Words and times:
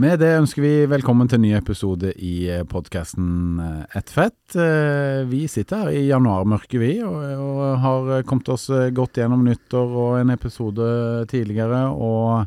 Med 0.00 0.20
det 0.22 0.30
ønsker 0.38 0.62
vi 0.64 0.72
velkommen 0.88 1.28
til 1.28 1.36
en 1.36 1.42
ny 1.44 1.50
episode 1.58 2.12
i 2.24 2.48
podkasten 2.70 3.58
Ett 3.96 4.08
fett. 4.14 4.54
Eh, 4.56 5.26
Vi 5.28 5.42
sitter 5.50 5.82
her 5.82 5.90
i 5.92 6.06
januarmørket, 6.08 6.78
vi, 6.80 6.92
og, 7.04 7.58
har 7.82 8.22
kommet 8.28 8.48
oss 8.54 8.68
godt 8.96 9.20
gjennom 9.20 9.44
nyttår 9.44 9.92
og 10.04 10.14
en 10.22 10.32
episode 10.32 10.86
tidligere. 11.28 11.82
Og 11.92 12.46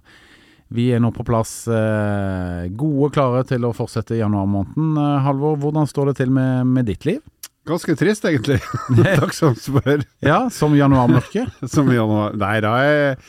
vi 0.74 0.88
er 0.96 1.04
nå 1.04 1.12
på 1.14 1.26
plass 1.28 1.68
eh, 1.70 2.72
gode 2.74 3.12
og 3.12 3.14
klare 3.20 3.46
til 3.46 3.70
å 3.70 3.74
fortsette 3.78 4.18
januarmåneden. 4.18 4.98
Eh, 4.98 5.22
Halvor, 5.28 5.60
hvordan 5.62 5.90
står 5.90 6.10
det 6.10 6.18
til 6.24 6.34
med, 6.34 6.66
med 6.74 6.90
ditt 6.90 7.06
liv? 7.06 7.22
Ganske 7.70 7.94
trist, 8.00 8.26
egentlig. 8.26 8.58
Takk 9.22 9.38
som 9.38 9.54
spør. 9.60 10.02
Ja, 10.26 10.48
som 10.52 10.74
januarmørket? 10.76 11.54
Som 11.76 11.94
januar. 11.94 12.34
Nei 12.34 12.58
da, 12.66 12.74
jeg, 12.88 13.20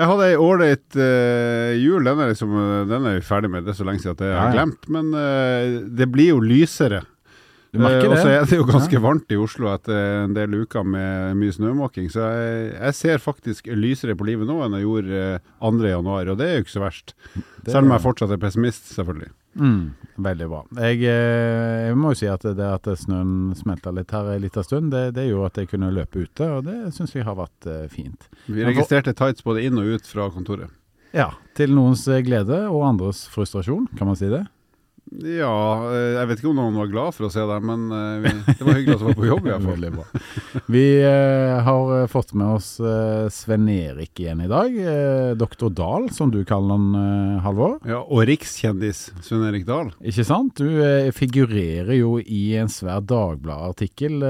jeg 0.00 0.08
hadde 0.10 0.26
ei 0.32 0.36
ålreit 0.40 0.96
uh, 0.96 1.70
jul. 1.76 2.02
Den 2.08 2.24
er, 2.24 2.32
liksom, 2.32 2.56
den 2.90 3.06
er 3.10 3.18
vi 3.20 3.24
ferdig 3.28 3.50
med. 3.52 3.66
Det 3.68 3.74
er 3.74 3.80
så 3.82 3.86
lenge 3.88 4.00
siden 4.02 4.16
at 4.16 4.24
jeg 4.26 4.34
har 4.34 4.40
Ja, 4.40 4.50
ja. 4.50 4.58
glemt. 4.58 4.88
Men 4.96 5.12
uh, 5.14 5.80
det 6.00 6.08
blir 6.12 6.32
jo 6.32 6.40
lysere. 6.42 7.02
Du 7.70 7.78
merker 7.78 8.08
Eh, 8.08 8.10
Og 8.10 8.18
så 8.18 8.30
er 8.34 8.46
det 8.50 8.56
jo 8.58 8.64
ganske 8.66 8.98
varmt 8.98 9.30
i 9.30 9.36
Oslo 9.38 9.68
etter 9.70 10.24
en 10.24 10.32
del 10.34 10.56
uker 10.64 10.82
med 10.82 11.36
mye 11.38 11.54
snømåking. 11.54 12.08
Så 12.10 12.24
jeg, 12.26 12.72
jeg 12.74 12.96
ser 12.98 13.22
faktisk 13.22 13.68
lysere 13.70 14.16
på 14.18 14.26
livet 14.26 14.48
nå 14.48 14.56
enn 14.64 14.74
jeg 14.74 14.88
gjorde 14.88 15.20
eh, 15.36 15.52
2. 15.62 15.84
januar, 15.92 16.32
og 16.32 16.40
det 16.40 16.48
er 16.48 16.56
jo 16.58 16.64
ikke 16.64 16.74
så 16.74 16.82
verst. 16.82 17.14
Selv 17.68 17.84
om 17.86 17.94
jeg 17.94 18.02
fortsatt 18.08 18.34
er 18.34 18.42
pessimist, 18.42 18.90
selvfølgelig. 18.96 19.30
Mm, 19.58 19.94
veldig 20.22 20.46
bra. 20.50 20.60
Jeg, 20.78 21.00
eh, 21.10 21.88
jeg 21.88 21.96
må 21.98 22.12
jo 22.12 22.18
si 22.20 22.28
at 22.30 22.44
det 22.44 22.66
at 22.66 22.86
snøen 23.00 23.54
smelta 23.58 23.92
litt 23.94 24.12
her 24.14 24.30
en 24.34 24.44
liten 24.44 24.66
stund, 24.66 24.92
det, 24.94 25.16
det 25.16 25.26
gjorde 25.26 25.50
at 25.50 25.62
jeg 25.62 25.72
kunne 25.72 25.90
løpe 25.94 26.22
ute, 26.22 26.46
og 26.46 26.68
det 26.68 26.76
syns 26.96 27.16
jeg 27.16 27.26
har 27.26 27.38
vært 27.38 27.70
eh, 27.70 27.88
fint. 27.90 28.28
Vi 28.46 28.66
registrerte 28.66 29.16
tights 29.16 29.46
både 29.46 29.64
inn 29.66 29.80
og 29.80 29.96
ut 29.96 30.10
fra 30.10 30.28
kontoret. 30.34 30.70
Ja, 31.16 31.32
til 31.58 31.74
noens 31.74 32.06
eh, 32.06 32.22
glede 32.22 32.62
og 32.70 32.86
andres 32.86 33.24
frustrasjon, 33.32 33.88
kan 33.98 34.10
man 34.10 34.18
si 34.18 34.30
det? 34.30 34.44
Ja, 35.10 35.90
eh, 35.90 36.12
jeg 36.14 36.28
vet 36.30 36.40
ikke 36.40 36.52
om 36.52 36.58
noen 36.60 36.76
var 36.78 36.90
glad 36.90 37.14
for 37.16 37.26
å 37.26 37.32
se 37.34 37.42
deg, 37.42 37.64
men 37.66 37.88
eh, 37.90 38.20
vi, 38.22 38.32
det 38.46 38.66
var 38.66 38.76
hyggelig 38.78 38.94
at 38.94 39.02
du 39.02 39.06
var 39.08 39.16
på 39.18 39.26
jobb 39.26 39.48
i 39.48 39.50
hvert 39.56 39.96
fall. 39.98 40.60
Vi 40.70 40.84
eh, 41.02 41.56
har 41.66 42.06
fått 42.12 42.30
med 42.38 42.54
oss 42.60 42.68
eh, 42.78 43.26
Sven 43.34 43.66
Erik 43.72 44.22
igjen 44.22 44.44
i 44.44 44.50
dag. 44.50 44.76
Eh, 44.78 45.32
Doktor 45.38 45.72
Dahl, 45.74 46.06
som 46.14 46.30
du 46.30 46.44
kaller 46.46 46.78
han, 46.78 47.40
Halvor. 47.42 47.78
Ja, 47.88 48.00
og 48.04 48.22
rikskjendis 48.28 49.08
Sven-Erik 49.24 49.64
Dahl. 49.66 49.90
Ikke 50.06 50.24
sant? 50.26 50.60
Du 50.60 51.10
figurerer 51.16 51.92
jo 51.96 52.18
i 52.20 52.54
en 52.60 52.70
svær 52.70 53.02
Dagbladet-artikkel 53.08 54.20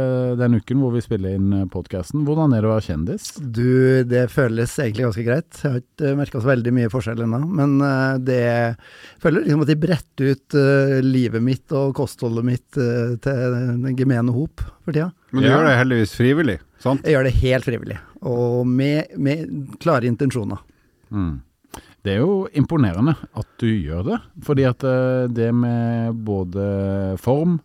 den 0.40 0.58
uken 0.60 0.80
hvor 0.80 0.94
vi 0.94 1.02
spiller 1.04 1.36
inn 1.36 1.66
podkasten. 1.72 2.24
Hvordan 2.26 2.54
er 2.54 2.62
det 2.62 2.70
å 2.70 2.74
være 2.74 2.86
kjendis? 2.86 3.32
Du, 3.40 4.02
det 4.08 4.26
føles 4.32 4.76
egentlig 4.80 5.08
ganske 5.08 5.26
greit. 5.26 5.60
Jeg 5.60 5.74
har 5.74 5.80
ikke 5.82 6.14
merka 6.20 6.40
så 6.42 6.50
veldig 6.52 6.74
mye 6.76 6.92
forskjell 6.92 7.24
ennå. 7.26 7.42
Men 7.60 7.76
det 8.24 8.42
føler 9.22 9.44
liksom 9.44 9.64
at 9.66 9.72
de 9.72 9.78
bretter 9.84 10.34
ut 10.34 10.58
livet 11.04 11.42
mitt 11.44 11.72
og 11.76 11.92
kostholdet 11.98 12.46
mitt 12.46 12.78
eh, 12.80 13.14
til 13.22 13.54
den 13.56 13.96
gemene 13.98 14.32
hop 14.34 14.62
for 14.84 14.92
tida. 14.96 15.10
Men 15.32 15.42
du 15.44 15.48
Ja. 15.48 15.56
gjør 15.56 15.68
det 15.68 15.76
heldigvis 15.80 16.14
frivillig, 16.18 16.58
sant? 16.82 17.04
Jeg 17.06 17.14
gjør 17.16 17.28
det 17.28 17.34
helt 17.42 17.68
frivillig, 17.68 17.98
og 18.22 18.66
med, 18.66 19.12
med 19.16 19.54
klare 19.82 20.08
intensjoner. 20.10 20.58
Mm. 21.10 21.40
Det 22.02 22.14
er 22.14 22.22
jo 22.22 22.46
imponerende 22.56 23.12
at 23.36 23.46
du 23.60 23.66
gjør 23.68 24.06
det, 24.06 24.18
fordi 24.46 24.64
at 24.70 24.84
eh, 24.88 25.26
det 25.36 25.50
med 25.54 26.16
både 26.24 26.64
form, 27.20 27.58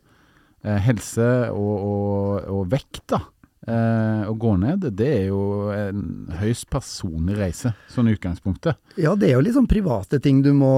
eh, 0.65 0.77
helse 0.85 1.29
og, 1.55 1.73
og, 1.88 2.49
og 2.51 2.65
vekt, 2.73 3.01
da, 3.13 3.21
eh, 3.67 4.23
å 4.29 4.33
gå 4.39 4.51
ned, 4.61 4.85
det 4.97 5.07
er 5.07 5.23
jo 5.29 5.41
en 5.73 6.03
høyst 6.39 6.67
personlig 6.73 7.37
reise, 7.39 7.73
sånn 7.91 8.11
utgangspunktet. 8.13 8.77
Ja, 9.01 9.15
det 9.19 9.29
er 9.29 9.37
jo 9.37 9.43
litt 9.45 9.57
sånn 9.57 9.69
private 9.69 10.19
ting 10.23 10.41
du 10.45 10.51
må 10.55 10.71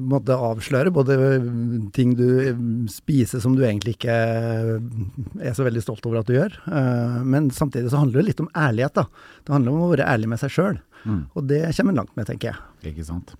måtte 0.00 0.36
avsløre. 0.36 0.92
Både 0.94 1.16
ting 1.96 2.14
du 2.18 2.86
spiser 2.92 3.42
som 3.42 3.56
du 3.56 3.64
egentlig 3.64 3.96
ikke 3.98 4.14
er 4.14 5.56
så 5.56 5.66
veldig 5.66 5.82
stolt 5.84 6.06
over 6.06 6.20
at 6.22 6.30
du 6.30 6.36
gjør. 6.36 6.58
Eh, 6.68 7.18
Men 7.24 7.50
samtidig 7.50 7.90
så 7.92 8.02
handler 8.02 8.22
det 8.22 8.28
litt 8.32 8.44
om 8.44 8.52
ærlighet, 8.54 8.94
da. 8.94 9.08
Det 9.44 9.56
handler 9.56 9.74
om 9.74 9.86
å 9.88 9.92
være 9.94 10.08
ærlig 10.08 10.30
med 10.34 10.42
seg 10.42 10.54
sjøl. 10.54 10.78
Mm. 11.04 11.24
Og 11.36 11.48
det 11.50 11.64
kommer 11.76 11.92
en 11.92 12.00
langt 12.04 12.16
med, 12.16 12.26
tenker 12.30 12.52
jeg. 12.52 12.62
Ikke 12.90 13.06
sant. 13.06 13.32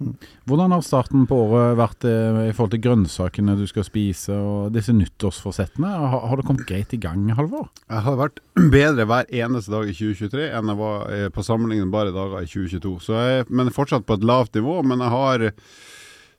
Hvordan 0.48 0.74
har 0.74 0.84
starten 0.84 1.26
på 1.28 1.38
året 1.46 1.78
vært 1.78 2.06
eh, 2.08 2.40
i 2.48 2.54
forhold 2.54 2.74
til 2.74 2.82
grønnsakene 2.86 3.56
du 3.58 3.64
skal 3.70 3.86
spise 3.86 4.36
og 4.36 4.74
disse 4.74 4.94
nyttårsforsettene? 4.96 5.90
Har, 5.90 6.26
har 6.30 6.40
det 6.40 6.46
kommet 6.48 6.68
greit 6.68 6.94
i 6.96 7.00
gang, 7.00 7.26
Halvor? 7.36 7.68
Jeg 7.88 8.04
har 8.06 8.20
vært 8.20 8.40
bedre 8.76 9.08
hver 9.10 9.28
eneste 9.28 9.74
dag 9.74 9.90
i 9.90 9.96
2023 9.96 10.48
enn 10.50 10.72
jeg 10.72 10.80
var 10.80 11.10
eh, 11.16 11.26
på 11.34 11.44
sammenlignbare 11.46 12.14
dager 12.14 12.40
i 12.40 12.50
2022. 12.50 12.94
Så 13.04 13.18
jeg, 13.18 13.50
men 13.50 13.74
fortsatt 13.74 14.08
på 14.08 14.18
et 14.18 14.26
lavt 14.26 14.56
nivå. 14.56 14.80
Men 14.86 15.04
jeg 15.04 15.14
har 15.14 15.50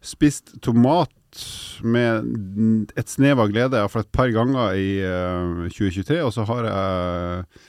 spist 0.06 0.58
tomat 0.66 1.14
med 1.84 2.92
et 2.96 3.12
snev 3.12 3.42
av 3.44 3.50
glede 3.52 3.82
for 3.92 4.06
et 4.06 4.12
par 4.16 4.32
ganger 4.34 4.78
i 4.80 4.90
eh, 5.04 5.66
2023. 5.70 6.22
Og 6.24 6.34
så 6.36 6.46
har 6.50 6.70
jeg 6.70 7.64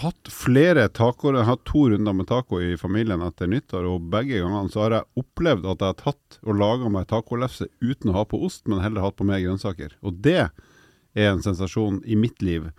hatt 0.00 0.30
flere 0.32 0.86
tacoer. 0.88 1.38
Jeg 1.38 1.46
har 1.46 1.56
hatt 1.56 1.66
to 1.68 1.84
runder 1.92 2.16
med 2.16 2.28
taco 2.30 2.60
i 2.62 2.74
familien 2.80 3.22
etter 3.26 3.50
nyttår, 3.50 3.86
og 3.88 4.08
begge 4.12 4.40
gangene 4.42 4.72
så 4.72 4.84
har 4.84 4.96
jeg 4.98 5.22
opplevd 5.24 5.68
at 5.70 5.84
jeg 5.84 5.92
har 5.92 6.00
tatt 6.00 6.38
og 6.44 6.58
laga 6.60 6.90
meg 6.92 7.08
tacolefse 7.10 7.68
uten 7.82 8.12
å 8.12 8.18
ha 8.18 8.24
på 8.28 8.40
ost, 8.46 8.66
men 8.68 8.82
heller 8.84 9.04
hatt 9.04 9.18
på 9.20 9.28
mer 9.28 9.42
grønnsaker. 9.44 9.96
Og 10.04 10.18
det 10.24 10.40
er 11.14 11.30
en 11.30 11.44
sensasjon 11.44 12.02
i 12.04 12.18
mitt 12.18 12.42
liv 12.42 12.70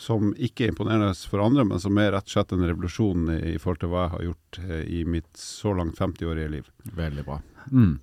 som 0.00 0.30
ikke 0.40 0.64
er 0.64 0.72
imponerende 0.72 1.12
for 1.28 1.42
andre, 1.44 1.64
men 1.68 1.80
som 1.82 1.98
er 2.00 2.14
rett 2.14 2.28
og 2.28 2.32
slett 2.32 2.54
en 2.56 2.64
revolusjon 2.64 3.26
i, 3.34 3.38
i 3.52 3.58
forhold 3.60 3.82
til 3.82 3.92
hva 3.92 4.06
jeg 4.06 4.12
har 4.14 4.26
gjort 4.30 4.60
eh, 4.64 4.84
i 5.00 5.00
mitt 5.04 5.30
så 5.36 5.74
langt 5.76 6.00
50-årige 6.00 6.52
liv. 6.54 6.70
Veldig 6.96 7.24
bra. 7.26 7.40
Mm. 7.68 7.98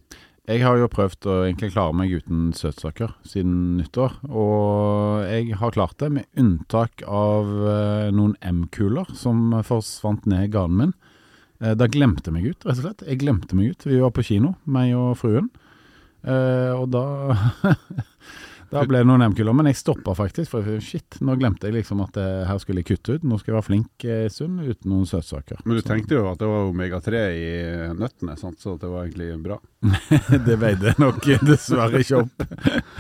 Jeg 0.48 0.62
har 0.64 0.78
jo 0.80 0.88
prøvd 0.88 1.26
å 1.28 1.34
egentlig 1.44 1.74
klare 1.74 1.92
meg 2.00 2.14
uten 2.22 2.54
søtsaker 2.56 3.12
siden 3.28 3.76
nyttår, 3.82 4.14
og 4.32 5.26
jeg 5.28 5.58
har 5.60 5.74
klart 5.76 5.98
det 6.00 6.08
med 6.16 6.40
unntak 6.40 7.04
av 7.04 7.50
eh, 7.68 8.08
noen 8.16 8.38
M-kuler 8.40 9.12
som 9.12 9.52
forsvant 9.68 10.24
ned 10.32 10.46
i 10.46 10.54
ganen 10.54 10.80
min. 10.80 10.94
Eh, 11.60 11.76
da 11.76 11.90
glemte 11.92 12.32
meg 12.32 12.48
ut, 12.48 12.64
rett 12.64 12.80
og 12.80 12.86
slett. 12.86 13.04
Jeg 13.10 13.20
glemte 13.26 13.60
meg 13.60 13.76
ut. 13.76 13.88
Vi 13.90 14.00
var 14.00 14.14
på 14.16 14.24
kino, 14.24 14.54
meg 14.64 14.94
og 14.96 15.18
fruen, 15.20 15.52
eh, 16.24 16.72
og 16.72 16.96
da 16.96 17.04
Da 18.68 18.82
ble 18.84 19.00
det 19.00 19.08
noen 19.08 19.22
M-kuler, 19.30 19.54
men 19.56 19.66
jeg 19.70 19.78
stoppa 19.80 20.12
faktisk, 20.18 20.50
for 20.52 20.62
shit, 20.84 21.16
nå 21.24 21.38
glemte 21.40 21.68
jeg 21.70 21.76
liksom 21.78 22.02
at 22.04 22.18
eh, 22.20 22.42
her 22.50 22.58
skulle 22.60 22.82
jeg 22.84 22.90
kutte 22.90 23.14
ut. 23.16 23.24
Nå 23.24 23.38
skal 23.40 23.52
jeg 23.54 23.58
være 23.62 23.68
flink 23.70 24.04
eh, 24.06 24.26
en 24.26 24.34
stund 24.34 24.60
uten 24.66 24.92
noen 24.92 25.06
søtsaker. 25.08 25.58
Men 25.64 25.76
du 25.78 25.82
Så- 25.82 25.88
tenkte 25.94 26.16
jo 26.18 26.26
at 26.32 26.40
det 26.42 26.48
var 26.52 26.68
omega-3 26.68 27.08
i 27.32 27.48
nøttene, 27.96 28.36
sant? 28.38 28.60
så 28.60 28.76
det 28.82 28.90
var 28.92 29.06
egentlig 29.08 29.30
bra. 29.46 29.58
det 30.48 30.58
veide 30.60 30.94
nok 31.00 31.22
dessverre 31.48 32.00
ikke 32.04 32.18
opp. 32.26 32.36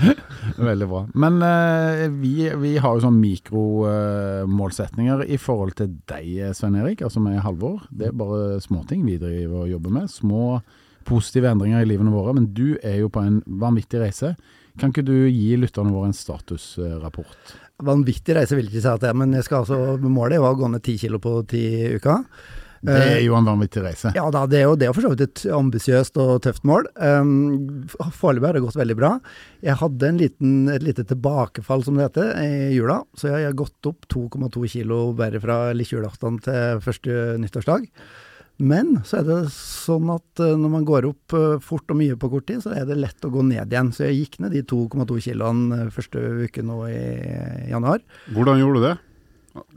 Veldig 0.69 0.87
bra. 0.87 1.01
Men 1.19 1.33
eh, 1.43 2.07
vi, 2.15 2.47
vi 2.63 2.77
har 2.79 2.95
jo 2.95 3.03
sånn 3.03 3.19
mikromålsetninger 3.21 5.25
i 5.27 5.37
forhold 5.41 5.75
til 5.79 5.89
deg, 6.09 6.53
Svein 6.57 6.77
Erik, 6.79 7.01
altså 7.05 7.19
med 7.23 7.41
Halvor. 7.43 7.83
Det 7.91 8.07
er 8.11 8.15
bare 8.17 8.59
småting 8.63 9.03
vi 9.07 9.17
driver 9.21 9.65
og 9.65 9.71
jobber 9.75 9.91
med. 9.99 10.05
Små 10.11 10.59
positive 11.07 11.47
endringer 11.51 11.83
i 11.83 11.89
livene 11.91 12.13
våre. 12.13 12.33
Men 12.37 12.45
du 12.55 12.67
er 12.83 12.97
jo 13.01 13.09
på 13.13 13.21
en 13.23 13.41
vanvittig 13.47 13.99
reise. 14.03 14.29
Kan 14.77 14.93
ikke 14.93 15.05
du 15.07 15.15
gi 15.25 15.57
lytterne 15.59 15.93
våre 15.93 16.11
en 16.11 16.15
statusrapport? 16.17 17.55
Vanvittig 17.87 18.37
reise 18.37 18.57
vil 18.57 18.67
jeg 18.67 18.77
ikke 18.77 18.85
si 18.85 18.93
at 18.93 19.03
det 19.03 19.11
men 19.17 19.35
jeg 19.37 19.45
skal 19.45 19.63
altså, 19.63 19.97
målet 20.01 20.39
jo 20.39 20.47
å 20.47 20.55
gå 20.57 20.71
ned 20.73 20.85
ti 20.85 20.97
kilo 21.01 21.21
på 21.21 21.39
ti 21.49 21.65
uker. 21.97 22.23
Det 22.87 22.93
er 22.93 23.21
jo 23.25 23.35
en 23.37 23.47
vanvittig 23.47 23.81
reise. 23.83 24.11
Ja 24.15 24.27
da, 24.33 24.43
det 24.49 24.59
er 24.59 24.67
jo, 24.67 24.75
det 24.79 24.87
er 24.87 24.93
for 24.95 25.05
så 25.05 25.11
vidt 25.13 25.23
et 25.25 25.43
ambisiøst 25.57 26.19
og 26.21 26.33
tøft 26.45 26.65
mål. 26.67 26.85
Um, 27.01 27.87
Foreløpig 27.89 28.47
har 28.47 28.57
det 28.57 28.63
gått 28.67 28.79
veldig 28.79 28.97
bra. 28.99 29.11
Jeg 29.65 29.79
hadde 29.81 30.11
en 30.11 30.21
liten, 30.21 30.53
et 30.73 30.85
lite 30.85 31.05
tilbakefall, 31.09 31.83
som 31.85 31.97
det 31.97 32.07
heter, 32.07 32.31
i 32.43 32.77
jula. 32.77 33.01
Så 33.17 33.31
jeg 33.33 33.49
har 33.49 33.57
gått 33.57 33.89
opp 33.89 34.07
2,2 34.13 34.69
kilo 34.77 35.01
bare 35.17 35.41
fra 35.43 35.59
lille 35.73 35.97
julaften 35.97 36.39
til 36.45 36.81
første 36.85 37.37
nyttårsdag. 37.41 37.89
Men 38.57 38.95
så 39.05 39.19
er 39.19 39.27
det 39.27 39.39
sånn 39.53 40.09
at 40.09 40.41
eh, 40.41 40.55
når 40.57 40.71
man 40.73 40.85
går 40.87 41.05
opp 41.11 41.35
eh, 41.37 41.57
fort 41.63 41.93
og 41.93 41.99
mye 41.99 42.17
på 42.17 42.29
kort 42.31 42.47
tid, 42.49 42.63
så 42.65 42.73
er 42.73 42.87
det 42.89 42.97
lett 42.97 43.25
å 43.25 43.31
gå 43.33 43.43
ned 43.45 43.69
igjen. 43.69 43.91
Så 43.93 44.07
jeg 44.07 44.23
gikk 44.23 44.39
ned 44.41 44.55
de 44.57 44.63
2,2 44.65 45.19
kiloene 45.27 45.83
eh, 45.83 45.91
første 45.93 46.23
uke 46.47 46.65
nå 46.65 46.79
i 46.89 47.01
januar. 47.69 48.01
Hvordan 48.33 48.63
gjorde 48.63 48.81
du 48.81 48.87
det? 48.87 48.95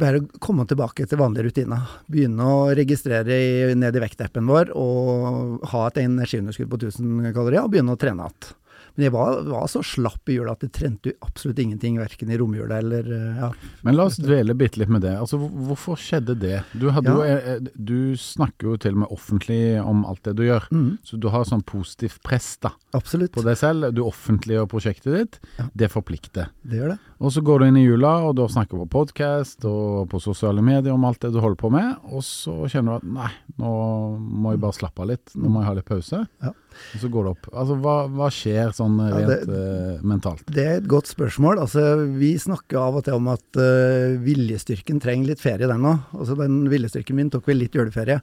Bare 0.01 0.23
komme 0.45 0.67
tilbake 0.69 1.07
til 1.09 1.21
vanlige 1.21 1.49
rutiner. 1.49 1.93
Begynne 2.09 2.49
å 2.49 2.65
registrere 2.77 3.75
ned 3.77 3.97
i 3.97 4.03
vektappen 4.03 4.49
vår 4.49 4.73
og 4.77 5.69
ha 5.73 5.87
et 5.89 6.03
energiunderskudd 6.03 6.69
på 6.73 6.81
1000 6.81 7.31
kalorier, 7.37 7.65
og 7.65 7.73
begynne 7.73 7.97
å 7.97 8.01
trene 8.01 8.29
igjen. 8.29 8.51
Men 8.97 9.05
jeg 9.07 9.13
var, 9.15 9.43
var 9.49 9.67
så 9.71 9.83
slapp 9.87 10.29
i 10.29 10.37
hjula 10.39 10.53
at 10.57 10.61
det 10.65 10.73
trente 10.77 11.13
absolutt 11.23 11.59
ingenting, 11.63 11.99
verken 12.01 12.31
i 12.31 12.39
romjula 12.41 12.79
eller 12.83 13.11
eh, 13.15 13.41
ja. 13.45 13.51
Men 13.87 13.97
la 13.97 14.05
oss 14.11 14.17
dvele 14.21 14.55
bitte 14.59 14.81
litt 14.83 14.89
med 14.93 15.03
det. 15.07 15.15
Altså, 15.19 15.39
Hvorfor 15.41 15.97
skjedde 16.01 16.37
det? 16.41 16.63
Du, 16.75 16.89
hadde 16.91 17.11
Ja. 17.11 17.17
jo, 17.17 17.23
eh, 17.23 17.53
eh, 17.55 17.71
du 17.77 18.15
snakker 18.17 18.71
jo 18.73 18.77
til 18.77 18.93
og 18.97 19.03
med 19.05 19.15
offentlig 19.15 19.61
om 19.85 20.05
alt 20.09 20.23
det 20.25 20.37
du 20.37 20.45
gjør, 20.47 20.67
Mm, 20.71 20.99
så 21.05 21.19
du 21.19 21.29
har 21.33 21.45
sånn 21.45 21.63
positivt 21.65 22.21
press 22.23 22.57
da, 22.63 22.71
absolutt. 22.95 23.33
på 23.33 23.43
deg 23.45 23.57
selv. 23.57 23.93
Du 23.95 24.03
offentliggjør 24.05 24.69
prosjektet 24.71 25.15
ditt. 25.17 25.39
Ja. 25.59 25.69
Det 25.75 25.91
forplikter. 25.91 26.51
Det 26.63 26.79
gjør 26.79 26.89
det. 26.95 26.99
Og 27.21 27.33
så 27.35 27.43
går 27.45 27.59
du 27.61 27.65
inn 27.67 27.77
i 27.77 27.85
jula, 27.85 28.13
og 28.29 28.37
da 28.37 28.47
snakker 28.49 28.79
du 28.79 28.85
på 28.87 28.91
podkast 29.05 29.65
og 29.69 30.09
på 30.09 30.21
sosiale 30.23 30.63
medier 30.65 30.93
om 30.95 31.05
alt 31.05 31.21
det 31.21 31.33
du 31.35 31.41
holder 31.41 31.57
på 31.61 31.71
med, 31.71 31.97
og 32.11 32.23
så 32.25 32.55
kjenner 32.71 32.97
du 33.01 33.07
at 33.07 33.09
nei, 33.19 33.31
nå 33.61 33.73
må 34.19 34.53
jeg 34.55 34.61
bare 34.63 34.77
slappe 34.79 35.03
av 35.05 35.11
litt. 35.13 35.35
Nå 35.37 35.49
må 35.53 35.61
jeg 35.61 35.69
ha 35.69 35.75
litt 35.81 35.89
pause. 35.91 36.23
Ja. 36.43 36.53
Og 36.95 37.03
så 37.03 37.11
går 37.13 37.27
det 37.27 37.33
opp. 37.35 37.49
Altså, 37.53 37.77
hva, 37.83 37.95
hva 38.11 38.29
skjer 38.35 38.73
sånn 38.77 38.97
Ja, 39.01 39.11
rent 39.17 39.31
det- 39.31 39.49
uh, 39.51 40.07
mentalt? 40.07 40.45
Det 40.47 40.65
er 40.65 40.79
et 40.81 40.89
godt 40.91 41.11
spørsmål. 41.11 41.61
Altså, 41.63 41.85
vi 42.19 42.33
snakker 42.39 42.81
av 42.81 43.01
og 43.01 43.05
til 43.07 43.19
om 43.19 43.29
at 43.33 43.61
uh, 43.61 44.17
viljestyrken 44.23 45.01
trenger 45.03 45.33
litt 45.33 45.43
ferie, 45.43 45.69
den 45.71 45.87
òg. 45.87 46.07
Altså, 46.17 46.39
den 46.41 46.63
viljestyrken 46.73 47.19
min 47.19 47.31
tok 47.31 47.47
vel 47.51 47.63
litt 47.63 47.77
juleferie. 47.77 48.21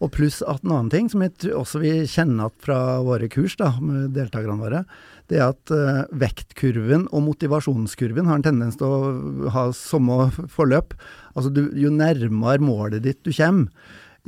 Og 0.00 0.12
pluss 0.14 0.40
at 0.42 0.64
en 0.64 0.74
annen 0.76 0.90
ting 0.94 1.12
som 1.12 1.22
jeg 1.24 1.52
også 1.54 1.82
vi 1.82 1.94
kjenner 2.06 2.48
igjen 2.48 2.64
fra 2.64 2.80
våre 3.04 3.28
kurs 3.32 3.56
da, 3.58 3.72
med 3.80 4.12
deltakerne 4.16 4.60
våre, 4.60 4.82
det 5.28 5.38
er 5.40 5.50
at 5.52 5.72
uh, 5.74 6.04
vektkurven 6.16 7.06
og 7.12 7.24
motivasjonskurven 7.26 8.28
har 8.28 8.40
en 8.40 8.46
tendens 8.46 8.78
til 8.80 8.88
å 8.88 9.48
ha 9.54 9.68
samme 9.76 10.30
forløp. 10.52 10.96
Altså, 11.34 11.52
du, 11.52 11.66
jo 11.76 11.92
nærmere 11.92 12.62
målet 12.64 13.04
ditt 13.04 13.20
du 13.26 13.32
kommer, 13.32 13.68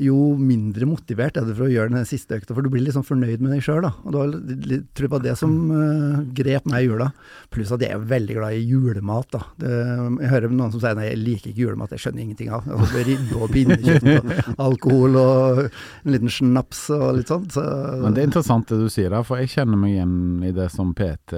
jo 0.01 0.17
mindre 0.41 0.87
motivert 0.89 1.37
er 1.39 1.47
du 1.47 1.53
for 1.55 1.67
å 1.67 1.71
gjøre 1.73 1.93
den 1.93 2.07
siste 2.09 2.39
økta, 2.39 2.55
for 2.57 2.65
du 2.65 2.71
blir 2.73 2.85
liksom 2.87 3.05
fornøyd 3.07 3.43
med 3.43 3.55
deg 3.55 3.65
sjøl. 3.65 3.87
Og 3.87 4.17
var 4.17 4.33
litt, 4.33 4.89
tror 4.97 5.07
jeg 5.07 5.13
var 5.13 5.25
det 5.25 5.35
som 5.41 5.55
uh, 5.73 6.23
grep 6.37 6.67
meg 6.71 6.85
i 6.85 6.89
jula. 6.89 7.11
Pluss 7.53 7.73
at 7.75 7.85
jeg 7.85 7.95
er 7.97 8.07
veldig 8.11 8.39
glad 8.39 8.57
i 8.57 8.65
julemat. 8.65 9.29
da. 9.37 9.43
Det, 9.61 9.75
jeg 10.25 10.33
hører 10.33 10.55
noen 10.55 10.75
som 10.75 10.83
sier 10.83 10.99
nei, 10.99 11.11
jeg 11.11 11.21
liker 11.21 11.53
ikke 11.53 11.65
julemat, 11.67 11.95
jeg 11.95 12.05
skjønner 12.05 12.25
ingenting 12.25 12.53
av. 12.57 12.69
Altså, 12.81 13.05
ribbe 13.07 13.41
og 13.41 13.55
pinnekjøtt 13.55 14.09
og 14.11 14.65
alkohol 14.67 15.21
og 15.21 15.63
en 15.67 16.15
liten 16.15 16.33
snaps 16.33 16.87
og 16.97 17.07
litt 17.21 17.31
sånt. 17.33 17.55
Så, 17.57 17.65
Men 18.01 18.17
det 18.17 18.25
er 18.25 18.31
interessant 18.31 18.71
det 18.71 18.81
du 18.81 18.89
sier 18.93 19.13
der, 19.13 19.27
for 19.27 19.41
jeg 19.41 19.53
kjenner 19.55 19.81
meg 19.81 19.97
igjen 19.97 20.19
i 20.47 20.55
det 20.57 20.71
som 20.73 20.95
PT 20.97 21.37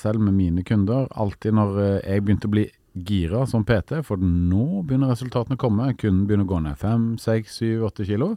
selv 0.00 0.24
med 0.24 0.36
mine 0.38 0.64
kunder. 0.66 1.08
Alltid 1.20 1.56
når 1.56 1.80
eh, 1.84 1.96
jeg 2.14 2.24
begynte 2.24 2.48
å 2.48 2.54
bli 2.56 2.66
gira 3.06 3.46
som 3.48 3.64
PT, 3.66 4.00
for 4.06 4.20
nå 4.20 4.82
begynner 4.86 5.12
resultatene 5.12 5.56
å 5.58 5.60
komme. 5.60 5.88
Kunden 6.00 6.26
begynner 6.28 6.46
å 6.46 6.52
gå 6.52 6.60
ned 6.64 6.78
5, 6.80 7.06
6, 7.22 7.56
7, 7.62 7.70
8 7.88 8.06
kilo. 8.08 8.34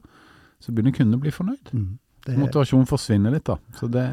Så 0.64 0.72
begynner 0.74 0.96
kunden 0.96 1.20
å 1.20 1.24
bli 1.24 1.34
fornøyd. 1.36 1.72
Mm, 1.76 1.88
det, 2.26 2.36
Motivasjonen 2.40 2.88
forsvinner 2.88 3.34
litt, 3.36 3.46
da. 3.50 3.58
Så 3.76 3.90
det, 3.92 4.04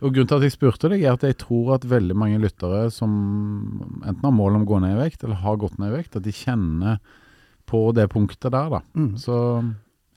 og 0.00 0.14
Grunnen 0.14 0.30
til 0.30 0.38
at 0.38 0.46
jeg 0.46 0.54
spurte 0.56 0.88
deg, 0.92 1.02
er 1.04 1.16
at 1.18 1.26
jeg 1.26 1.36
tror 1.42 1.74
at 1.76 1.84
veldig 1.88 2.16
mange 2.16 2.40
lyttere 2.40 2.86
som 2.94 3.10
enten 4.00 4.24
har 4.24 4.32
mål 4.36 4.56
om 4.56 4.64
å 4.64 4.70
gå 4.70 4.78
ned 4.84 4.96
i 4.96 5.00
vekt, 5.02 5.24
eller 5.26 5.42
har 5.44 5.58
gått 5.60 5.76
ned 5.78 5.92
i 5.92 5.98
vekt, 5.98 6.16
at 6.16 6.24
de 6.24 6.32
kjenner 6.32 7.00
på 7.70 7.82
det 7.94 8.08
punktet 8.10 8.50
der, 8.50 8.70
da. 8.72 8.80
mm, 8.96 9.12
Så 9.20 9.36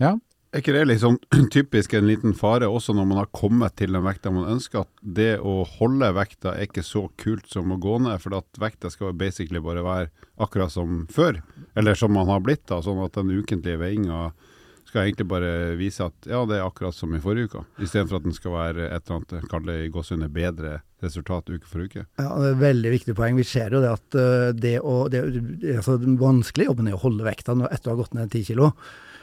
ja. 0.02 0.16
Er 0.54 0.62
ikke 0.62 0.76
det 0.76 0.84
liksom 0.86 1.16
typisk 1.56 1.96
en 1.98 2.06
liten 2.06 2.36
fare 2.38 2.68
også 2.70 2.94
når 2.94 3.08
man 3.10 3.20
har 3.24 3.30
kommet 3.34 3.74
til 3.80 3.96
den 3.96 4.06
vekta 4.06 4.30
man 4.30 4.52
ønsker, 4.54 4.86
at 4.86 5.02
det 5.02 5.40
å 5.42 5.64
holde 5.80 6.12
vekta 6.14 6.54
er 6.54 6.68
ikke 6.68 6.86
så 6.86 7.08
kult 7.18 7.50
som 7.50 7.74
å 7.74 7.80
gå 7.82 7.98
ned, 8.06 8.22
for 8.22 8.38
at 8.38 8.62
vekta 8.62 8.92
skal 8.94 9.16
basically 9.18 9.62
bare 9.66 9.82
være 9.82 10.12
akkurat 10.46 10.70
som 10.70 11.08
før, 11.14 11.42
eller 11.74 11.98
som 11.98 12.14
man 12.14 12.30
har 12.30 12.44
blitt 12.46 12.68
da, 12.70 12.84
sånn 12.86 13.02
at 13.02 13.18
den 13.18 13.34
ukentlige 13.34 13.82
veiinga 13.82 14.28
skal 14.94 15.08
egentlig 15.08 15.26
bare 15.32 15.52
vise 15.80 16.06
at 16.06 16.28
ja, 16.30 16.44
det 16.46 16.60
er 16.60 16.68
akkurat 16.68 16.94
som 16.94 17.16
i 17.18 17.22
forrige 17.24 17.50
uke, 17.50 17.64
istedenfor 17.82 18.20
at 18.20 18.28
den 18.28 18.36
skal 18.38 18.54
være 18.54 18.90
et 18.92 19.08
eller 19.08 19.24
annet, 19.24 19.48
kall 19.50 19.66
det 19.66 19.78
i 19.82 19.90
gåsehudet 19.96 20.30
bedre 20.36 20.76
resultat 21.02 21.50
uke 21.50 21.66
for 21.66 21.88
uke. 21.88 22.06
Ja, 22.22 22.28
det 22.30 22.52
er 22.52 22.54
et 22.54 22.62
veldig 22.62 22.92
viktig 22.94 23.16
poeng. 23.18 23.40
Vi 23.42 23.48
ser 23.48 23.74
jo 23.74 23.82
det 23.82 23.90
at 23.90 24.20
eh, 24.20 24.52
det, 24.54 24.76
å, 24.86 25.08
det, 25.12 25.24
altså, 25.80 25.98
den 25.98 26.20
vanskelige 26.22 26.70
jobben 26.70 26.92
er 26.92 27.00
å 27.00 27.02
holde 27.02 27.26
vekta 27.26 27.58
etter 27.72 27.90
å 27.90 27.96
ha 27.96 28.02
gått 28.04 28.14
ned 28.20 28.30
10 28.30 28.52
kilo. 28.52 28.70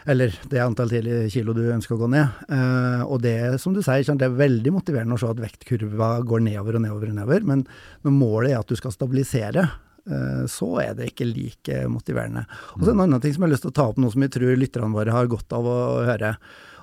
Eller 0.08 0.32
det 0.48 0.62
antall 0.62 0.92
kilo 1.32 1.52
du 1.56 1.62
ønsker 1.68 1.96
å 1.96 2.00
gå 2.00 2.08
ned. 2.12 2.40
Eh, 2.48 3.02
og 3.04 3.20
det 3.24 3.60
som 3.60 3.74
du 3.76 3.82
sier, 3.84 4.06
det 4.06 4.26
er 4.26 4.38
veldig 4.38 4.72
motiverende 4.72 5.16
å 5.16 5.20
se 5.20 5.28
at 5.28 5.42
vektkurva 5.42 6.12
går 6.26 6.44
nedover 6.46 6.78
og 6.78 6.84
nedover 6.86 7.12
og 7.12 7.18
nedover. 7.18 7.46
Men 7.50 7.66
når 8.06 8.16
målet 8.16 8.54
er 8.54 8.62
at 8.62 8.70
du 8.70 8.78
skal 8.78 8.94
stabilisere, 8.94 9.66
eh, 10.08 10.46
så 10.50 10.70
er 10.84 10.96
det 10.96 11.10
ikke 11.12 11.28
like 11.28 11.82
motiverende. 11.92 12.46
Og 12.78 12.86
så 12.86 12.94
en 12.94 13.04
annen 13.04 13.20
ting 13.20 13.36
som 13.36 13.44
jeg 13.44 13.50
har 13.50 13.56
lyst 13.56 13.66
til 13.68 13.74
å 13.74 13.78
ta 13.80 13.90
opp, 13.90 14.00
noe 14.00 14.14
som 14.14 14.24
jeg 14.24 14.34
tror 14.38 14.56
lytterne 14.56 14.96
våre 14.96 15.16
har 15.16 15.30
godt 15.30 15.58
av 15.58 15.68
å 15.68 15.78
høre. 16.08 16.32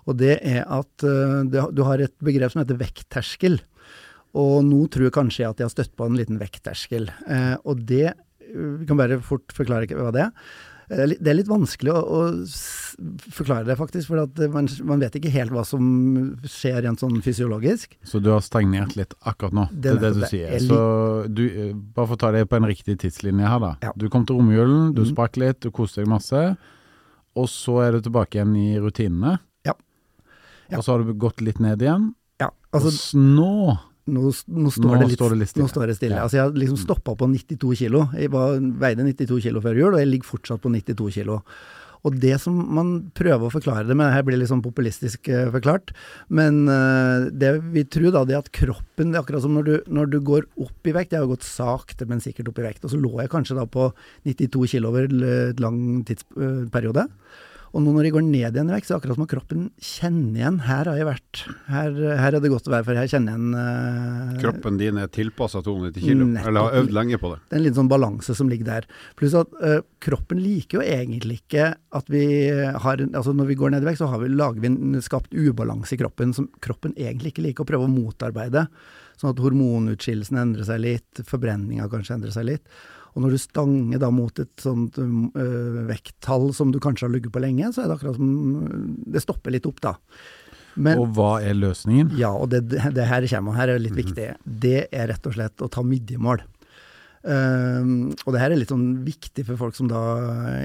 Og 0.08 0.22
det 0.22 0.38
er 0.38 0.62
at 0.64 1.08
eh, 1.08 1.42
du 1.50 1.84
har 1.88 2.04
et 2.04 2.16
begrep 2.24 2.54
som 2.54 2.62
heter 2.62 2.80
vektterskel. 2.80 3.60
Og 4.38 4.62
nå 4.68 4.86
tror 4.94 5.08
jeg 5.08 5.18
kanskje 5.18 5.50
at 5.50 5.58
jeg 5.58 5.66
har 5.66 5.74
støtt 5.74 5.98
på 5.98 6.06
en 6.06 6.18
liten 6.20 6.38
vektterskel. 6.38 7.08
Og 7.66 7.80
det 7.90 8.12
Vi 8.48 8.86
kan 8.86 9.00
bare 9.00 9.18
fort 9.24 9.52
forklare 9.52 9.88
hva 9.98 10.12
det 10.14 10.28
er. 10.28 10.52
Eh, 10.90 11.16
Det 11.20 11.28
er 11.28 11.36
litt 11.36 11.50
vanskelig 11.50 11.92
å, 11.92 12.00
å 12.00 12.20
forklare 13.34 13.68
det, 13.68 13.76
faktisk. 13.80 14.10
For 14.12 14.24
at 14.24 14.40
man, 14.54 14.70
man 14.88 15.04
vet 15.04 15.18
ikke 15.20 15.34
helt 15.34 15.54
hva 15.56 15.66
som 15.68 15.84
skjer 16.48 16.80
rent 16.86 17.04
sånn 17.04 17.20
fysiologisk. 17.26 17.98
Så 18.08 18.22
du 18.24 18.32
har 18.34 18.44
stagnert 18.46 18.96
litt 19.00 19.16
akkurat 19.28 19.56
nå, 19.58 19.68
Det 19.72 19.82
det 19.84 19.96
er 19.98 20.02
det 20.06 20.14
du 20.16 20.24
sier. 20.32 20.56
Så 20.64 20.80
du, 21.28 21.44
eh, 21.48 21.74
bare 21.76 22.12
for 22.12 22.18
å 22.18 22.22
ta 22.24 22.32
det 22.36 22.46
på 22.50 22.60
en 22.60 22.70
riktig 22.70 22.98
tidslinje 23.04 23.52
her, 23.52 23.60
da. 23.64 23.74
Ja. 23.90 23.94
Du 24.00 24.08
kom 24.14 24.26
til 24.28 24.40
romjulen, 24.40 24.94
du 24.96 25.04
mm. 25.04 25.12
sprakk 25.12 25.40
litt, 25.42 25.62
du 25.66 25.72
koste 25.76 26.04
deg 26.04 26.12
masse. 26.12 26.46
Og 27.38 27.52
så 27.52 27.82
er 27.86 27.98
du 27.98 28.08
tilbake 28.08 28.40
igjen 28.40 28.56
i 28.58 28.80
rutinene. 28.82 29.38
Ja. 29.68 29.76
Ja. 30.72 30.80
Og 30.80 30.88
så 30.88 30.96
har 30.96 31.04
du 31.04 31.14
gått 31.14 31.44
litt 31.44 31.62
ned 31.64 31.84
igjen. 31.84 32.14
Ja, 32.42 32.52
altså 32.72 32.94
og 33.18 33.22
nå 33.38 33.78
nå, 34.08 34.30
nå, 34.32 34.72
står, 34.74 34.88
Nå 34.88 35.00
det 35.02 35.10
litt, 35.12 35.20
står 35.20 35.34
det 35.34 35.40
litt 35.42 35.52
stille. 35.52 35.66
Nå 35.66 35.72
står 35.72 35.90
det 35.92 35.98
stille. 36.00 36.20
Ja. 36.20 36.28
Altså 36.28 36.40
jeg 36.40 36.46
har 36.46 36.62
liksom 36.64 36.80
stoppa 36.82 37.16
på 37.20 37.28
92 37.34 37.74
kilo. 37.84 38.06
Jeg 38.18 38.32
var, 38.34 38.62
veide 38.84 39.08
92 39.08 39.42
kilo 39.48 39.64
før 39.64 39.82
jul, 39.82 39.92
og 39.92 40.00
jeg 40.02 40.12
ligger 40.14 40.32
fortsatt 40.36 40.64
på 40.64 40.72
92 40.74 41.12
kilo. 41.20 41.42
Og 42.06 42.18
det 42.22 42.36
som 42.42 42.56
man 42.78 42.92
prøver 43.18 43.48
å 43.48 43.52
forklare 43.52 43.88
det 43.88 43.98
med, 43.98 44.12
her 44.14 44.24
blir 44.26 44.40
litt 44.40 44.52
sånn 44.52 44.64
populistisk 44.64 45.28
eh, 45.34 45.48
forklart, 45.54 45.92
men 46.30 46.62
eh, 46.72 47.28
det 47.34 47.56
vi 47.74 47.84
tror 47.90 48.14
da, 48.16 48.24
det 48.28 48.38
er 48.38 48.46
at 48.46 48.54
kroppen, 48.54 49.12
det 49.12 49.20
er 49.20 49.26
akkurat 49.26 49.44
som 49.44 49.58
når 49.58 49.68
du, 49.68 49.74
når 50.00 50.14
du 50.14 50.20
går 50.30 50.48
opp 50.68 50.88
i 50.88 50.94
vekt, 50.96 51.16
jeg 51.16 51.26
har 51.26 51.32
gått 51.32 51.48
sakte, 51.48 52.08
men 52.10 52.24
sikkert 52.24 52.54
opp 52.54 52.62
i 52.62 52.68
vekt, 52.68 52.86
og 52.86 52.94
så 52.94 53.02
lå 53.02 53.12
jeg 53.20 53.34
kanskje 53.34 53.58
da 53.58 53.66
på 53.68 53.90
92 54.30 54.72
kilo 54.76 54.94
over 54.94 55.10
et 55.10 55.64
lang 55.64 55.82
tidsperiode. 56.08 57.08
Og 57.74 57.84
nå 57.84 57.94
når 57.94 58.08
jeg 58.08 58.16
går 58.16 58.26
ned 58.26 58.56
igjen 58.56 58.70
i 58.72 58.76
vekt, 58.76 58.88
så 58.88 58.94
er 58.94 58.98
det 58.98 59.02
akkurat 59.02 59.18
som 59.18 59.26
om 59.26 59.30
kroppen 59.32 59.64
kjenner 59.84 60.40
igjen, 60.40 60.60
her 60.68 60.90
har 60.90 61.00
jeg 61.00 61.08
vært, 61.08 61.42
her, 61.68 61.98
her 62.22 62.38
er 62.38 62.44
det 62.44 62.52
godt 62.54 62.70
å 62.70 62.74
være, 62.74 62.88
for 62.88 63.00
her 63.00 63.12
kjenner 63.12 63.34
jeg 63.34 63.42
igjen 63.42 63.58
uh, 63.58 64.38
Kroppen 64.42 64.80
din 64.80 65.02
er 65.02 65.12
tilpassa 65.14 65.62
290 65.66 66.06
kilo, 66.06 66.28
Nettopp. 66.32 66.50
eller 66.52 66.68
har 66.68 66.78
øvd 66.82 66.96
lenge 66.98 67.20
på 67.22 67.32
det. 67.34 67.40
det 67.44 67.56
er 67.56 67.60
en 67.60 67.66
liten 67.66 67.80
sånn 67.82 67.92
balanse 67.92 68.38
som 68.40 68.52
ligger 68.52 68.70
der. 68.70 68.90
Pluss 69.20 69.38
at 69.38 69.58
uh, 69.60 69.80
kroppen 70.04 70.42
liker 70.44 70.80
jo 70.80 70.86
egentlig 70.86 71.42
ikke 71.42 71.72
at 71.76 72.12
vi 72.14 72.26
har 72.52 73.02
Altså 73.08 73.32
når 73.36 73.48
vi 73.50 73.56
går 73.58 73.72
ned 73.74 73.86
i 73.86 73.88
vekt, 73.88 74.00
så 74.02 74.10
har 74.12 74.22
vi, 74.22 74.30
lager 74.32 74.62
vi 74.64 74.70
en, 74.70 74.98
skapt 75.04 75.34
ubalanse 75.34 75.96
i 75.96 76.00
kroppen 76.00 76.34
som 76.36 76.48
kroppen 76.64 76.96
egentlig 76.98 77.34
ikke 77.34 77.46
liker 77.46 77.66
å 77.66 77.70
prøve 77.70 77.88
å 77.88 77.92
motarbeide. 77.92 78.68
Sånn 79.18 79.34
at 79.34 79.42
hormonutskillelsen 79.42 80.38
endrer 80.42 80.68
seg 80.68 80.82
litt, 80.84 81.22
forbrenninga 81.26 81.88
kanskje 81.92 82.18
endrer 82.18 82.34
seg 82.36 82.48
litt. 82.50 82.78
Og 83.18 83.24
når 83.26 83.34
du 83.34 83.40
stanger 83.42 84.02
da 84.02 84.12
mot 84.14 84.38
et 84.38 84.62
sånt 84.62 85.00
øh, 85.02 85.80
vekttall 85.90 86.52
som 86.54 86.70
du 86.70 86.78
kanskje 86.84 87.08
har 87.08 87.16
ligget 87.16 87.34
på 87.34 87.42
lenge, 87.42 87.72
så 87.74 87.82
er 87.84 87.90
det 87.90 87.96
akkurat 87.98 88.20
som 88.20 89.00
Det 89.10 89.24
stopper 89.24 89.56
litt 89.56 89.66
opp, 89.66 89.82
da. 89.82 89.96
Men, 90.78 91.02
Og 91.02 91.16
hva 91.18 91.40
er 91.42 91.58
løsningen? 91.58 92.12
ja, 92.20 92.30
og 92.30 92.52
det, 92.54 92.68
det 92.70 93.08
her 93.10 93.26
kommer, 93.32 93.58
her 93.58 93.74
er 93.74 93.82
litt 93.82 93.98
viktig. 93.98 94.28
Det 94.46 94.84
er 94.94 95.10
rett 95.10 95.26
og 95.26 95.34
slett 95.34 95.66
å 95.66 95.72
ta 95.74 95.82
midjemål. 95.82 96.46
Um, 97.28 98.14
og 98.24 98.36
det 98.36 98.40
her 98.44 98.54
er 98.54 98.60
litt 98.62 98.70
sånn 98.72 99.02
viktig 99.04 99.44
for 99.50 99.60
folk 99.60 99.76
som 99.76 99.90
da 99.90 100.02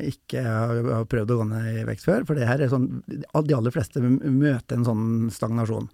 ikke 0.06 0.44
har, 0.44 0.82
har 1.00 1.08
prøvd 1.10 1.32
å 1.32 1.38
gå 1.40 1.46
ned 1.48 1.80
i 1.80 1.86
vekt 1.88 2.04
før, 2.04 2.26
for 2.28 2.38
det 2.38 2.46
her 2.46 2.60
er 2.62 2.70
sånn 2.70 3.00
De 3.08 3.56
aller 3.56 3.72
fleste 3.74 3.98
møter 4.04 4.76
en 4.76 4.86
sånn 4.86 5.06
stagnasjon. 5.32 5.88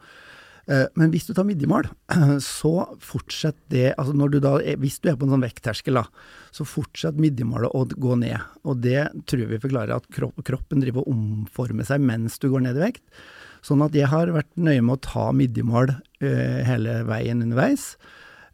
Uh, 0.69 0.85
men 1.01 1.13
hvis 1.13 1.25
du 1.25 1.33
tar 1.33 1.47
midjemål, 1.49 1.89
så 2.45 2.73
fortsett 3.01 3.57
det 3.73 3.95
altså 3.95 4.29
du 4.29 4.37
da 4.45 4.59
Hvis 4.77 4.99
du 5.01 5.09
er 5.09 5.17
på 5.17 5.25
en 5.25 5.33
sånn 5.33 5.47
vektterskel, 5.47 5.97
da, 5.97 6.05
så 6.53 6.67
fortsett 6.69 7.21
midjemålet 7.21 7.73
å 7.73 7.87
gå 7.89 8.19
ned. 8.21 8.37
Og 8.69 8.83
det 8.85 9.09
tror 9.31 9.49
vi 9.49 9.63
forklarer 9.63 9.97
at 9.97 10.09
kroppen 10.13 10.85
driver 10.85 11.07
og 11.07 11.15
omformer 11.15 11.89
seg 11.89 12.05
mens 12.05 12.37
du 12.43 12.51
går 12.53 12.67
ned 12.67 12.77
i 12.77 12.87
vekt. 12.89 13.05
Sånn 13.65 13.83
at 13.83 13.97
jeg 13.97 14.11
har 14.13 14.31
vært 14.35 14.53
nøye 14.61 14.85
med 14.85 14.99
å 14.99 15.05
ta 15.09 15.29
midjemål 15.35 15.93
uh, 15.97 16.59
hele 16.69 17.03
veien 17.09 17.43
underveis. 17.43 17.95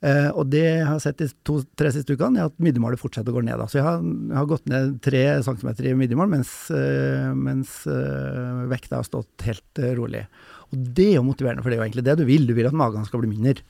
Uh, 0.04 0.28
og 0.36 0.50
det 0.52 0.60
jeg 0.60 0.84
har 0.84 0.98
sett 1.00 1.20
de 1.22 1.30
to-tre 1.48 1.88
siste 1.94 2.12
ukene, 2.12 2.42
er 2.42 2.50
at 2.50 2.58
midjemålet 2.60 3.00
fortsetter 3.00 3.32
å 3.32 3.38
gå 3.38 3.44
ned. 3.46 3.56
Da. 3.56 3.68
Så 3.70 3.78
jeg 3.78 3.86
har, 3.86 4.02
jeg 4.04 4.36
har 4.36 4.48
gått 4.50 4.66
ned 4.68 4.98
tre 5.04 5.22
centimeter 5.46 5.88
i 5.88 5.94
midjemål, 5.96 6.28
mens, 6.34 6.50
uh, 6.74 7.30
mens 7.32 7.78
uh, 7.88 8.66
vekta 8.68 9.00
har 9.00 9.08
stått 9.08 9.46
helt 9.48 9.80
eh, 9.80 9.94
rolig. 9.96 10.26
Og 10.70 10.90
det 10.96 11.10
er 11.12 11.16
jo 11.18 11.26
motiverende, 11.26 11.64
for 11.64 11.70
det 11.70 11.78
er 11.78 11.82
jo 11.82 11.86
egentlig 11.88 12.06
det 12.06 12.18
du 12.20 12.24
vil. 12.28 12.46
Du 12.48 12.54
vil 12.56 12.68
at 12.70 12.76
magen 12.76 13.06
skal 13.08 13.22
bli 13.22 13.32
mindre. 13.34 13.62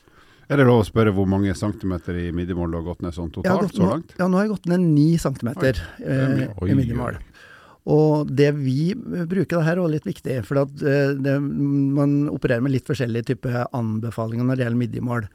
Er 0.45 0.61
det 0.61 0.67
lov 0.69 0.83
å 0.83 0.87
spørre 0.87 1.13
hvor 1.17 1.29
mange 1.29 1.55
centimeter 1.57 2.19
i 2.21 2.27
midjemål 2.37 2.73
du 2.73 2.77
har 2.77 2.89
gått 2.91 3.05
ned 3.05 3.17
sånn 3.17 3.31
totalt 3.33 3.65
gått, 3.65 3.79
så 3.79 3.87
langt? 3.89 4.13
ja, 4.19 4.27
nå 4.29 4.37
har 4.37 4.45
jeg 4.45 4.53
gått 4.53 4.69
ned 4.75 4.83
ni 4.85 5.07
centimeter 5.21 5.81
er 6.05 6.35
eh, 6.45 6.69
i 6.69 6.77
midjemål. 6.77 7.17
Og 7.95 8.29
det 8.33 8.51
vi 8.57 8.95
bruker 8.97 9.59
det 9.59 9.65
her 9.67 9.81
er 9.81 9.93
litt 9.93 10.07
viktig, 10.09 10.39
for 10.49 10.63
at 10.63 10.85
eh, 10.85 11.13
det, 11.21 11.37
man 11.41 12.31
opererer 12.33 12.65
med 12.65 12.73
litt 12.77 12.89
forskjellige 12.89 13.33
typer 13.33 13.65
anbefalinger 13.77 14.49
når 14.49 14.61
det 14.61 14.67
gjelder 14.67 14.83
midjemål. 14.85 15.29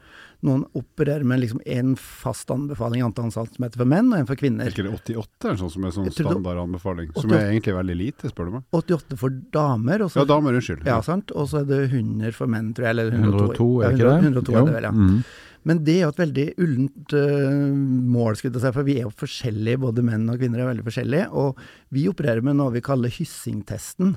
Noen 0.46 0.62
opererer 0.72 1.24
med 1.28 1.42
liksom 1.42 1.60
én 1.68 1.92
fast 2.00 2.48
anbefaling 2.52 3.02
i 3.02 3.04
antall 3.04 3.28
centimeter 3.34 3.76
for 3.82 3.88
menn 3.88 4.08
og 4.08 4.22
en 4.22 4.28
for 4.30 4.40
kvinner. 4.40 4.70
Er 4.70 4.72
ikke 4.72 4.86
det 4.86 4.94
88 4.94 5.50
eller 5.50 5.60
sånn 5.60 5.72
som 5.74 5.84
er 5.84 5.92
sånn 5.96 6.08
Jeg 6.08 6.16
standard 6.16 6.62
anbefaling? 6.62 7.10
Som 7.18 7.34
er 7.36 7.50
egentlig 7.50 7.76
veldig 7.76 7.96
lite, 7.98 8.30
spør 8.32 8.48
du 8.48 8.54
meg. 8.56 8.64
88 8.80 9.20
for 9.20 9.36
damer, 9.52 10.06
Også, 10.06 10.22
Ja, 10.22 10.28
damer, 10.30 10.56
unnskyld. 10.56 10.88
Ja, 10.88 10.96
sant. 11.04 11.34
Og 11.36 11.50
så 11.52 11.60
er 11.60 11.68
det 11.68 11.82
100 11.90 12.32
for 12.38 12.48
menn, 12.48 12.72
tror 12.72 12.88
jeg. 12.88 12.96
Eller 12.96 13.12
102. 13.12 13.50
102, 13.50 13.68
er 13.82 13.84
Ja, 13.84 13.92
ikke 13.92 14.08
det? 14.08 14.32
102 14.32 14.56
er 14.56 14.66
det 14.70 14.76
vel, 14.78 14.88
ja. 14.88 14.92
Mm. 14.96 15.22
Men 15.68 15.82
det 15.84 15.96
er 15.98 16.06
jo 16.06 16.12
et 16.14 16.22
veldig 16.22 16.46
ullent 16.64 17.14
uh, 17.20 17.74
mål, 18.16 18.38
skulle 18.38 18.56
jeg 18.56 18.64
si, 18.64 18.72
for 18.78 18.86
vi 18.86 18.94
er 18.96 19.04
jo 19.04 19.12
forskjellige, 19.12 19.82
både 19.82 20.04
menn 20.06 20.24
og 20.32 20.40
kvinner 20.40 20.62
er 20.62 20.70
veldig 20.70 20.86
forskjellige. 20.86 21.26
Og 21.36 21.60
vi 21.92 22.06
opererer 22.08 22.40
med 22.46 22.56
noe 22.56 22.72
vi 22.72 22.84
kaller 22.84 23.12
hyssingtesten. 23.12 24.16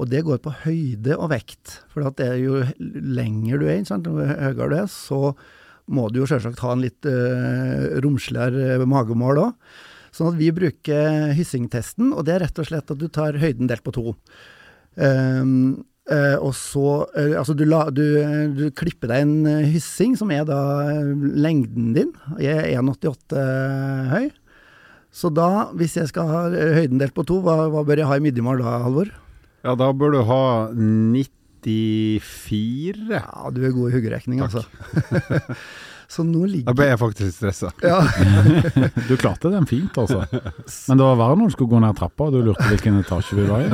Og 0.00 0.08
det 0.10 0.24
går 0.26 0.40
på 0.42 0.52
høyde 0.64 1.14
og 1.14 1.30
vekt. 1.30 1.78
For 1.92 2.08
at 2.08 2.18
det 2.18 2.26
er 2.32 2.38
jo 2.42 2.64
lenger 2.82 3.60
du 3.60 3.66
er, 3.68 3.82
ikke 3.82 3.92
sant? 3.92 4.08
jo 4.08 4.18
høyere 4.18 4.70
du 4.72 4.76
er, 4.80 4.90
så 4.90 5.20
må 5.90 6.08
du 6.10 6.22
jo 6.22 6.28
selvsagt 6.30 6.62
ha 6.64 6.74
en 6.74 6.84
litt 6.84 7.06
uh, 7.08 8.00
romsligere 8.04 8.86
magemål 8.88 9.44
òg. 9.44 9.76
Sånn 10.14 10.32
at 10.32 10.40
vi 10.40 10.50
bruker 10.54 11.30
hyssingtesten, 11.38 12.10
og 12.10 12.26
det 12.26 12.34
er 12.34 12.44
rett 12.46 12.58
og 12.58 12.66
slett 12.66 12.90
at 12.90 12.98
du 12.98 13.06
tar 13.12 13.38
høyden 13.38 13.70
delt 13.70 13.84
på 13.86 13.94
to. 13.94 14.16
Um, 14.98 15.84
uh, 16.10 16.36
og 16.42 16.50
så 16.58 17.04
uh, 17.14 17.36
Altså, 17.38 17.54
du, 17.54 17.62
la, 17.68 17.84
du, 17.94 18.02
du 18.56 18.64
klipper 18.74 19.12
deg 19.12 19.22
en 19.22 19.46
eh, 19.46 19.68
hyssing, 19.70 20.16
som 20.18 20.32
er 20.34 20.42
da 20.48 20.58
eh, 20.90 21.12
lengden 21.38 21.92
din. 21.94 22.10
Jeg 22.42 22.58
er 22.58 22.82
1,88 22.82 23.44
høy. 24.10 24.26
Så 25.14 25.30
da, 25.34 25.70
hvis 25.78 25.96
jeg 25.98 26.10
skal 26.10 26.30
ha 26.30 26.42
eh, 26.50 26.74
høyden 26.80 27.00
delt 27.02 27.14
på 27.14 27.26
to, 27.26 27.38
hva, 27.44 27.68
hva 27.70 27.86
bør 27.86 28.02
jeg 28.02 28.10
ha 28.10 28.18
i 28.18 28.24
midjemål 28.26 28.62
da, 28.62 28.76
Halvor? 28.84 29.14
Ja, 29.62 29.76
da 29.78 29.90
bør 29.94 30.14
du 30.16 30.20
ha 30.26 30.42
94. 31.64 33.06
Ja, 33.10 33.50
du 33.54 33.62
er 33.66 33.70
god 33.76 33.90
i 33.90 33.94
huggerekning, 33.98 34.40
altså. 34.44 34.62
så 36.10 36.24
nå 36.26 36.42
ligger 36.50 36.66
Da 36.66 36.74
ble 36.74 36.86
jeg 36.90 36.98
faktisk 36.98 37.36
stressa. 37.36 37.68
ja, 37.86 38.00
Du 39.08 39.14
klarte 39.20 39.50
den 39.52 39.66
fint, 39.70 39.94
altså. 40.00 40.24
Men 40.88 40.98
det 40.98 41.04
var 41.06 41.20
verre 41.20 41.36
når 41.38 41.46
du 41.52 41.54
skulle 41.54 41.70
gå 41.76 41.80
ned 41.84 41.94
trappa 42.00 42.22
og 42.26 42.32
du 42.34 42.40
lurte 42.48 42.66
hvilken 42.72 42.98
etasje 43.02 43.38
vi 43.38 43.44
var 43.46 43.60
i. 43.62 43.64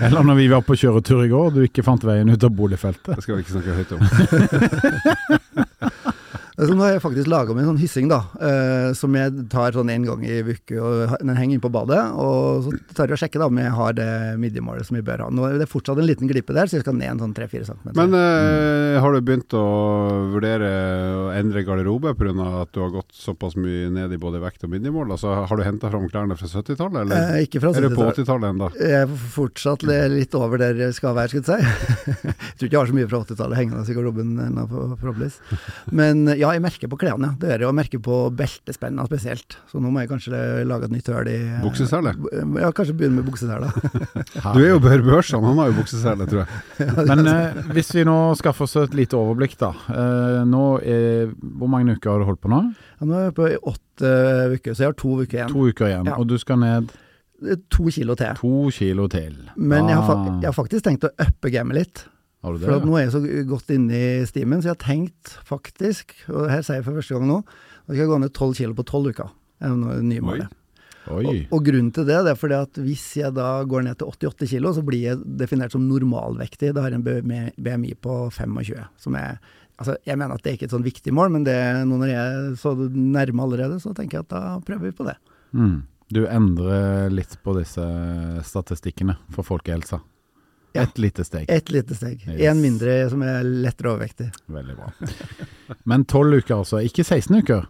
Eller 0.00 0.22
når 0.24 0.36
vi 0.40 0.46
var 0.54 0.62
på 0.64 0.78
kjøretur 0.80 1.20
i 1.26 1.30
går 1.32 1.44
og 1.50 1.54
du 1.58 1.62
ikke 1.66 1.84
fant 1.86 2.04
veien 2.08 2.30
ut 2.32 2.44
av 2.48 2.52
boligfeltet. 2.56 3.12
Det 3.14 3.22
skal 3.26 3.34
vi 3.36 3.40
ikke 3.44 3.56
snakke 3.58 3.76
høyt 3.82 3.92
om. 3.98 4.00
Så 6.58 6.74
nå 6.74 6.82
har 6.82 6.96
jeg 6.96 7.02
faktisk 7.04 7.28
laga 7.30 7.54
meg 7.54 7.62
en 7.62 7.68
sånn 7.70 7.78
hyssing, 7.78 8.08
da, 8.10 8.16
eh, 8.42 8.88
som 8.98 9.14
jeg 9.14 9.44
tar 9.52 9.76
sånn 9.76 9.90
én 9.94 10.02
gang 10.06 10.24
i 10.26 10.40
uka. 10.42 11.18
Den 11.22 11.36
henger 11.38 11.54
inn 11.54 11.62
på 11.62 11.70
badet, 11.70 12.00
og 12.18 12.64
så 12.66 12.72
tar 12.98 13.06
jeg 13.06 13.14
og 13.14 13.20
sjekker 13.22 13.38
da 13.44 13.46
om 13.46 13.60
jeg 13.62 13.70
har 13.76 13.92
det 13.94 14.08
midjemålet 14.42 14.88
som 14.88 14.98
jeg 14.98 15.04
bør 15.06 15.22
ha. 15.22 15.28
Nå 15.30 15.44
er 15.46 15.58
det 15.62 15.68
fortsatt 15.70 16.00
en 16.02 16.08
liten 16.08 16.26
glipe 16.26 16.50
der, 16.56 16.66
så 16.66 16.78
jeg 16.80 16.82
skal 16.82 16.96
ned 16.98 17.12
en 17.12 17.22
sånn 17.22 17.34
3-4 17.36 17.68
cm. 17.68 17.92
Men 17.94 18.16
eh, 18.18 18.98
har 18.98 19.14
du 19.14 19.20
begynt 19.22 19.54
å 19.54 19.62
vurdere 20.34 20.72
å 21.14 21.28
endre 21.36 21.62
garderobe 21.66 22.14
pga. 22.18 22.34
at 22.62 22.72
du 22.74 22.80
har 22.82 22.90
gått 22.90 23.14
såpass 23.14 23.54
mye 23.56 23.86
ned 23.94 24.12
i 24.12 24.18
både 24.20 24.40
vekt 24.42 24.64
og 24.66 24.72
midjemål? 24.74 25.14
Altså, 25.14 25.30
har 25.46 25.56
du 25.56 25.62
henta 25.62 25.90
fram 25.92 26.08
klærne 26.10 26.36
fra 26.38 26.50
70-tallet, 26.50 27.00
eller 27.06 27.38
eh, 27.38 27.46
ikke 27.46 27.62
fra 27.62 27.70
er 27.78 27.86
du 27.86 27.94
på 27.94 28.08
80-tallet 28.10 28.50
ennå? 28.50 28.72
Jeg 28.82 28.98
er 29.04 29.14
fortsatt 29.38 29.86
litt 29.86 30.34
over 30.34 30.58
der 30.58 30.74
jeg 30.88 30.98
skal 30.98 31.14
være, 31.14 31.30
skulle 31.30 31.60
jeg 31.60 31.62
si. 31.62 32.02
jeg 32.26 32.58
tror 32.58 32.66
ikke 32.66 32.74
jeg 32.74 32.82
har 32.82 32.90
så 32.92 32.98
mye 32.98 33.10
fra 33.14 33.22
80-tallet 33.24 33.62
hengende 33.62 33.86
i 33.88 33.94
garderoben 33.96 34.34
ennå, 34.48 34.66
for- 34.74 34.96
forhåpentligvis. 34.98 35.38
Men 35.94 36.26
ja, 36.34 36.47
jeg 36.56 36.62
merker 36.64 36.88
på 36.92 36.98
klærne, 37.00 37.28
ja. 37.32 37.36
Det 37.40 37.48
gjør 37.50 37.62
jeg, 37.64 37.68
å 37.68 37.76
merke 37.76 37.98
på 38.04 38.16
beltespennene 38.38 39.04
spesielt. 39.08 39.56
Så 39.70 39.80
nå 39.82 39.90
må 39.92 40.00
jeg 40.04 40.10
kanskje 40.12 40.40
lage 40.68 40.88
et 40.88 40.94
nytt 40.94 41.10
høl 41.12 41.30
i 41.32 41.36
Bukseselet? 41.64 42.20
Ja, 42.62 42.70
kanskje 42.76 42.94
begynne 42.98 43.20
med 43.20 43.26
bukseselet. 43.28 43.74
Du 44.54 44.60
er 44.62 44.70
jo 44.72 44.78
Bør 44.82 45.02
Børsan, 45.06 45.44
han 45.44 45.58
har 45.60 45.70
jo 45.72 45.76
buksesele, 45.80 46.26
tror 46.30 46.44
jeg. 46.44 46.62
Men 47.10 47.24
eh, 47.32 47.58
hvis 47.76 47.92
vi 47.96 48.04
nå 48.08 48.16
skaffer 48.38 48.68
oss 48.68 48.76
et 48.80 48.94
lite 48.96 49.18
overblikk, 49.18 49.56
da. 49.60 49.72
Eh, 49.92 50.38
nå 50.48 50.64
er, 50.84 51.34
hvor 51.58 51.70
mange 51.72 51.96
uker 51.98 52.12
har 52.14 52.22
du 52.24 52.28
holdt 52.30 52.42
på 52.44 52.52
nå? 52.52 52.62
Ja, 53.00 53.08
nå 53.10 53.18
er 53.18 53.28
jeg 53.28 53.36
på 53.38 53.48
i 53.50 53.58
åtte 53.72 54.14
uker, 54.56 54.72
så 54.74 54.84
jeg 54.86 54.92
har 54.92 54.98
to 55.04 55.12
uker 55.22 55.38
igjen. 55.42 55.52
To 55.52 55.66
uker 55.68 55.90
igjen. 55.92 56.08
Ja. 56.12 56.16
Og 56.20 56.28
du 56.30 56.38
skal 56.40 56.60
ned 56.64 56.94
To, 57.70 57.84
kilo 57.94 58.16
til. 58.18 58.32
to 58.34 58.48
kilo 58.74 59.04
til. 59.06 59.34
Men 59.54 59.86
jeg 59.86 59.94
har, 59.94 60.16
Ah, 60.18 60.38
jeg 60.42 60.48
har 60.48 60.56
faktisk 60.56 60.82
tenkt 60.88 61.04
å 61.06 61.10
uppe 61.22 61.52
gamet 61.54 61.76
litt. 61.76 62.00
Har 62.44 62.54
du 62.54 62.62
det? 62.62 62.68
For 62.70 62.86
nå 62.86 62.94
er 62.98 63.06
jeg 63.06 63.14
så 63.16 63.22
godt 63.50 63.72
inne 63.74 63.98
i 63.98 64.28
stimen, 64.28 64.62
så 64.62 64.70
jeg 64.70 64.76
har 64.76 64.84
tenkt 64.84 65.34
faktisk, 65.48 66.14
og 66.30 66.46
her 66.52 66.62
sier 66.62 66.80
jeg 66.80 66.86
for 66.86 67.00
første 67.00 67.18
gang 67.18 67.26
nå, 67.30 67.40
at 67.42 67.90
jeg 67.90 68.00
skal 68.00 68.12
gå 68.12 68.22
ned 68.22 68.34
tolv 68.36 68.56
kilo 68.58 68.78
på 68.78 68.86
tolv 68.86 69.12
uker. 69.14 69.34
Er 69.58 69.74
noe 69.74 69.98
nye 70.06 70.22
målet. 70.22 70.54
Oi. 71.08 71.22
Og, 71.24 71.38
og 71.56 71.62
grunnen 71.64 71.92
til 71.94 72.04
det, 72.06 72.18
det 72.26 72.34
er 72.34 72.38
fordi 72.38 72.56
at 72.58 72.78
hvis 72.84 73.04
jeg 73.16 73.32
da 73.36 73.48
går 73.68 73.86
ned 73.86 73.98
til 73.98 74.10
88 74.10 74.50
kilo, 74.50 74.74
så 74.76 74.84
blir 74.84 75.06
jeg 75.06 75.38
definert 75.40 75.72
som 75.74 75.86
normalvektig. 75.88 76.74
Da 76.76 76.84
har 76.84 76.92
jeg 76.92 77.00
en 77.00 77.54
BMI 77.56 77.94
på 78.02 78.26
25, 78.34 78.84
som 79.00 79.18
er 79.18 79.40
Altså, 79.78 79.94
jeg 80.02 80.18
mener 80.18 80.34
at 80.34 80.42
det 80.42 80.50
er 80.50 80.56
ikke 80.56 80.66
et 80.66 80.72
sånn 80.72 80.82
viktig 80.82 81.12
mål, 81.14 81.28
men 81.30 81.44
det 81.46 81.54
nå 81.86 82.00
når 82.00 82.08
jeg 82.10 82.30
er 82.34 82.54
så 82.58 82.72
nærme 82.74 83.44
allerede, 83.44 83.76
så 83.78 83.92
tenker 83.94 84.18
jeg 84.18 84.26
at 84.26 84.32
da 84.32 84.40
prøver 84.66 84.88
vi 84.88 84.96
på 84.98 85.06
det. 85.06 85.14
Mm. 85.54 85.76
Du 86.10 86.24
endrer 86.26 87.12
litt 87.14 87.36
på 87.44 87.54
disse 87.54 87.84
statistikkene 88.48 89.14
for 89.30 89.46
folkehelsa. 89.46 90.00
Ja. 90.78 90.86
Et 90.86 91.00
lite 91.02 91.24
steg. 91.26 91.48
Et 91.50 91.72
lite 91.74 91.96
steg. 91.98 92.22
Yes. 92.36 92.58
Mindre 92.58 92.98
som 93.10 93.24
er 93.26 93.42
lettere 93.66 93.92
overvektig. 93.92 94.28
Veldig 94.54 94.78
bra. 94.78 94.92
Men 95.90 96.06
tolv 96.08 96.38
uker, 96.38 96.60
altså. 96.60 96.80
Ikke 96.86 97.04
16 97.04 97.42
uker. 97.42 97.66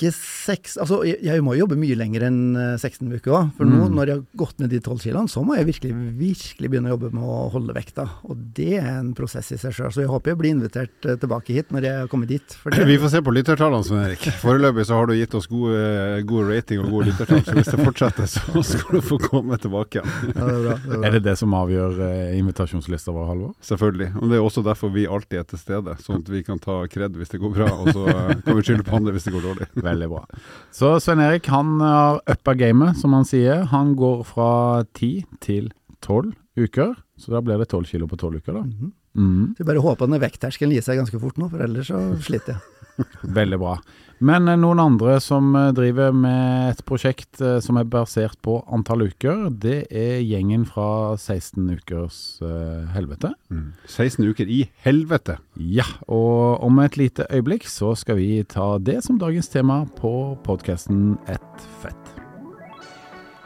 Ikke 0.00 0.10
seks 0.16 0.78
Altså, 0.80 1.02
jeg, 1.04 1.18
jeg 1.26 1.42
må 1.44 1.52
jobbe 1.58 1.76
mye 1.76 1.96
lenger 1.98 2.22
enn 2.30 2.38
eh, 2.56 2.76
16 2.80 3.04
uker 3.18 3.34
òg. 3.36 3.50
For 3.58 3.68
nå, 3.68 3.80
Mm. 3.90 3.94
når 3.96 4.06
jeg 4.10 4.16
har 4.16 4.24
gått 4.40 4.58
ned 4.60 4.70
de 4.72 4.78
12 4.80 5.00
kiloene, 5.04 5.28
så 5.28 5.42
må 5.44 5.56
jeg 5.56 5.66
virkelig, 5.68 5.90
virkelig 6.16 6.68
begynne 6.70 6.88
å 6.88 6.94
jobbe 6.94 7.10
med 7.12 7.22
å 7.24 7.36
holde 7.52 7.74
vekta. 7.76 8.04
Og 8.24 8.38
det 8.56 8.78
er 8.80 8.88
en 9.00 9.10
prosess 9.16 9.50
i 9.52 9.58
seg 9.60 9.72
sjøl. 9.76 9.90
Så 9.92 10.00
jeg 10.04 10.08
håper 10.08 10.32
jeg 10.32 10.38
blir 10.40 10.54
invitert 10.56 11.04
eh, 11.08 11.16
tilbake 11.20 11.52
hit 11.56 11.68
når 11.74 11.84
jeg 11.86 11.98
har 12.00 12.08
kommet 12.12 12.28
dit. 12.32 12.56
For 12.62 12.72
det, 12.72 12.86
Vi 12.88 12.96
får 13.02 13.12
se 13.12 13.20
på 13.26 13.34
lyttertallene, 13.34 13.84
Svein 13.84 14.04
Erik. 14.08 14.24
Foreløpig 14.40 14.86
så 14.88 14.96
har 15.00 15.06
du 15.10 15.14
gitt 15.18 15.34
oss 15.36 15.48
gode, 15.50 16.22
gode 16.28 16.46
rating 16.54 16.80
og 16.84 16.90
gode 16.94 17.10
lyttertall, 17.10 17.42
så 17.44 17.56
hvis 17.58 17.70
det 17.74 17.80
fortsetter, 17.84 18.30
så 18.30 18.64
skal 18.64 18.98
du 19.00 19.04
få 19.04 19.18
komme 19.26 19.58
tilbake 19.60 20.00
igjen. 20.00 20.10
ja, 20.32 20.46
det 20.46 20.56
er 20.56 20.64
bra. 20.64 20.76
Det 20.80 20.94
er 20.94 20.96
bra. 20.96 21.02
Er 21.10 21.16
det 21.18 21.22
det 21.28 21.36
som 21.40 21.56
avgjør 21.60 22.00
eh, 22.08 22.38
invitasjonslista 22.40 23.12
vår, 23.16 23.28
Halvor? 23.34 23.52
Selvfølgelig. 23.68 24.10
Og 24.20 24.30
det 24.32 24.38
er 24.40 24.46
også 24.48 24.64
derfor 24.66 24.92
vi 24.94 25.06
alltid 25.10 25.42
er 25.42 25.48
til 25.50 25.60
stede, 25.62 25.96
sånn 26.04 26.22
at 26.24 26.30
vi 26.32 26.42
kan 26.46 26.58
ta 26.62 26.80
kred 26.90 27.16
hvis 27.18 27.32
det 27.34 27.40
går 27.42 27.54
bra, 27.58 27.70
og 27.82 27.92
så 27.92 28.06
eh, 28.08 28.34
kan 28.46 28.56
vi 28.58 28.66
skylde 28.66 28.86
på 28.88 28.96
andre 29.00 29.16
hvis 29.16 29.28
det 29.28 29.34
går 29.36 29.46
dårlig. 29.50 29.70
Veldig 29.90 30.08
bra. 30.12 30.22
Så 30.74 30.94
Svein 31.02 31.22
Erik 31.24 31.50
han 31.52 31.76
har 31.82 32.22
uppa 32.30 32.54
gamet, 32.58 32.98
som 33.00 33.14
han 33.16 33.26
sier. 33.28 33.66
Han 33.74 33.94
går 33.98 34.24
fra 34.28 34.50
10 34.96 35.26
til 35.44 35.70
12 36.06 36.32
uker. 36.60 36.96
Så 37.20 37.34
da 37.34 37.42
blir 37.44 37.60
det 37.60 37.68
12 37.68 37.90
kilo 37.90 38.08
på 38.08 38.18
12 38.18 38.40
uker, 38.40 38.56
da. 38.56 38.64
Mm. 38.64 38.92
Mhm. 39.20 39.46
Så 39.56 39.64
jeg 39.64 39.66
bare 39.66 39.82
håper 39.82 40.06
at 40.06 40.22
vektterskelen 40.22 40.72
gir 40.76 40.84
seg 40.86 41.00
ganske 41.00 41.18
fort 41.20 41.40
nå, 41.40 41.50
for 41.50 41.62
ellers 41.64 41.90
så 41.90 41.98
sliter 42.22 42.54
jeg. 42.56 42.79
Veldig 43.38 43.58
bra. 43.60 43.78
Men 44.20 44.50
eh, 44.52 44.58
noen 44.60 44.80
andre 44.82 45.16
som 45.24 45.54
eh, 45.56 45.70
driver 45.76 46.12
med 46.12 46.74
et 46.74 46.82
prosjekt 46.88 47.40
eh, 47.40 47.56
som 47.64 47.78
er 47.80 47.88
basert 47.88 48.36
på 48.44 48.58
antall 48.68 49.06
uker, 49.08 49.46
det 49.62 49.86
er 49.88 50.20
gjengen 50.20 50.66
fra 50.68 51.16
16 51.16 51.64
ukers 51.80 52.20
helvete. 52.94 53.32
16 53.88 54.28
uker 54.28 54.50
i 54.50 54.60
helvete. 54.84 55.38
Ja, 55.56 55.86
og 56.06 56.60
om 56.66 56.80
et 56.84 56.98
lite 57.00 57.26
øyeblikk 57.32 57.64
så 57.70 57.94
skal 57.96 58.20
vi 58.20 58.42
ta 58.44 58.74
det 58.78 59.00
som 59.06 59.18
dagens 59.20 59.48
tema 59.52 59.82
på 59.96 60.12
podkasten 60.44 61.16
Ett 61.30 61.68
fett. 61.80 62.16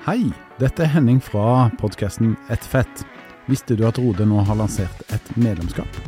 Hei, 0.05 0.33
dette 0.59 0.85
er 0.85 0.91
Henning 0.97 1.23
fra 1.23 1.71
podkasten 1.81 2.35
Ett 2.53 2.67
fett. 2.67 3.07
Visste 3.47 3.77
du 3.79 3.87
at 3.87 4.01
Rode 4.01 4.27
nå 4.27 4.43
har 4.49 4.59
lansert 4.59 5.07
et 5.15 5.31
medlemskap? 5.39 6.03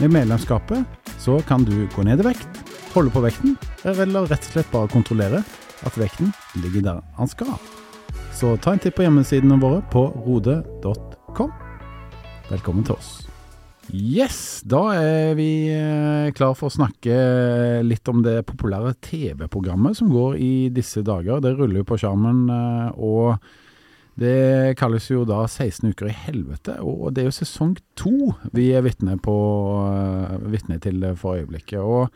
Med 0.00 0.12
medlemskapet 0.12 1.12
så 1.20 1.38
kan 1.48 1.64
du 1.64 1.86
gå 1.94 2.04
ned 2.06 2.20
i 2.20 2.26
vekt, 2.30 2.55
holde 2.96 3.12
på 3.12 3.20
vekten, 3.20 3.56
eller 3.84 4.24
rett 4.24 4.46
og 4.46 4.54
slett 4.54 4.68
bare 4.72 4.88
kontrollere 4.88 5.42
at 5.84 5.96
vekten 6.00 6.30
ligger 6.62 6.84
der 6.86 7.00
han 7.18 7.28
skal. 7.28 7.52
Så 8.32 8.54
ta 8.56 8.72
en 8.72 8.80
titt 8.80 8.96
på 8.96 9.04
hjemmesidene 9.04 9.58
våre 9.60 9.82
på 9.92 10.06
rode.com. 10.24 11.50
Velkommen 12.48 12.86
til 12.86 12.96
oss. 12.96 13.10
Yes, 13.92 14.62
da 14.66 14.80
er 14.96 15.36
vi 15.38 15.68
eh, 15.70 16.32
klar 16.34 16.56
for 16.56 16.70
å 16.70 16.74
snakke 16.74 17.18
litt 17.84 18.08
om 18.10 18.22
det 18.24 18.40
populære 18.48 18.94
TV-programmet 19.04 19.98
som 19.98 20.08
går 20.10 20.40
i 20.40 20.54
disse 20.74 21.04
dager. 21.06 21.42
Det 21.44 21.52
ruller 21.58 21.82
jo 21.82 21.88
på 21.90 21.98
skjermen, 22.00 22.40
eh, 22.50 22.88
og 22.96 23.36
det 24.16 24.72
kalles 24.80 25.10
jo 25.12 25.26
da 25.28 25.42
16 25.44 25.92
uker 25.92 26.08
i 26.08 26.16
helvete. 26.16 26.78
Og 26.80 27.12
det 27.12 27.22
er 27.22 27.28
jo 27.28 27.36
sesong 27.36 27.76
to 28.00 28.32
vi 28.56 28.70
er 28.72 28.88
vitne 28.88 29.18
eh, 29.20 30.80
til 30.88 31.06
for 31.20 31.36
øyeblikket. 31.36 31.84
Og 31.84 32.08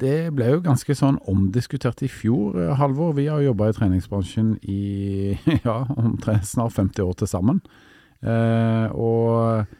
det 0.00 0.32
ble 0.34 0.48
jo 0.56 0.62
ganske 0.64 0.96
sånn 0.98 1.20
omdiskutert 1.30 2.02
i 2.02 2.10
fjor, 2.10 2.56
eh, 2.58 2.74
Halvor. 2.78 3.14
Vi 3.14 3.28
har 3.30 3.42
jobba 3.44 3.70
i 3.70 3.76
treningsbransjen 3.76 4.56
i 4.66 5.38
ja, 5.66 5.84
omtrent 5.94 6.48
snart 6.50 6.74
50 6.74 7.06
år 7.06 7.14
til 7.20 7.30
sammen. 7.30 7.60
Eh, 8.24 8.88
og 8.90 9.70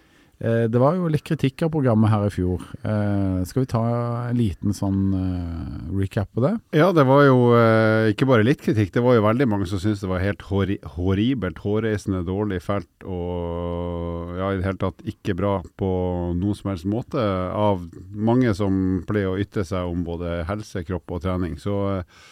det 0.44 0.80
var 0.80 0.96
jo 0.98 1.08
litt 1.08 1.24
kritikk 1.24 1.62
av 1.64 1.70
programmet 1.72 2.12
her 2.12 2.26
i 2.26 2.32
fjor. 2.32 2.62
Eh, 2.84 3.44
skal 3.48 3.64
vi 3.64 3.70
ta 3.70 3.82
en 4.28 4.36
liten 4.36 4.74
sånn 4.76 5.00
eh, 5.16 5.94
recap 5.96 6.28
på 6.36 6.44
det? 6.44 6.52
Ja, 6.76 6.90
det 6.96 7.06
var 7.08 7.24
jo 7.24 7.38
eh, 7.56 8.10
ikke 8.12 8.28
bare 8.28 8.46
litt 8.46 8.60
kritikk. 8.64 8.92
Det 8.94 9.02
var 9.04 9.16
jo 9.16 9.24
veldig 9.24 9.48
mange 9.50 9.68
som 9.70 9.80
syntes 9.80 10.04
det 10.04 10.10
var 10.10 10.24
helt 10.24 10.44
horri 10.50 10.78
horribelt, 10.96 11.62
hårreisende, 11.64 12.24
dårlig 12.28 12.60
felt 12.64 13.06
og 13.08 14.34
ja, 14.38 14.50
i 14.52 14.60
det 14.60 14.66
hele 14.66 14.80
tatt 14.80 15.04
ikke 15.08 15.36
bra 15.38 15.56
på 15.80 15.90
noen 16.36 16.58
som 16.58 16.72
helst 16.72 16.88
måte. 16.88 17.20
Av 17.20 17.84
mange 18.14 18.54
som 18.56 19.04
pleier 19.08 19.32
å 19.32 19.40
ytre 19.40 19.64
seg 19.66 19.90
om 19.90 20.04
både 20.06 20.42
helse, 20.48 20.84
kropp 20.86 21.16
og 21.16 21.24
trening. 21.24 21.58
Så 21.60 21.80
eh, 21.98 22.24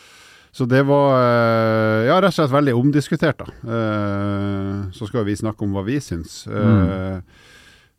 så 0.52 0.66
det 0.68 0.82
var 0.84 1.14
eh, 1.16 2.10
ja, 2.10 2.18
rett 2.20 2.28
og 2.28 2.36
slett 2.36 2.52
veldig 2.52 2.74
omdiskutert, 2.76 3.40
da. 3.40 3.72
Eh, 3.72 4.74
så 4.92 5.08
skal 5.08 5.24
vi 5.24 5.36
snakke 5.40 5.64
om 5.64 5.72
hva 5.72 5.80
vi 5.86 5.96
syns. 6.04 6.42
Mm. 6.44 7.22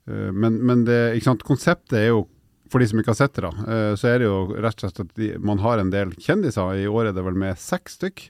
Men, 0.06 0.58
men 0.68 0.82
det, 0.84 1.22
konseptet 1.48 1.96
er 1.96 2.10
jo 2.10 2.26
for 2.74 2.82
de 2.82 2.88
som 2.90 3.00
ikke 3.00 3.14
har 3.14 3.20
sett 3.20 3.38
det, 3.38 3.44
da, 3.46 3.94
så 4.00 4.10
er 4.10 4.18
det 4.20 4.26
jo 4.26 4.38
rett 4.58 4.80
og 4.80 4.82
slett 4.82 5.02
at 5.04 5.12
de, 5.20 5.30
man 5.46 5.62
har 5.62 5.80
en 5.80 5.92
del 5.94 6.16
kjendiser. 6.18 6.82
I 6.82 6.90
år 6.90 7.12
er 7.12 7.16
det 7.16 7.24
vel 7.24 7.38
med 7.38 7.60
seks 7.62 8.00
stykk. 8.00 8.26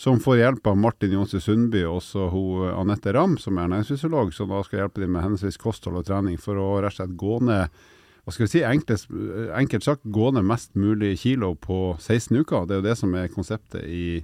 Som 0.00 0.18
får 0.18 0.40
hjelp 0.40 0.66
av 0.66 0.78
Martin 0.80 1.12
Johnsen 1.14 1.42
Sundby 1.42 1.84
og 1.84 2.00
også 2.00 2.24
hun 2.32 2.64
Anette 2.72 3.12
Ramm, 3.14 3.36
som 3.38 3.60
er 3.62 3.68
næringsfysiolog, 3.70 4.32
som 4.34 4.50
da 4.50 4.64
skal 4.66 4.80
hjelpe 4.80 5.04
dem 5.04 5.12
med 5.14 5.22
henholdsvis 5.22 5.60
kosthold 5.62 6.00
og 6.00 6.08
trening 6.08 6.40
for 6.40 6.58
å 6.58 6.80
rett 6.82 6.96
og 6.96 6.98
slett 6.98 7.18
gå 7.20 7.36
ned 7.46 7.84
hva 8.24 8.32
skal 8.32 8.46
vi 8.46 8.52
si, 8.54 8.62
enkelt, 8.64 9.04
enkelt 9.52 9.84
sagt 9.84 10.06
gå 10.08 10.30
ned 10.32 10.46
mest 10.48 10.72
mulig 10.80 11.12
kilo 11.20 11.52
på 11.60 11.92
16 12.00 12.40
uker. 12.40 12.64
Det 12.64 12.72
er 12.74 12.80
jo 12.80 12.86
det 12.86 12.96
som 12.96 13.12
er 13.20 13.32
konseptet 13.32 13.84
i, 13.84 14.22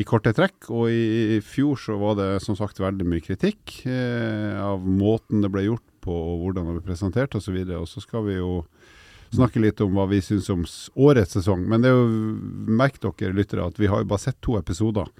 i 0.00 0.06
korte 0.08 0.32
trekk. 0.32 0.70
Og 0.72 0.88
i, 0.88 1.02
i, 1.36 1.40
fjor 1.44 1.76
så 1.82 1.98
var 2.00 2.16
det 2.16 2.30
som 2.42 2.56
sagt 2.56 2.80
veldig 2.80 3.04
mye 3.08 3.24
kritikk 3.24 3.82
eh, 3.84 4.56
av 4.56 4.80
måten 4.80 5.44
det 5.44 5.52
ble 5.52 5.66
gjort 5.66 5.87
på, 6.00 6.12
og 6.12 6.44
hvordan 6.44 6.68
det 6.68 6.76
ble 6.78 6.86
presentert 6.90 7.34
osv. 7.38 7.56
Og, 7.56 7.68
så 7.68 7.80
og 7.82 7.90
så 7.90 8.04
skal 8.04 8.26
vi 8.28 8.38
jo 8.38 8.52
snakke 9.34 9.60
litt 9.60 9.80
om 9.84 9.92
hva 9.96 10.06
vi 10.08 10.20
syns 10.24 10.48
om 10.52 10.64
årets 10.96 11.36
sesong. 11.36 11.66
Men 11.68 11.84
det 11.84 11.90
er 11.90 11.98
jo, 11.98 12.06
merk 12.78 13.00
dere 13.02 13.36
lyttere 13.36 13.66
at 13.68 13.80
vi 13.80 13.90
har 13.90 14.02
jo 14.02 14.10
bare 14.10 14.24
sett 14.24 14.40
to 14.44 14.56
episoder. 14.58 15.10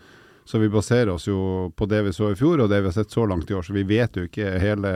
Så 0.49 0.61
vi 0.62 0.70
baserer 0.73 1.12
oss 1.12 1.26
jo 1.28 1.68
på 1.76 1.87
det 1.90 2.00
vi 2.06 2.14
så 2.16 2.30
i 2.32 2.38
fjor 2.38 2.62
og 2.64 2.70
det 2.73 2.80
vi 2.80 2.88
har 2.88 2.97
sett 2.97 3.12
så 3.12 3.26
langt 3.28 3.50
i 3.50 3.56
år. 3.56 3.66
Så 3.66 3.76
vi 3.76 3.85
vet 3.88 4.16
jo 4.16 4.25
ikke 4.28 4.54
hele 4.62 4.92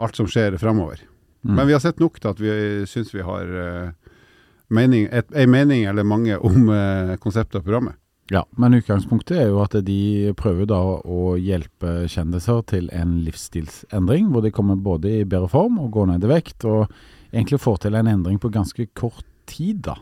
alt 0.00 0.16
som 0.16 0.28
skjer 0.28 0.58
fremover. 0.60 1.00
Mm. 1.40 1.54
Men 1.54 1.66
vi 1.66 1.72
har 1.72 1.80
sett 1.80 2.00
nok 2.00 2.20
til 2.20 2.32
at 2.32 2.42
vi 2.42 2.52
syns 2.88 3.14
vi 3.14 3.24
har 3.24 3.48
uh, 3.48 4.12
mening, 4.68 5.08
et, 5.08 5.32
en 5.32 5.50
mening 5.50 5.86
eller 5.88 6.04
mange 6.04 6.36
om 6.36 6.68
uh, 6.68 7.16
konseptet 7.22 7.62
og 7.62 7.64
programmet. 7.64 7.96
Ja, 8.30 8.44
men 8.54 8.76
utgangspunktet 8.78 9.40
er 9.40 9.48
jo 9.50 9.58
at 9.58 9.74
de 9.82 10.30
prøver 10.38 10.68
da 10.70 10.78
å 10.78 11.32
hjelpe 11.34 12.04
kjendiser 12.06 12.60
til 12.70 12.86
en 12.94 13.16
livsstilsendring, 13.26 14.28
hvor 14.30 14.44
de 14.44 14.52
kommer 14.54 14.78
både 14.78 15.16
i 15.16 15.24
bedre 15.26 15.50
form 15.50 15.80
og 15.82 15.90
går 15.96 16.12
ned 16.12 16.26
i 16.28 16.30
vekt, 16.30 16.62
og 16.62 16.86
egentlig 17.32 17.58
får 17.58 17.82
til 17.82 17.98
en 17.98 18.12
endring 18.12 18.38
på 18.38 18.52
ganske 18.54 18.86
kort 18.94 19.26
tid, 19.50 19.82
da. 19.88 19.96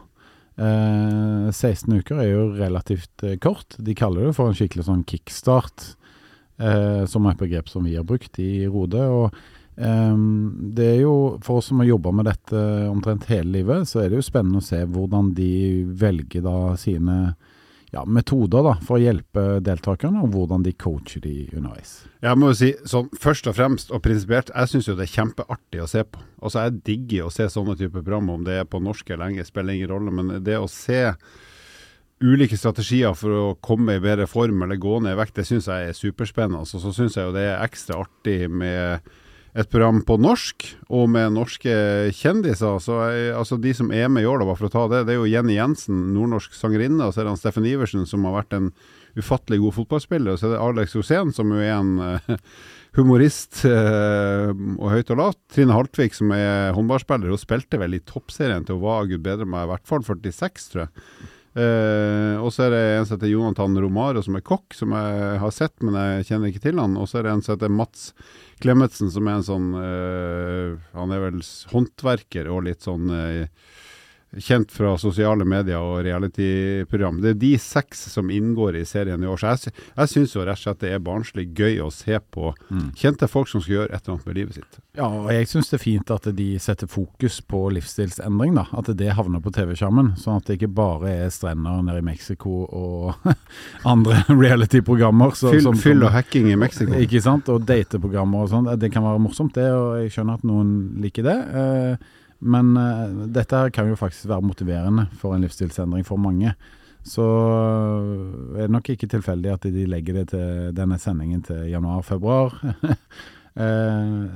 Eh, 0.60 1.48
16 1.54 1.88
uker 2.02 2.20
er 2.20 2.28
jo 2.34 2.44
relativt 2.58 3.24
eh, 3.24 3.38
kort. 3.40 3.78
De 3.80 3.96
kaller 3.96 4.28
det 4.28 4.36
for 4.36 4.52
en 4.52 4.60
skikkelig 4.60 4.84
sånn 4.90 5.06
kickstart, 5.08 5.94
eh, 6.60 7.08
som 7.08 7.24
er 7.24 7.32
et 7.32 7.44
begrep 7.46 7.72
som 7.72 7.88
vi 7.88 7.96
har 7.96 8.04
brukt 8.04 8.36
i 8.44 8.66
Rode. 8.68 9.08
og 9.08 9.38
eh, 9.80 10.16
det 10.76 10.94
er 10.98 11.04
jo, 11.06 11.38
For 11.40 11.62
oss 11.62 11.72
som 11.72 11.80
har 11.80 11.94
jobba 11.94 12.12
med 12.12 12.28
dette 12.28 12.64
omtrent 12.92 13.30
hele 13.32 13.62
livet, 13.62 13.88
så 13.88 14.02
er 14.02 14.10
det 14.10 14.20
jo 14.20 14.28
spennende 14.28 14.60
å 14.60 14.68
se 14.68 14.84
hvordan 14.84 15.32
de 15.32 15.86
velger 15.96 16.44
da 16.44 16.58
sine 16.76 17.38
ja, 17.92 18.04
metoder 18.04 18.64
da, 18.66 18.74
for 18.84 18.98
å 18.98 19.02
hjelpe 19.02 19.44
deltakerne, 19.64 20.20
og 20.24 20.34
hvordan 20.34 20.64
de 20.66 20.74
coacher 20.76 21.22
de 21.24 21.34
underveis. 21.56 21.94
Jeg 22.24 22.38
må 22.40 22.52
jo 22.52 22.58
si, 22.58 22.70
sånn, 22.88 23.08
Først 23.18 23.48
og 23.48 23.56
fremst 23.56 23.92
og 23.94 24.02
prinsipielt, 24.04 24.52
jeg 24.52 24.72
syns 24.72 24.90
det 24.90 25.06
er 25.06 25.14
kjempeartig 25.14 25.82
å 25.84 25.90
se 25.90 26.04
på. 26.04 26.22
Altså, 26.42 26.66
Jeg 26.66 26.80
digger 26.84 27.28
å 27.28 27.32
se 27.32 27.48
sånne 27.48 27.78
typer 27.78 28.02
program, 28.02 28.30
om 28.34 28.44
det 28.44 28.60
er 28.60 28.68
på 28.68 28.82
norsk 28.82 29.10
eller 29.10 29.32
engelsk, 29.32 29.52
spiller 29.54 29.78
ingen 29.78 29.92
rolle. 29.94 30.12
Men 30.12 30.44
det 30.44 30.58
å 30.58 30.68
se 30.68 31.14
ulike 32.20 32.58
strategier 32.58 33.14
for 33.14 33.30
å 33.30 33.46
komme 33.62 33.96
i 33.96 34.02
bedre 34.02 34.26
form 34.26 34.64
eller 34.66 34.80
gå 34.80 34.98
ned 35.00 35.14
i 35.14 35.20
vekt, 35.20 35.38
det 35.38 35.46
syns 35.48 35.70
jeg 35.70 35.88
er 35.88 35.96
superspennende. 35.96 36.64
Altså, 36.64 36.82
så 36.82 36.92
syns 36.94 37.16
jeg 37.16 37.28
jo 37.28 37.34
det 37.36 37.46
er 37.46 37.64
ekstra 37.64 38.02
artig 38.02 38.50
med 38.50 39.08
et 39.58 39.70
program 39.72 39.98
på 40.06 40.14
norsk, 40.22 40.64
og 40.94 41.08
med 41.10 41.34
norske 41.34 41.72
kjendiser. 42.14 42.78
Så 42.82 43.00
jeg, 43.10 43.32
altså 43.34 43.58
De 43.58 43.72
som 43.74 43.90
er 43.90 44.06
med 44.12 44.22
i 44.22 44.28
år, 44.30 44.44
da, 44.44 44.54
for 44.54 44.68
å 44.68 44.72
ta 44.72 44.84
det, 44.92 45.04
det 45.08 45.16
er 45.16 45.18
jo 45.18 45.30
Jenny 45.30 45.56
Jensen, 45.56 46.12
nordnorsk 46.14 46.54
sangerinne. 46.54 47.08
Og 47.08 47.14
så 47.14 47.22
er 47.22 47.26
det 47.26 47.34
han 47.34 47.40
Steffen 47.40 47.66
Iversen, 47.66 48.06
som 48.06 48.26
har 48.28 48.36
vært 48.38 48.54
en 48.54 48.70
ufattelig 49.18 49.58
god 49.64 49.74
fotballspiller. 49.80 50.34
Og 50.34 50.38
så 50.38 50.48
er 50.48 50.54
det 50.54 50.60
Alex 50.62 50.94
Rosén, 50.98 51.32
som 51.34 51.50
jo 51.50 51.58
er 51.58 51.74
en 51.74 51.96
uh, 51.98 52.36
humorist 52.98 53.64
uh, 53.66 54.52
og 54.78 54.92
høyt 54.94 55.10
og 55.14 55.22
lavt. 55.24 55.40
Trine 55.56 55.74
Haltvik, 55.74 56.14
som 56.14 56.30
er 56.36 56.70
håndballspiller. 56.78 57.34
Hun 57.34 57.42
spilte 57.42 57.82
vel 57.82 57.98
i 57.98 58.04
toppserien 58.06 58.68
til 58.68 58.78
hun 58.78 58.86
var 58.86 59.10
gud 59.10 59.26
bedre 59.26 59.48
meg, 59.48 59.66
i 59.66 59.72
hvert 59.72 59.90
fall 59.90 60.06
46, 60.06 60.70
tror 60.70 60.86
jeg. 60.86 61.08
Uh, 61.56 62.36
og 62.44 62.52
så 62.54 62.66
er 62.66 62.74
det 62.74 62.82
en 62.98 63.06
som 63.08 63.16
heter 63.16 63.32
Jonathan 63.32 63.78
Romaro, 63.80 64.20
som 64.22 64.36
er 64.38 64.44
kokk, 64.46 64.76
som 64.76 64.92
jeg 64.94 65.38
har 65.42 65.54
sett, 65.54 65.74
men 65.82 65.96
jeg 65.96 66.28
kjenner 66.28 66.52
ikke 66.52 66.64
til 66.68 66.80
han. 66.82 66.98
Og 67.00 67.08
så 67.08 67.18
er 67.18 67.26
det 67.26 67.32
en 67.34 67.44
som 67.44 67.56
heter 67.56 67.72
Mats 67.72 68.10
Klemetsen, 68.62 69.10
som 69.14 69.28
er 69.30 69.38
en 69.38 69.46
sånn 69.46 69.68
uh, 69.74 70.76
Han 70.98 71.14
er 71.14 71.24
vel 71.28 71.42
håndverker 71.72 72.50
og 72.52 72.64
litt 72.68 72.84
sånn 72.86 73.10
uh, 73.10 73.46
kjent 74.36 74.72
fra 74.72 74.92
sosiale 75.00 75.44
medier 75.48 75.80
og 75.80 76.02
reality-program. 76.04 77.22
Det 77.22 77.30
er 77.32 77.38
de 77.40 77.52
seks 77.62 78.02
som 78.12 78.28
inngår 78.32 78.76
i 78.76 78.84
serien 78.88 79.22
i 79.24 79.28
år. 79.28 79.40
Så 79.40 79.70
jeg, 79.70 79.74
jeg 79.96 80.12
syns 80.12 80.34
jo 80.36 80.44
rett 80.44 80.60
og 80.60 80.64
slett 80.64 80.82
det 80.82 80.90
er 80.92 81.04
barnslig 81.04 81.46
gøy 81.56 81.80
å 81.80 81.88
se 81.94 82.18
på 82.34 82.52
mm. 82.68 82.90
kjente 82.98 83.28
folk 83.30 83.48
som 83.48 83.64
skal 83.64 83.78
gjøre 83.78 83.88
et 83.94 84.02
eller 84.02 84.18
annet 84.18 84.28
med 84.28 84.38
livet 84.38 84.58
sitt. 84.58 84.80
Ja, 84.98 85.08
og 85.08 85.30
jeg 85.32 85.48
syns 85.48 85.72
det 85.72 85.78
er 85.78 85.82
fint 85.84 86.12
at 86.12 86.28
de 86.36 86.48
setter 86.60 86.90
fokus 86.90 87.40
på 87.40 87.62
livsstilsendring, 87.76 88.58
da. 88.58 88.66
At 88.76 88.92
det 89.00 89.14
havner 89.16 89.42
på 89.44 89.52
TV-skjermen. 89.54 90.12
Sånn 90.20 90.42
at 90.42 90.48
det 90.50 90.58
ikke 90.58 90.72
bare 90.76 91.14
er 91.24 91.32
strender 91.32 91.80
nede 91.86 92.02
i 92.02 92.06
Mexico 92.10 92.66
og 92.66 93.28
andre 93.94 94.20
reality-programmer. 94.28 95.32
Fyll, 95.38 95.72
fyll, 95.80 96.04
og 96.04 96.12
hacking 96.12 96.50
i 96.52 96.58
Mexico. 96.60 96.98
Ikke 97.00 97.24
sant. 97.24 97.48
Og 97.52 97.64
dateprogrammer 97.68 98.44
og 98.44 98.52
sånn. 98.52 98.72
Det 98.76 98.92
kan 98.92 99.06
være 99.06 99.24
morsomt, 99.24 99.56
det. 99.56 99.70
Og 99.72 100.02
jeg 100.02 100.12
skjønner 100.18 100.36
at 100.36 100.48
noen 100.48 100.74
liker 101.00 101.24
det. 101.24 101.38
Eh, 101.62 102.16
men 102.38 102.74
uh, 102.78 103.24
dette 103.34 103.62
kan 103.74 103.88
jo 103.90 103.96
faktisk 103.98 104.28
være 104.30 104.46
motiverende 104.46 105.08
for 105.18 105.34
en 105.34 105.46
livsstilsendring 105.46 106.06
for 106.06 106.20
mange. 106.22 106.52
Så 107.06 107.24
uh, 107.24 108.54
er 108.58 108.66
det 108.66 108.74
nok 108.74 108.92
ikke 108.94 109.10
tilfeldig 109.10 109.54
at 109.54 109.66
de 109.66 109.88
legger 109.90 110.20
det 110.20 110.28
til 110.34 110.70
denne 110.76 111.00
sendingen 111.02 111.42
til 111.46 111.66
januar-februar. 111.72 112.56
eh, 113.58 114.28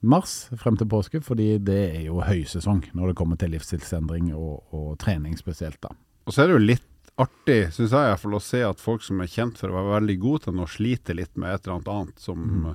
mars 0.00 0.34
frem 0.60 0.76
til 0.78 0.88
påske, 0.90 1.22
fordi 1.24 1.56
det 1.58 1.80
er 1.96 2.04
jo 2.08 2.20
høysesong 2.24 2.84
når 2.96 3.10
det 3.10 3.18
kommer 3.18 3.40
til 3.40 3.52
livsstilsendring 3.54 4.30
og, 4.36 4.62
og 4.74 4.92
trening 5.02 5.36
spesielt. 5.38 5.80
da. 5.82 5.94
Og 6.26 6.34
så 6.34 6.44
er 6.44 6.50
det 6.50 6.58
jo 6.58 6.66
litt 6.66 6.86
artig, 7.18 7.72
syns 7.74 7.94
jeg 7.94 8.10
iallfall, 8.10 8.36
å 8.38 8.42
se 8.42 8.60
at 8.62 8.82
folk 8.82 9.02
som 9.02 9.22
er 9.22 9.30
kjent 9.30 9.58
for 9.58 9.72
å 9.72 9.78
være 9.78 9.96
veldig 9.96 10.18
gode 10.22 10.44
til 10.46 10.58
noe, 10.58 10.70
sliter 10.70 11.18
litt 11.18 11.34
med 11.34 11.54
et 11.54 11.64
eller 11.64 11.78
annet 11.78 11.94
annet 11.94 12.22
som, 12.22 12.44
mm. 12.44 12.68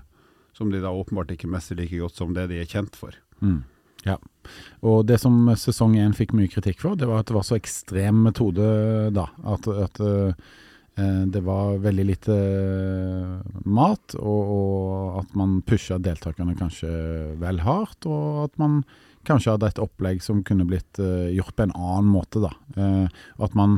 som 0.58 0.74
de 0.74 0.82
da 0.84 0.92
åpenbart 0.92 1.32
ikke 1.36 1.52
mestrer 1.52 1.80
like 1.80 2.02
godt 2.02 2.20
som 2.20 2.34
det 2.36 2.50
de 2.52 2.60
er 2.60 2.68
kjent 2.70 2.98
for. 3.00 3.16
Mm. 3.40 3.62
Ja. 4.08 4.18
Og 4.84 5.06
det 5.08 5.20
som 5.22 5.48
sesong 5.60 5.96
én 6.02 6.16
fikk 6.18 6.34
mye 6.36 6.52
kritikk 6.52 6.82
for, 6.84 7.00
det 7.00 7.08
var 7.10 7.24
at 7.24 7.30
det 7.30 7.38
var 7.38 7.48
så 7.48 7.58
ekstrem 7.60 8.24
metode 8.26 8.68
da. 9.16 9.30
At, 9.48 9.68
at 9.68 10.02
uh, 10.04 10.52
det 11.34 11.42
var 11.46 11.80
veldig 11.82 12.06
lite 12.06 12.36
uh, 12.36 13.40
mat, 13.66 14.18
og, 14.20 14.52
og, 14.58 15.24
at 15.24 15.40
man 15.40 15.62
pusha 15.66 15.98
deltakerne 16.04 16.58
kanskje 16.60 16.92
vel 17.42 17.64
hardt. 17.64 18.10
Og 18.10 18.44
at 18.50 18.60
man 18.62 18.82
kanskje 19.28 19.56
hadde 19.56 19.72
et 19.72 19.84
opplegg 19.84 20.20
som 20.24 20.44
kunne 20.44 20.68
blitt 20.68 21.00
gjort 21.00 21.56
på 21.56 21.64
en 21.64 21.78
annen 21.80 22.10
måte, 22.12 22.42
da. 22.44 22.50
at 23.40 23.54
man 23.56 23.78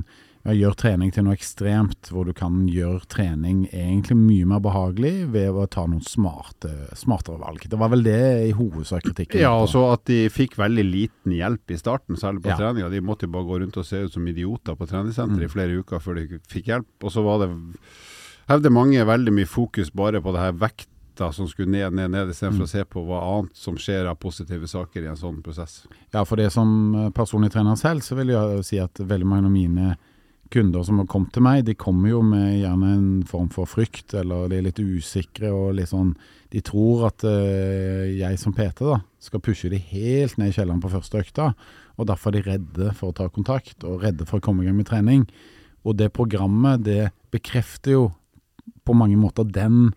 gjør 0.53 0.75
trening 0.77 1.10
til 1.13 1.25
noe 1.25 1.34
ekstremt, 1.34 2.12
hvor 2.13 2.27
du 2.27 2.34
kan 2.38 2.67
gjøre 2.69 3.08
trening 3.10 3.63
egentlig 3.71 4.17
mye 4.19 4.49
mer 4.51 4.62
behagelig 4.62 5.13
ved 5.34 5.58
å 5.58 5.65
ta 5.71 5.88
noen 5.89 6.03
smarte, 6.05 6.69
smartere 6.97 7.39
valg. 7.41 7.65
Det 7.69 7.79
var 7.81 7.89
vel 7.93 8.05
det 8.05 8.21
i 8.51 8.53
hovedsak 8.53 9.08
kritikken. 9.08 9.41
Ja, 9.41 9.55
og 9.58 9.71
så 9.71 9.88
at 9.95 10.05
de 10.10 10.27
fikk 10.34 10.60
veldig 10.62 10.86
liten 10.86 11.34
hjelp 11.34 11.73
i 11.73 11.79
starten, 11.81 12.19
særlig 12.21 12.45
på 12.45 12.53
ja. 12.53 12.60
treninga. 12.62 12.91
De 12.93 13.01
måtte 13.05 13.25
jo 13.25 13.34
bare 13.34 13.49
gå 13.49 13.62
rundt 13.63 13.79
og 13.81 13.88
se 13.88 14.05
ut 14.05 14.13
som 14.13 14.27
idioter 14.29 14.77
på 14.77 14.89
treningssenteret 14.91 15.41
mm. 15.41 15.47
i 15.49 15.53
flere 15.55 15.81
uker 15.81 16.03
før 16.03 16.21
de 16.21 16.41
fikk 16.51 16.69
hjelp. 16.73 16.91
Og 17.01 17.15
så 17.15 17.25
var 17.25 17.41
det, 17.41 17.51
hevde 18.51 18.73
mange, 18.73 19.10
veldig 19.10 19.34
mye 19.34 19.49
fokus 19.49 19.89
bare 19.95 20.21
på 20.21 20.36
det 20.36 20.45
her 20.45 20.60
vekt 20.62 20.91
som 21.15 21.47
skulle 21.47 21.71
ned, 21.71 21.93
ned, 21.95 22.12
ned, 22.12 22.29
istedenfor 22.34 22.65
mm. 22.65 22.67
å 22.67 22.71
se 22.73 22.81
på 22.91 23.01
hva 23.08 23.19
annet 23.23 23.55
som 23.55 23.77
skjer 23.79 24.10
av 24.12 24.17
positive 24.19 24.67
saker 24.67 25.05
i 25.05 25.08
en 25.08 25.19
sånn 25.19 25.38
prosess. 25.45 25.86
Ja, 26.12 26.25
for 26.27 26.36
det 26.36 26.49
som 26.51 26.91
personlig 27.15 27.53
trener 27.53 27.79
selv, 27.79 28.03
så 28.03 28.17
vil 28.19 28.34
jeg 28.34 28.65
si 28.67 28.81
at 28.84 28.99
veldig 28.99 29.29
mange 29.29 29.47
av 29.47 29.53
mine 29.53 29.95
kunder 30.53 30.84
som 30.84 30.99
har 31.01 31.08
kommet 31.10 31.34
til 31.36 31.43
meg, 31.45 31.63
de 31.65 31.75
kommer 31.77 32.12
jo 32.12 32.21
med 32.25 32.60
gjerne 32.60 32.91
en 32.95 33.08
form 33.27 33.47
for 33.53 33.69
frykt, 33.69 34.13
eller 34.17 34.49
de 34.51 34.60
er 34.60 34.67
litt 34.67 34.81
usikre 34.81 35.51
og 35.53 35.75
litt 35.79 35.91
sånn 35.91 36.15
De 36.53 36.62
tror 36.63 37.08
at 37.10 37.25
uh, 37.27 38.05
jeg 38.08 38.38
som 38.39 38.53
PT 38.55 38.86
da, 38.86 39.01
skal 39.19 39.41
pushe 39.43 39.71
de 39.71 39.79
helt 39.89 40.38
ned 40.39 40.53
i 40.53 40.55
kjelleren 40.55 40.84
på 40.84 40.91
første 40.93 41.19
økta, 41.19 41.49
og 41.97 42.08
derfor 42.08 42.31
er 42.31 42.38
de 42.38 42.51
redde 42.51 42.91
for 42.95 43.12
å 43.12 43.17
ta 43.17 43.27
kontakt, 43.34 43.84
og 43.84 44.05
redde 44.05 44.27
for 44.29 44.39
å 44.39 44.45
komme 44.45 44.63
i 44.63 44.69
gang 44.69 44.77
med 44.77 44.88
trening. 44.88 45.25
Og 45.84 45.97
det 45.99 46.13
programmet, 46.15 46.86
det 46.86 47.10
bekrefter 47.34 47.97
jo 47.97 48.05
på 48.86 48.95
mange 48.95 49.17
måter 49.19 49.47
den 49.49 49.89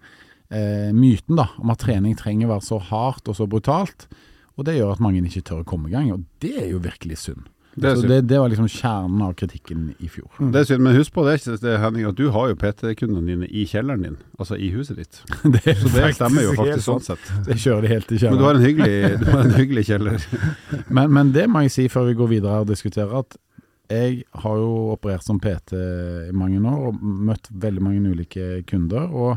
uh, 0.51 0.91
myten 0.97 1.39
da, 1.39 1.51
om 1.61 1.71
at 1.75 1.85
trening 1.85 2.17
trenger 2.19 2.49
å 2.49 2.57
være 2.57 2.67
så 2.67 2.81
hardt 2.91 3.31
og 3.31 3.39
så 3.39 3.47
brutalt. 3.47 4.09
Og 4.59 4.67
det 4.67 4.81
gjør 4.81 4.97
at 4.97 5.05
mange 5.05 5.23
ikke 5.23 5.45
tør 5.47 5.63
å 5.63 5.69
komme 5.69 5.93
i 5.93 5.95
gang, 5.95 6.11
og 6.17 6.27
det 6.43 6.57
er 6.65 6.73
jo 6.73 6.83
virkelig 6.83 7.21
synd. 7.23 7.47
Det 7.83 7.95
så 8.01 8.09
det, 8.11 8.19
det 8.31 8.39
var 8.41 8.53
liksom 8.53 8.69
kjernen 8.73 9.23
av 9.27 9.33
kritikken 9.39 9.89
i 9.99 10.11
fjor. 10.13 10.29
Det 10.39 10.63
er 10.63 10.69
synd, 10.69 10.85
men 10.87 10.97
husk 10.99 11.15
på 11.17 11.25
det, 11.27 11.39
det, 11.63 11.75
Henning, 11.83 12.07
at 12.11 12.19
du 12.19 12.29
har 12.35 12.53
jo 12.53 12.59
PT-kundene 12.61 13.27
dine 13.27 13.49
i 13.49 13.65
kjelleren 13.69 14.05
din, 14.07 14.17
altså 14.39 14.59
i 14.59 14.71
huset 14.75 15.01
ditt. 15.01 15.21
det 15.57 15.77
Så 15.81 15.93
det 15.95 16.13
stemmer 16.19 16.47
jo 16.47 16.55
faktisk 16.59 16.87
sånn 16.87 17.05
sett. 17.07 17.33
Det 17.49 17.59
kjører 17.59 17.87
de 17.87 17.93
helt 17.95 18.09
til 18.11 18.23
Men 18.23 18.39
du 18.39 18.45
kjelleren. 18.45 18.47
har 18.47 18.61
en 18.61 18.67
hyggelig, 18.67 19.21
du 19.23 19.29
har 19.33 19.45
en 19.45 19.59
hyggelig 19.59 19.87
kjeller. 19.93 20.31
Men, 20.99 21.13
men 21.13 21.31
det 21.35 21.45
må 21.51 21.61
jeg 21.67 21.73
si 21.75 21.85
før 21.93 22.09
vi 22.09 22.17
går 22.19 22.29
videre 22.31 22.63
og 22.63 22.71
diskuterer, 22.71 23.13
at 23.21 23.37
jeg 23.89 24.23
har 24.43 24.57
jo 24.61 24.73
operert 24.93 25.25
som 25.25 25.39
PT 25.41 25.73
i 26.29 26.35
mange 26.37 26.61
år 26.61 26.91
og 26.91 26.99
møtt 27.01 27.49
veldig 27.53 27.85
mange 27.85 28.13
ulike 28.13 28.63
kunder. 28.69 29.07
Og 29.09 29.37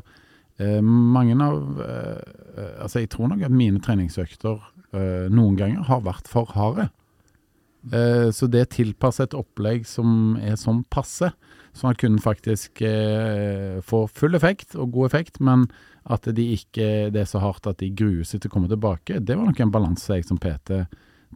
eh, 0.59 0.81
mange 0.83 1.37
av 1.39 1.81
eh, 1.85 2.37
Altså, 2.81 2.99
jeg 2.99 3.09
tror 3.13 3.29
nok 3.31 3.45
at 3.47 3.53
mine 3.55 3.79
treningsøkter 3.81 4.57
eh, 4.91 5.29
noen 5.31 5.55
ganger 5.59 5.85
har 5.87 6.01
vært 6.03 6.27
for 6.27 6.51
harde. 6.51 6.89
Eh, 7.89 8.29
så 8.35 8.49
det 8.51 8.67
tilpasser 8.75 9.29
et 9.29 9.37
opplegg 9.37 9.87
som 9.89 10.35
er 10.41 10.59
sånn 10.59 10.83
passe, 10.93 11.31
sånn 11.73 11.93
at 11.93 12.01
kunden 12.01 12.19
faktisk 12.21 12.81
Få 12.83 13.81
får 13.87 14.09
full 14.11 14.35
effekt 14.35 14.75
og 14.75 14.91
god 14.91 15.07
effekt, 15.07 15.39
men 15.39 15.69
at 16.03 16.25
de 16.35 16.47
ikke, 16.57 17.11
det 17.13 17.23
er 17.23 17.29
så 17.29 17.39
hardt 17.41 17.69
at 17.69 17.79
de 17.79 17.91
gruer 17.93 18.25
seg 18.27 18.41
til 18.41 18.51
å 18.51 18.55
komme 18.55 18.71
tilbake, 18.71 19.21
det 19.21 19.37
var 19.37 19.47
nok 19.47 19.61
en 19.63 19.73
balanse 19.73 20.17
jeg 20.17 20.27
som 20.27 20.39
PT 20.41 20.83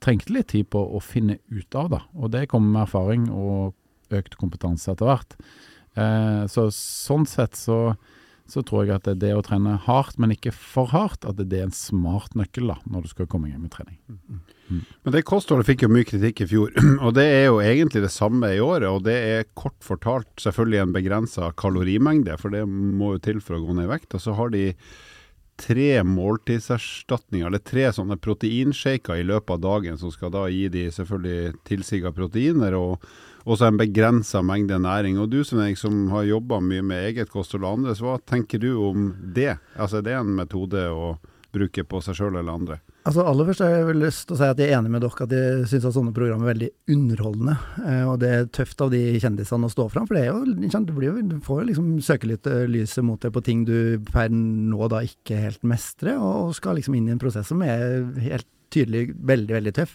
trengte 0.03 0.33
litt 0.33 0.49
tid 0.51 0.67
på 0.73 0.81
å 0.81 0.99
finne 1.03 1.37
ut 1.47 1.77
av. 1.77 1.89
da, 1.93 2.01
Og 2.15 2.31
det 2.33 2.47
kommer 2.51 2.73
med 2.73 2.83
erfaring 2.87 3.29
og 3.31 3.75
økt 4.13 4.37
kompetanse 4.39 4.91
etter 4.91 5.07
hvert. 5.07 5.37
Eh, 5.95 6.43
så 6.51 6.67
sånn 6.73 7.25
sett 7.29 7.55
så, 7.55 7.95
så 8.51 8.63
tror 8.65 8.85
jeg 8.85 8.97
at 8.97 9.07
det, 9.07 9.19
det 9.23 9.33
å 9.35 9.43
trene 9.45 9.77
hardt, 9.85 10.19
men 10.19 10.35
ikke 10.35 10.53
for 10.55 10.91
hardt, 10.91 11.25
at 11.27 11.39
det, 11.39 11.47
er 11.53 11.69
en 11.69 11.75
smart 11.75 12.35
nøkkel 12.35 12.73
da, 12.73 12.79
når 12.89 13.05
du 13.05 13.13
skal 13.13 13.29
komme 13.31 13.49
i 13.49 13.55
gang 13.55 13.63
med 13.63 13.73
trening. 13.75 13.99
Men 14.67 15.13
det 15.13 15.25
kostholdet 15.27 15.67
fikk 15.67 15.85
jo 15.85 15.91
mye 15.93 16.07
kritikk 16.07 16.41
i 16.41 16.49
fjor, 16.49 16.71
og 17.05 17.15
det 17.17 17.25
er 17.29 17.43
jo 17.47 17.59
egentlig 17.61 18.01
det 18.05 18.13
samme 18.13 18.49
i 18.55 18.61
året. 18.63 18.87
Og 18.89 19.03
det 19.07 19.15
er 19.15 19.49
kort 19.57 19.77
fortalt 19.85 20.31
selvfølgelig 20.41 20.81
en 20.81 20.95
begrensa 20.95 21.51
kalorimengde, 21.59 22.37
for 22.41 22.53
det 22.55 22.65
må 22.69 23.15
jo 23.15 23.25
til 23.27 23.43
for 23.43 23.59
å 23.59 23.65
gå 23.65 23.77
ned 23.77 23.89
i 23.89 23.93
vekt. 23.93 24.15
Og 24.17 24.25
så 24.25 24.35
har 24.37 24.53
de 24.55 24.71
tre 25.55 26.03
måltidserstatninger, 26.03 27.47
eller 27.47 27.63
tre 27.63 27.87
sånne 27.95 28.17
proteinshaker 28.19 29.21
i 29.21 29.27
løpet 29.27 29.53
av 29.55 29.61
dagen, 29.63 29.99
som 30.01 30.11
skal 30.11 30.33
da 30.33 30.47
gi 30.51 30.65
de 30.71 30.89
selvfølgelig 30.91 31.55
tilsiga 31.67 32.11
proteiner 32.15 32.75
og 32.75 33.05
også 33.45 33.69
en 33.69 33.79
begrensa 33.79 34.41
mengde 34.43 34.77
næring. 34.81 35.19
Og 35.21 35.29
du 35.31 35.39
jeg, 35.43 35.77
som 35.79 36.09
har 36.11 36.27
jobba 36.27 36.59
mye 36.59 36.83
med 36.83 37.11
eget 37.11 37.31
kosthold 37.31 37.63
og 37.63 37.79
andres, 37.79 38.01
hva 38.03 38.17
tenker 38.19 38.59
du 38.59 38.73
om 38.89 39.13
det? 39.35 39.55
Altså 39.77 40.01
Er 40.01 40.09
det 40.09 40.17
en 40.17 40.35
metode 40.35 40.89
å 40.89 41.15
bruke 41.55 41.85
på 41.87 42.01
seg 42.03 42.19
sjøl 42.19 42.35
eller 42.35 42.51
andre? 42.51 42.81
Altså 43.05 43.21
Aller 43.21 43.45
først 43.45 43.61
har 43.61 43.69
jeg 43.69 43.85
vel 43.85 43.99
lyst 44.01 44.23
til 44.25 44.33
å 44.33 44.37
si 44.39 44.47
at 44.49 44.59
jeg 44.61 44.71
er 44.71 44.79
enig 44.79 44.89
med 44.95 45.03
dere 45.05 45.25
at 45.27 45.33
jeg 45.35 45.65
syns 45.69 45.83
sånne 45.93 46.13
programmer 46.15 46.47
er 46.47 46.55
veldig 46.55 46.69
underholdende. 46.95 47.53
Eh, 47.83 48.05
og 48.09 48.15
det 48.23 48.31
er 48.33 48.47
tøft 48.57 48.81
av 48.81 48.89
de 48.95 49.01
kjendisene 49.21 49.69
å 49.69 49.73
stå 49.73 49.85
fram, 49.93 50.07
for 50.09 50.17
det 50.17 50.23
er 50.23 50.31
jo, 50.31 50.79
du, 50.87 50.93
blir 50.95 51.19
du 51.29 51.35
får 51.45 51.61
jo 51.61 51.67
liksom 51.69 51.91
søkelyset 52.07 53.05
mot 53.05 53.21
deg 53.21 53.35
på 53.35 53.43
ting 53.45 53.61
du 53.67 54.01
per 54.09 54.33
nå 54.33 54.89
da 54.89 55.03
ikke 55.05 55.37
helt 55.37 55.61
mestrer, 55.69 56.17
og 56.17 56.55
skal 56.57 56.79
liksom 56.79 56.97
inn 56.97 57.11
i 57.11 57.13
en 57.13 57.21
prosess 57.21 57.53
som 57.53 57.61
er 57.61 58.01
helt 58.25 58.49
tydelig 58.73 59.11
veldig, 59.21 59.53
veldig 59.59 59.75
tøff. 59.77 59.93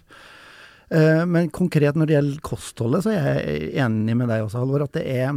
Eh, 0.95 1.27
men 1.27 1.51
konkret 1.55 1.99
når 1.99 2.07
det 2.07 2.19
gjelder 2.21 2.47
kostholdet, 2.47 3.09
så 3.09 3.17
er 3.17 3.43
jeg 3.43 3.75
enig 3.89 4.21
med 4.23 4.31
deg 4.31 4.47
også, 4.47 4.63
Halvor, 4.63 4.87
at 4.87 4.95
det 4.95 5.09
er 5.19 5.35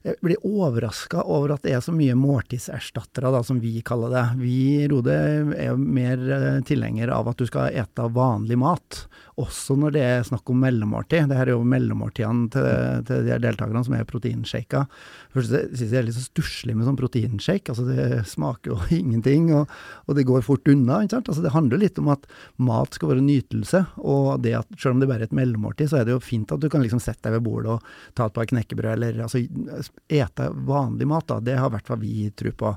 jeg 0.00 0.16
blir 0.24 0.40
overraska 0.46 1.20
over 1.28 1.52
at 1.52 1.66
det 1.66 1.74
er 1.76 1.82
så 1.84 1.92
mye 1.92 2.14
måltidserstattere, 2.16 3.32
da, 3.34 3.42
som 3.44 3.58
vi 3.60 3.74
kaller 3.84 4.14
det. 4.14 4.24
Vi 4.40 4.54
i 4.80 4.86
Rode 4.88 5.12
er 5.12 5.76
mer 5.76 6.22
eh, 6.24 6.60
tilhenger 6.64 7.12
av 7.12 7.28
at 7.28 7.40
du 7.40 7.44
skal 7.48 7.76
ete 7.76 8.06
vanlig 8.16 8.56
mat, 8.60 9.02
også 9.40 9.76
når 9.76 9.92
det 9.94 10.04
er 10.04 10.24
snakk 10.24 10.48
om 10.52 10.60
mellommåltid. 10.64 11.28
Dette 11.28 11.44
er 11.44 11.52
jo 11.52 11.66
mellommåltidene 11.68 12.48
til, 12.52 13.04
til 13.08 13.28
de 13.28 13.36
deltakerne 13.44 13.82
som 13.84 13.96
er 13.96 14.08
proteinshaker. 14.08 14.88
Først 15.36 15.52
syns 15.52 15.84
jeg 15.84 15.92
det 15.92 16.00
er 16.00 16.08
litt 16.08 16.16
så 16.16 16.24
stusslig 16.24 16.76
med 16.76 16.88
sånn 16.88 16.98
proteinshake. 16.98 17.72
Altså 17.72 17.84
det 17.88 18.24
smaker 18.32 18.72
jo 18.72 18.80
ingenting, 19.02 19.50
og, 19.56 19.68
og 20.08 20.16
det 20.16 20.26
går 20.28 20.48
fort 20.48 20.68
unna. 20.72 21.02
ikke 21.04 21.18
sant? 21.18 21.28
Altså 21.28 21.44
Det 21.44 21.54
handler 21.54 21.84
litt 21.84 22.00
om 22.00 22.08
at 22.16 22.24
mat 22.56 22.96
skal 22.96 23.12
være 23.12 23.26
nytelse, 23.26 23.84
og 24.00 24.40
det 24.44 24.56
at 24.62 24.80
selv 24.80 24.96
om 24.96 25.04
det 25.04 25.12
bare 25.12 25.26
er 25.26 25.28
et 25.28 25.36
mellommåltid, 25.36 25.92
så 25.92 26.00
er 26.00 26.08
det 26.08 26.16
jo 26.16 26.24
fint 26.24 26.56
at 26.56 26.64
du 26.64 26.70
kan 26.72 26.84
liksom 26.84 27.04
sette 27.04 27.28
deg 27.28 27.36
ved 27.36 27.46
bordet 27.46 27.76
og 27.76 28.16
ta 28.16 28.28
et 28.28 28.36
par 28.36 28.48
knekkebrød, 28.48 28.96
eller 28.96 29.24
altså 29.28 29.44
ete 30.08 30.50
vanlig 30.66 31.06
mat. 31.06 31.26
da, 31.26 31.40
Det 31.40 31.56
har 31.58 31.70
i 31.70 31.74
hvert 31.76 31.86
fall 31.86 32.00
vi 32.02 32.30
tro 32.30 32.50
på. 32.52 32.74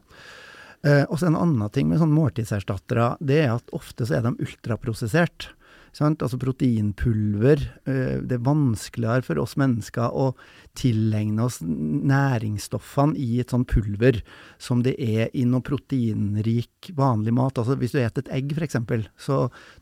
Eh, 0.84 1.04
og 1.08 1.20
så 1.20 1.28
en 1.30 1.40
annen 1.40 1.70
ting 1.72 1.88
med 1.90 2.02
sånne 2.02 2.18
måltidserstattere, 2.18 3.14
det 3.24 3.44
er 3.46 3.54
at 3.56 3.72
ofte 3.76 4.06
så 4.06 4.18
er 4.20 4.26
de 4.26 4.36
ultraprosessert. 4.44 5.50
Sant? 5.94 6.24
Altså 6.26 6.40
proteinpulver. 6.42 7.62
eh, 7.86 8.20
Det 8.22 8.36
er 8.40 8.44
vanskeligere 8.50 9.24
for 9.24 9.40
oss 9.40 9.56
mennesker 9.56 10.10
å 10.12 10.34
tilegne 10.78 11.46
oss 11.46 11.60
næringsstoffene 11.64 13.18
i 13.20 13.40
et 13.44 13.54
sånt 13.54 13.70
pulver 13.70 14.20
som 14.62 14.82
det 14.86 14.96
er 15.02 15.30
i 15.38 15.46
noe 15.46 15.64
proteinrik 15.66 16.90
vanlig 16.98 17.34
mat. 17.36 17.60
Altså 17.62 17.78
hvis 17.78 17.94
du 17.94 18.00
spiser 18.00 18.24
et 18.24 18.32
egg 18.34 18.56
f.eks., 18.58 18.80
så 19.22 19.38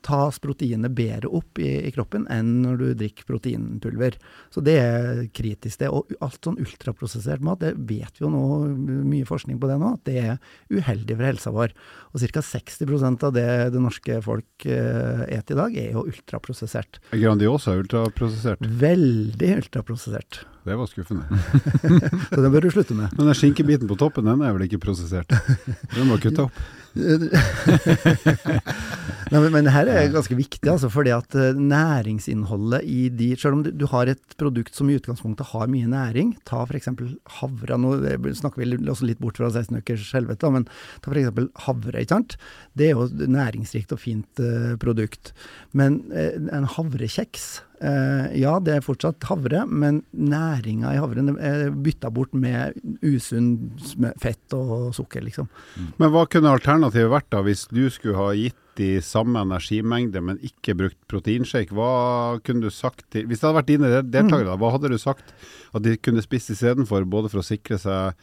tas 0.06 0.40
proteinet 0.44 0.94
bedre 0.96 1.32
opp 1.32 1.62
i, 1.62 1.72
i 1.88 1.94
kroppen 1.96 2.28
enn 2.32 2.62
når 2.66 2.82
du 2.82 2.86
drikker 3.00 3.28
proteinpulver. 3.30 4.18
Så 4.54 4.64
det 4.66 4.78
er 4.82 5.24
kritisk, 5.34 5.80
det. 5.82 5.92
Og 5.92 6.12
alt 6.24 6.42
sånn 6.44 6.60
ultraprosessert 6.62 7.44
mat, 7.46 7.64
det 7.64 7.74
vet 7.78 8.20
vi 8.20 8.26
jo 8.26 8.32
nå, 8.34 8.44
mye 9.08 9.28
forskning 9.28 9.60
på 9.62 9.72
det 9.72 9.80
nå, 9.82 9.96
at 9.96 10.06
det 10.10 10.18
er 10.22 10.40
uheldig 10.72 11.18
for 11.18 11.30
helsa 11.30 11.56
vår. 11.56 11.76
Og 12.12 12.26
ca. 12.36 12.46
60% 12.52 13.28
av 13.28 13.36
det 13.36 13.50
det 13.72 13.82
norske 13.82 14.20
folk 14.26 14.66
eh, 14.68 15.24
eter 15.38 15.56
i 15.56 15.60
dag, 15.60 15.78
er 15.78 15.96
jo 15.96 16.06
ultraprosessert. 16.12 17.02
Er 17.16 17.24
Grandiosa 17.24 17.78
ultraprosessert? 17.80 18.66
Veldig 18.82 19.56
ultraprosessert. 19.62 20.44
Det 20.64 20.76
var 20.78 20.86
skuffende. 20.86 21.24
Så 22.30 22.42
den 22.42 22.52
bør 22.54 22.62
du 22.68 22.70
slutte 22.72 22.94
med. 22.94 23.10
Men 23.18 23.32
den 23.32 23.38
skinkebiten 23.38 23.90
på 23.90 23.98
toppen, 23.98 24.28
den 24.30 24.44
er 24.46 24.54
vel 24.54 24.68
ikke 24.68 24.82
prosessert? 24.84 25.34
Den 25.96 26.12
var 26.12 26.22
kutta 26.22 26.46
opp. 26.50 26.60
Nei, 29.32 29.40
men, 29.40 29.54
men 29.54 29.64
det 29.68 29.72
her 29.72 29.88
er 29.88 30.10
ganske 30.12 30.36
viktig, 30.36 30.68
altså, 30.68 30.90
fordi 30.92 31.14
at 31.16 31.36
eh, 31.40 31.56
næringsinnholdet 31.56 32.84
i 32.84 33.08
de 33.16 33.30
Selv 33.40 33.56
om 33.56 33.64
du, 33.64 33.70
du 33.72 33.86
har 33.88 34.12
et 34.12 34.36
produkt 34.40 34.76
som 34.76 34.90
i 34.92 34.98
utgangspunktet 35.00 35.54
har 35.54 35.72
mye 35.72 35.88
næring, 35.88 36.34
ta 36.48 36.66
f.eks. 36.66 36.92
havre. 37.40 37.80
Nå 37.80 37.96
eh, 38.12 38.20
snakker 38.42 38.60
vi 38.60 38.76
også 38.92 39.08
litt 39.08 39.24
bort 39.24 39.40
fra 39.40 39.48
16 39.54 39.80
ukers 39.80 40.12
helvete, 40.18 40.52
men 40.52 40.68
ta 41.00 41.14
f.eks. 41.14 41.32
havre. 41.64 41.96
ikke 42.02 42.18
sant? 42.18 42.36
Det 42.76 42.90
er 42.90 42.96
jo 42.98 43.08
et 43.08 43.28
næringsrikt 43.32 43.96
og 43.96 44.04
fint 44.04 44.44
eh, 44.44 44.76
produkt. 44.82 45.32
Men 45.72 46.02
en 46.12 46.66
havrekjeks 46.68 47.62
Ja, 48.38 48.60
det 48.62 48.74
er 48.76 48.84
fortsatt 48.86 49.26
havre, 49.26 49.64
men 49.66 50.04
næringa 50.14 50.92
i 50.94 51.00
havren 51.02 51.32
er 51.42 51.72
bytta 51.74 52.12
bort 52.14 52.36
med 52.38 52.76
usunn 53.02 53.72
fett 54.22 54.54
og 54.54 54.92
sukker, 54.94 55.24
liksom. 55.26 55.48
Men 55.98 56.12
hva 56.14 56.28
kunne 56.30 56.52
alternativet 56.54 56.81
vært 56.90 57.30
da, 57.30 57.42
hvis 57.46 57.68
du 57.70 57.90
skulle 57.90 58.18
ha 58.18 58.34
gitt 58.34 58.58
de 58.80 59.02
samme 59.04 59.42
energimengde, 59.44 60.22
men 60.22 60.40
ikke 60.42 60.76
brukt 60.80 61.00
proteinshake? 61.12 61.76
Hva 61.76 62.40
kunne 62.44 62.62
du 62.66 62.72
sagt 62.72 63.04
til 63.12 63.28
Hvis 63.28 63.42
det 63.42 63.48
hadde 63.48 63.60
vært 63.60 63.72
dine 63.72 63.90
deltakere, 64.08 64.58
hva 64.58 64.72
hadde 64.72 64.94
du 64.94 64.98
sagt 64.98 65.34
at 65.74 65.84
de 65.84 65.98
kunne 65.98 66.24
spist 66.24 66.50
istedenfor, 66.54 67.06
både 67.06 67.30
for 67.30 67.44
å 67.44 67.46
sikre 67.46 67.78
seg 67.82 68.16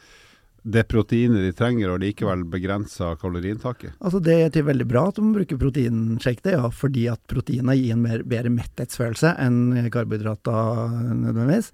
det 0.63 0.83
proteinet 0.91 1.45
de 1.45 1.53
trenger, 1.55 1.93
og 1.93 2.01
likevel 2.03 2.43
begrensa 2.51 3.13
kaloriinntaket? 3.21 3.95
Altså 4.03 4.19
Det 4.19 4.35
er 4.49 4.67
veldig 4.67 4.87
bra 4.89 5.05
at 5.07 5.21
man 5.21 5.37
bruker 5.37 5.59
proteinshake, 5.61 6.43
det, 6.43 6.57
ja, 6.57 6.67
fordi 6.73 7.07
at 7.11 7.21
proteiner 7.31 7.77
gir 7.79 7.95
en 7.95 8.03
mer, 8.03 8.25
bedre 8.27 8.51
metthetsfølelse 8.53 9.37
enn 9.39 9.89
karbohydrater 9.93 10.99
nødvendigvis. 11.23 11.71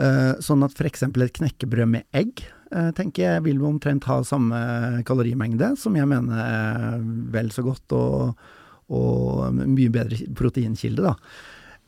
Uh, 0.00 0.38
sånn 0.40 0.62
at 0.64 0.76
f.eks. 0.78 1.02
et 1.08 1.36
knekkebrød 1.40 1.90
med 1.90 2.06
egg 2.16 2.44
tenker 2.94 3.22
jeg 3.26 3.44
vil 3.48 3.62
omtrent 3.66 4.04
ha 4.10 4.20
samme 4.26 5.02
kalorimengde, 5.08 5.72
som 5.80 5.96
jeg 5.98 6.06
mener 6.10 6.38
er 6.44 7.00
vel 7.34 7.50
så 7.54 7.64
godt 7.66 7.92
og, 7.96 8.36
og 8.90 9.54
mye 9.60 9.90
bedre 9.94 10.20
proteinkilde. 10.38 11.02
da. 11.10 11.14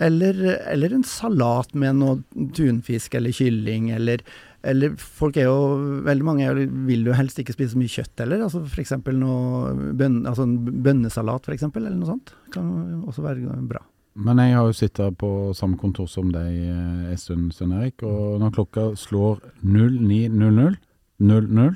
Eller, 0.02 0.34
eller 0.72 0.96
en 0.96 1.04
salat 1.06 1.74
med 1.78 1.94
noe 2.00 2.48
tunfisk 2.56 3.14
eller 3.14 3.30
kylling, 3.36 3.90
eller, 3.94 4.24
eller 4.66 4.96
folk 4.98 5.36
er 5.38 5.46
jo 5.46 6.00
Veldig 6.08 6.26
mange 6.26 6.48
jo- 6.48 6.66
vil 6.88 7.06
jo 7.06 7.14
helst 7.14 7.38
ikke 7.38 7.54
spise 7.54 7.76
så 7.76 7.78
mye 7.78 7.92
kjøtt 7.92 8.18
heller. 8.24 8.42
altså 8.42 8.64
F.eks. 8.66 8.96
noe 9.14 9.92
bønn, 9.94 10.24
altså 10.26 10.42
en 10.48 10.56
bønnesalat, 10.82 11.44
for 11.46 11.54
eksempel, 11.54 11.86
eller 11.86 12.00
noe 12.00 12.10
sånt. 12.16 12.34
Kan 12.50 13.04
også 13.06 13.22
være 13.22 13.54
bra. 13.70 13.84
Men 14.14 14.38
jeg 14.42 14.56
har 14.56 14.66
jo 14.68 14.76
sittet 14.76 15.16
på 15.18 15.28
samme 15.56 15.78
kontor 15.80 16.08
som 16.10 16.28
deg 16.34 16.50
eh, 16.52 17.12
en 17.12 17.20
stund, 17.20 17.52
Svein 17.56 17.72
Erik, 17.78 18.02
og 18.04 18.40
når 18.42 18.52
klokka 18.58 18.84
slår 18.98 19.40
09.00 19.64 20.76
00 21.22 21.72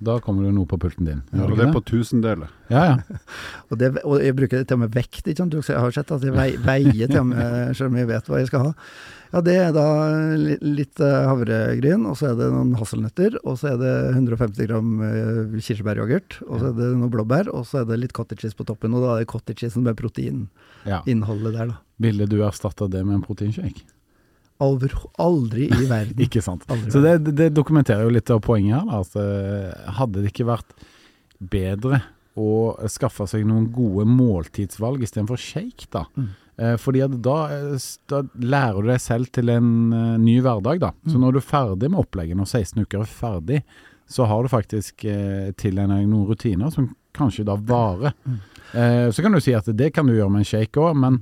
Da 0.00 0.16
kommer 0.24 0.46
det 0.46 0.54
noe 0.56 0.64
på 0.64 0.78
pulten 0.80 1.04
din. 1.04 1.18
Ja, 1.28 1.44
Og 1.44 1.58
det 1.58 1.66
er 1.66 1.74
på 1.76 1.82
tusendeler. 1.84 2.48
Ja, 2.72 2.82
ja. 2.88 3.18
Og, 3.70 3.78
det, 3.78 3.90
og 4.00 4.16
jeg 4.22 4.34
bruker 4.38 4.62
det 4.62 4.68
til 4.70 4.78
og 4.78 4.84
med 4.86 4.94
vekt. 4.96 5.20
ikke 5.26 5.42
sant? 5.42 5.52
Du 5.52 5.60
jeg 5.60 5.76
har 5.78 5.92
sett 5.94 6.10
at 6.14 6.24
jeg 6.24 6.32
veier 6.64 7.10
til 7.10 7.20
og 7.20 7.28
med, 7.34 7.74
selv 7.76 7.92
om 7.92 7.98
jeg 8.00 8.08
vet 8.08 8.30
hva 8.30 8.40
jeg 8.40 8.48
skal 8.48 8.64
ha. 8.70 8.72
Ja, 9.30 9.42
Det 9.46 9.54
er 9.62 9.68
da 9.76 9.84
litt 10.58 10.98
eh, 11.04 11.18
havregryn, 11.28 12.08
og 12.10 12.16
så 12.18 12.32
er 12.32 12.40
det 12.40 12.48
noen 12.50 12.72
hasselnøtter, 12.80 13.36
og 13.44 13.60
så 13.60 13.74
er 13.74 13.76
det 13.78 13.92
150 14.16 14.66
gram 14.72 14.88
eh, 15.06 15.60
kirsebæryoghurt, 15.60 16.40
og 16.48 16.56
så 16.64 16.72
er 16.72 16.74
det 16.80 16.88
noe 16.98 17.12
blåbær, 17.12 17.52
og 17.54 17.62
så 17.68 17.84
er 17.84 17.86
det 17.92 18.00
litt 18.02 18.16
cottage 18.16 18.42
cheese 18.42 18.58
på 18.58 18.66
toppen. 18.66 18.96
Og 18.96 19.04
da 19.04 19.12
er 19.14 19.22
det 19.22 19.30
cottage 19.30 19.62
cheese 19.62 19.78
med 19.84 19.94
proteininnholdet 20.00 21.54
der, 21.60 21.70
da. 21.76 21.78
Ville 22.02 22.26
du 22.26 22.40
erstatta 22.42 22.88
det 22.90 23.04
med 23.06 23.20
en 23.20 23.24
proteinshake? 23.28 23.84
Over, 24.60 24.92
aldri 25.18 25.66
i 25.72 25.86
verden. 25.88 26.20
Ikke 26.26 26.42
sant. 26.44 26.66
Så 26.92 27.00
det, 27.04 27.18
det 27.38 27.50
dokumenterer 27.56 28.04
jo 28.04 28.12
litt 28.14 28.30
av 28.30 28.42
poenget 28.44 28.76
her. 28.78 28.90
Altså, 29.00 29.24
hadde 29.96 30.20
det 30.24 30.32
ikke 30.34 30.48
vært 30.50 30.74
bedre 31.40 32.02
å 32.40 32.50
skaffe 32.88 33.26
seg 33.28 33.46
noen 33.48 33.66
gode 33.74 34.04
måltidsvalg 34.08 35.02
istedenfor 35.04 35.40
shake, 35.40 35.88
da? 35.92 36.04
Mm. 36.16 36.28
Eh, 36.60 36.74
fordi 36.80 37.00
da, 37.24 37.36
eh, 37.56 37.86
da 38.12 38.20
lærer 38.36 38.84
du 38.84 38.90
deg 38.92 39.00
selv 39.02 39.30
til 39.34 39.48
en 39.52 39.70
uh, 39.96 40.14
ny 40.20 40.38
hverdag, 40.44 40.80
da. 40.82 40.92
Så 41.08 41.16
Mm. 41.16 41.20
når 41.24 41.32
du 41.32 41.38
er 41.40 41.48
ferdig 41.48 41.90
med 41.90 42.00
opplegget, 42.04 42.36
når 42.36 42.48
16 42.52 42.84
uker 42.84 43.00
er 43.00 43.10
ferdig, 43.10 43.62
så 44.10 44.26
har 44.26 44.42
du 44.42 44.48
faktisk 44.52 45.04
eh, 45.06 45.52
tilegnet 45.56 46.00
deg 46.02 46.08
noen 46.10 46.26
rutiner 46.28 46.70
som 46.74 46.88
kanskje 47.14 47.44
da 47.46 47.54
varer. 47.56 48.12
Mm. 48.26 48.38
Eh, 48.74 49.10
så 49.14 49.22
kan 49.22 49.32
du 49.32 49.40
si 49.40 49.54
at 49.54 49.66
det 49.76 49.92
kan 49.94 50.06
du 50.06 50.12
gjøre 50.16 50.30
med 50.30 50.44
en 50.44 50.50
shake 50.50 50.78
òg, 50.82 50.96
men 50.98 51.20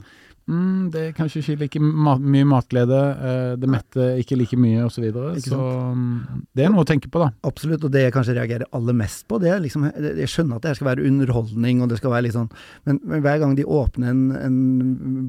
mm, 0.48 0.88
det 0.94 1.02
er 1.02 1.14
kanskje 1.16 1.42
ikke 1.42 1.58
like 1.62 1.82
ma 1.82 2.16
mye 2.18 2.46
matglede. 2.48 2.98
Eh, 3.28 3.52
det 3.60 3.70
metter 3.70 4.18
ikke 4.22 4.38
like 4.40 4.58
mye 4.58 4.84
osv. 4.86 4.98
Så, 4.98 5.04
videre, 5.04 5.34
så 5.44 5.58
mm, 5.94 6.42
det 6.58 6.64
er 6.64 6.72
noe 6.74 6.82
å 6.82 6.88
tenke 6.88 7.10
på, 7.12 7.20
da. 7.22 7.30
Absolutt, 7.46 7.84
og 7.86 7.92
det 7.94 8.06
jeg 8.06 8.14
kanskje 8.16 8.34
reagerer 8.38 8.66
aller 8.74 8.96
mest 8.98 9.28
på, 9.30 9.38
det 9.42 9.52
er 9.52 9.62
liksom 9.62 9.86
Jeg 9.86 10.30
skjønner 10.32 10.58
at 10.58 10.64
det 10.64 10.72
her 10.72 10.78
skal 10.80 10.90
være 10.90 11.06
underholdning, 11.06 11.84
og 11.84 11.92
det 11.92 12.00
skal 12.00 12.12
være 12.12 12.26
litt 12.26 12.34
sånn 12.34 12.48
Men, 12.88 12.98
men 13.06 13.22
hver 13.24 13.38
gang 13.42 13.54
de 13.58 13.66
åpner 13.68 14.10
en, 14.10 14.24
en 14.34 14.58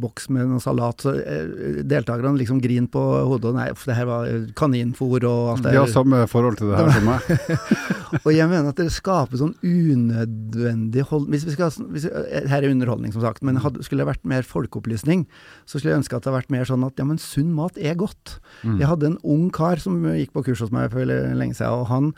boks 0.01 0.29
med 0.33 0.49
noe 0.49 0.63
salat, 0.63 1.05
så 1.05 1.13
eh, 1.19 1.83
deltakerne 1.85 2.33
liksom 2.39 2.63
griner 2.63 2.89
på 2.91 3.03
hodet 3.29 3.51
og 3.51 3.59
Nei, 3.59 3.69
uff, 3.75 3.85
det 3.89 3.97
her 3.97 4.09
var 4.09 4.29
kaninfôr 4.57 5.25
og 5.27 5.53
alt 5.53 5.65
det 5.67 5.75
De 5.75 5.81
har 5.83 5.91
samme 5.91 6.23
forhold 6.31 6.59
til 6.59 6.71
det 6.71 6.79
her 6.81 6.93
som 6.97 7.09
meg. 7.09 7.29
Og 8.23 8.31
jeg 8.33 8.49
mener 8.49 8.71
at 8.71 8.79
det 8.79 8.89
skaper 8.93 9.37
sånn 9.39 9.53
unødvendig 9.61 11.03
hold... 11.09 11.27
Hvis 11.29 11.45
vi 11.45 11.53
skal, 11.53 11.73
hvis, 11.93 12.07
her 12.09 12.63
er 12.63 12.69
underholdning, 12.71 13.13
som 13.13 13.21
sagt, 13.21 13.43
men 13.45 13.59
hadde, 13.61 13.83
skulle 13.85 14.01
det 14.03 14.09
vært 14.09 14.25
mer 14.29 14.47
folkeopplysning, 14.47 15.08
så 15.65 15.77
skulle 15.77 15.93
jeg 15.93 16.01
ønske 16.03 16.17
at 16.17 16.23
det 16.25 16.31
hadde 16.31 16.39
vært 16.41 16.53
mer 16.53 16.69
sånn 16.69 16.85
at 16.87 16.99
ja, 16.99 17.05
men 17.07 17.21
sunn 17.21 17.53
mat 17.57 17.77
er 17.77 17.97
godt. 17.99 18.37
Mm. 18.63 18.77
Jeg 18.81 18.91
hadde 18.91 19.09
en 19.11 19.19
ung 19.23 19.47
kar 19.55 19.81
som 19.81 19.97
gikk 20.15 20.35
på 20.35 20.45
kurs 20.49 20.63
hos 20.65 20.73
meg 20.75 20.91
for 20.93 21.07
lenge 21.07 21.57
siden, 21.57 21.81
og 21.81 21.89
han 21.91 22.13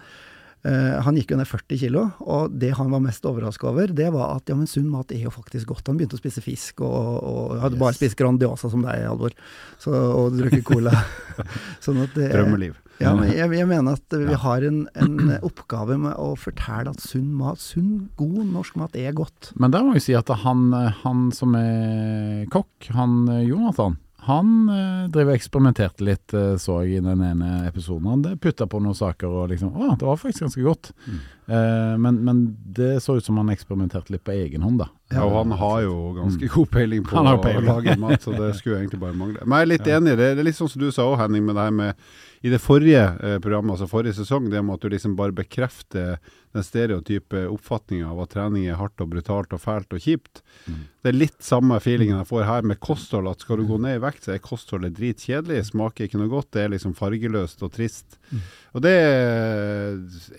han 0.64 1.16
gikk 1.18 1.32
jo 1.34 1.38
ned 1.40 1.48
40 1.50 1.78
kilo, 1.82 2.04
og 2.22 2.52
det 2.62 2.74
han 2.78 2.92
var 2.94 3.02
mest 3.02 3.24
overraska 3.26 3.70
over, 3.72 3.88
det 3.98 4.12
var 4.14 4.36
at 4.36 4.50
ja, 4.52 4.56
men 4.56 4.68
sunn 4.70 4.86
mat 4.94 5.10
er 5.16 5.24
jo 5.26 5.32
faktisk 5.34 5.72
godt. 5.72 5.88
Han 5.90 5.98
begynte 5.98 6.20
å 6.20 6.22
spise 6.22 6.44
fisk, 6.46 6.84
og, 6.86 7.24
og 7.26 7.56
hadde 7.64 7.80
bare 7.82 7.98
spist 7.98 8.18
Grandiosa 8.20 8.70
som 8.70 8.84
deg, 8.86 9.02
Halvor, 9.08 9.34
så, 9.82 9.90
og 9.96 10.38
drukket 10.38 10.64
cola. 10.68 10.94
sånn 11.86 12.04
at 12.04 12.14
det, 12.14 12.30
Drømmeliv. 12.36 12.76
ja, 13.02 13.16
men 13.18 13.32
jeg, 13.34 13.50
jeg 13.58 13.70
mener 13.72 13.98
at 13.98 14.14
vi 14.14 14.30
Ja. 14.30 14.38
har 14.44 14.62
en, 14.68 14.84
en 15.02 15.34
oppgave 15.42 15.98
med 15.98 16.14
å 16.22 16.36
fortelle 16.38 16.94
at 16.94 17.02
sunn 17.02 17.32
mat, 17.40 17.58
sunn, 17.64 18.10
god 18.22 18.44
norsk 18.54 18.78
mat 18.78 18.96
er 19.02 19.16
godt. 19.18 19.52
Men 19.58 19.74
der 19.74 19.82
må 19.88 19.96
vi 19.98 20.04
si 20.06 20.14
at 20.18 20.30
han, 20.46 20.68
eh, 20.78 20.92
han 21.02 21.32
som 21.34 21.58
er 21.58 22.46
kokk, 22.54 22.92
han 22.94 23.24
eh, 23.34 23.48
Jonathan, 23.50 23.98
han 24.28 24.70
eh, 24.70 25.06
driver 25.10 25.34
og 25.34 25.40
eksperimenterte 25.40 26.06
litt, 26.06 26.34
eh, 26.38 26.54
så 26.62 26.82
jeg 26.86 27.00
i 27.00 27.04
den 27.06 27.24
ene 27.26 27.64
episoden. 27.66 28.10
Han 28.12 28.40
putta 28.42 28.68
på 28.70 28.82
noen 28.84 28.98
saker 28.98 29.32
og 29.32 29.48
liksom 29.50 29.74
Å, 29.74 29.96
det 29.98 30.06
var 30.06 30.20
faktisk 30.22 30.46
ganske 30.46 30.66
godt. 30.66 30.92
Mm. 31.08 31.22
Eh, 31.52 31.98
men, 31.98 32.24
men 32.24 32.58
det 32.64 33.00
så 33.04 33.18
ut 33.18 33.26
som 33.26 33.38
han 33.38 33.50
eksperimenterte 33.50 34.14
litt 34.14 34.24
på 34.24 34.32
egen 34.32 34.62
hånd, 34.64 34.80
da. 34.80 34.88
Ja, 35.12 35.26
og 35.26 35.34
han 35.36 35.52
har 35.60 35.82
jo 35.84 35.96
ganske 36.16 36.48
god 36.54 36.70
peiling 36.72 37.04
på 37.04 37.20
å 37.20 37.24
lage 37.26 37.98
mat, 38.00 38.24
så 38.24 38.32
det 38.38 38.54
skulle 38.60 38.80
egentlig 38.80 39.02
bare 39.02 39.18
mangle. 39.18 39.44
Men 39.44 39.60
jeg 39.60 39.68
er 39.68 39.72
litt 39.74 39.90
enig, 39.98 40.14
det 40.22 40.30
er 40.32 40.46
litt 40.48 40.56
sånn 40.56 40.72
som 40.72 40.84
du 40.84 40.88
sa 40.96 41.10
òg, 41.10 41.18
Henning, 41.20 41.44
med 41.44 41.60
det 41.60 41.66
her 41.68 41.74
med 41.76 42.06
i 42.42 42.50
det 42.50 42.58
forrige 42.58 43.02
eh, 43.22 43.36
programmet, 43.44 43.76
altså 43.76 43.90
forrige 43.92 44.16
sesong, 44.18 44.48
det 44.50 44.64
med 44.66 44.80
at 44.80 44.86
du 44.86 44.94
liksom 44.96 45.18
bare 45.20 45.36
bekrefter 45.36 46.16
den 46.56 46.66
stereotype 46.66 47.44
oppfatninga 47.52 48.08
av 48.10 48.24
at 48.24 48.32
trening 48.34 48.66
er 48.66 48.80
hardt 48.80 49.04
og 49.04 49.12
brutalt 49.12 49.54
og 49.54 49.62
fælt 49.62 49.94
og 49.94 50.02
kjipt. 50.02 50.42
Mm. 50.66 50.80
Det 51.04 51.12
er 51.12 51.20
litt 51.20 51.46
samme 51.46 51.78
feelingen 51.84 52.18
jeg 52.18 52.30
får 52.32 52.48
her 52.48 52.66
med 52.72 52.80
kosthold, 52.82 53.30
at 53.30 53.46
skal 53.46 53.62
du 53.62 53.68
gå 53.70 53.78
ned 53.84 54.00
i 54.00 54.02
vekt, 54.02 54.26
så 54.26 54.34
er 54.34 54.42
kostholdet 54.42 54.96
dritkjedelig, 54.98 55.68
smaker 55.70 56.08
ikke 56.08 56.24
noe 56.24 56.32
godt, 56.34 56.50
det 56.56 56.64
er 56.64 56.74
liksom 56.74 56.98
fargeløst 56.98 57.62
og 57.68 57.76
trist. 57.76 58.18
Mm. 58.32 58.42
Og 58.72 58.80
det 58.86 58.92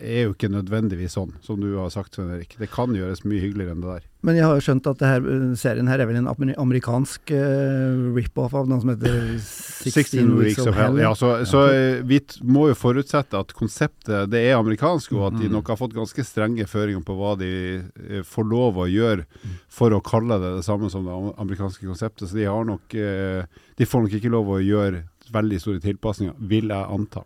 er 0.00 0.22
jo 0.24 0.30
ikke 0.32 0.48
nødvendigvis 0.48 1.12
sånn, 1.18 1.34
som 1.44 1.58
du 1.60 1.74
har 1.76 1.90
sagt, 1.92 2.14
Svein 2.16 2.30
Erik. 2.32 2.54
Det 2.56 2.70
kan 2.72 2.94
gjøres 2.96 3.20
mye 3.28 3.42
hyggeligere 3.42 3.74
enn 3.74 3.82
det 3.84 3.90
der. 3.90 4.06
Men 4.24 4.38
jeg 4.38 4.46
har 4.46 4.54
jo 4.56 4.62
skjønt 4.64 4.86
at 4.88 5.00
det 5.02 5.08
her, 5.10 5.24
serien 5.58 5.88
her 5.90 6.00
er 6.00 6.08
vel 6.08 6.16
en 6.20 6.28
amerikansk 6.62 7.32
uh, 7.34 8.12
rip-off 8.16 8.54
av 8.56 8.70
noe 8.70 8.80
som 8.80 8.92
heter 8.94 9.18
16, 9.42 10.30
Weeks 10.38 10.62
of 10.64 10.78
Hell. 10.78 10.96
Ja, 11.02 11.10
så 11.18 11.32
så 11.48 11.64
eh, 11.74 11.98
vi 12.08 12.20
må 12.46 12.68
jo 12.70 12.76
forutsette 12.78 13.36
at 13.42 13.52
konseptet 13.58 14.30
det 14.32 14.44
er 14.46 14.56
amerikansk, 14.60 15.12
og 15.18 15.26
at 15.32 15.40
de 15.42 15.50
Mm. 15.50 15.56
nok 15.58 15.68
har 15.74 15.76
fått 15.82 15.92
ganske 15.98 16.24
strenge 16.24 16.64
føringer 16.70 17.02
på 17.04 17.18
hva 17.18 17.34
de 17.36 17.50
eh, 17.82 18.22
får 18.24 18.46
lov 18.48 18.78
å 18.80 18.88
gjøre 18.88 19.26
for 19.68 19.92
å 19.92 20.00
kalle 20.00 20.38
det 20.40 20.54
det 20.60 20.64
samme 20.64 20.88
som 20.88 21.04
det 21.04 21.18
amerikanske 21.42 21.84
konseptet. 21.84 22.30
Så 22.30 22.38
de 22.38 22.46
har 22.48 22.64
nok 22.64 22.88
De 22.92 23.84
får 23.88 24.02
nok 24.06 24.12
ikke 24.16 24.30
lov 24.32 24.48
å 24.54 24.62
gjøre 24.62 25.02
veldig 25.32 25.58
store 25.60 25.80
tilpasninger, 25.82 26.34
vil 26.48 26.68
jeg 26.70 26.86
anta. 26.92 27.22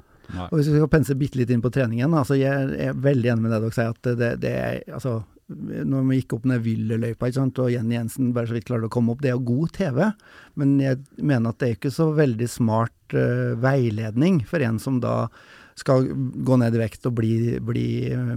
Og 0.49 0.59
hvis 0.59 0.69
vi 0.73 0.81
skal 0.81 0.91
pense 0.91 1.17
bitte 1.19 1.39
litt 1.41 1.53
inn 1.55 1.63
på 1.65 1.73
treningen, 1.75 2.15
altså 2.19 2.39
jeg 2.39 2.77
er 2.89 2.99
veldig 2.99 3.33
enig 3.33 3.47
med 3.47 3.55
det 3.55 3.63
dere 3.65 3.77
sier, 3.77 3.95
at 3.95 4.13
det, 4.21 4.31
det 4.43 4.53
er 4.59 4.79
altså 4.99 5.21
når 5.47 6.07
vi 6.09 6.17
gikk 6.19 6.35
opp 6.35 6.47
ned 6.51 6.63
Vyllerløypa, 6.65 7.29
ikke 7.31 7.45
og 7.63 7.71
Jenny 7.71 7.95
Jensen 7.95 8.33
bare 8.35 8.51
så 8.51 8.57
vidt 8.57 8.67
klarte 8.67 8.89
å 8.89 8.93
komme 8.93 9.15
opp, 9.15 9.21
det 9.23 9.31
er 9.31 9.37
jo 9.37 9.45
god 9.47 9.75
TV, 9.77 10.01
men 10.59 10.73
jeg 10.83 10.99
mener 11.23 11.53
at 11.53 11.61
det 11.61 11.69
er 11.69 11.77
ikke 11.77 11.93
så 11.95 12.09
veldig 12.17 12.49
smart 12.51 13.15
uh, 13.15 13.55
veiledning 13.63 14.41
for 14.49 14.65
en 14.67 14.81
som 14.83 14.99
da 15.05 15.29
skal 15.77 16.07
gå 16.47 16.57
ned 16.57 16.75
i 16.75 16.81
vekt 16.81 17.05
og 17.09 17.15
bli, 17.19 17.59
bli 17.61 17.87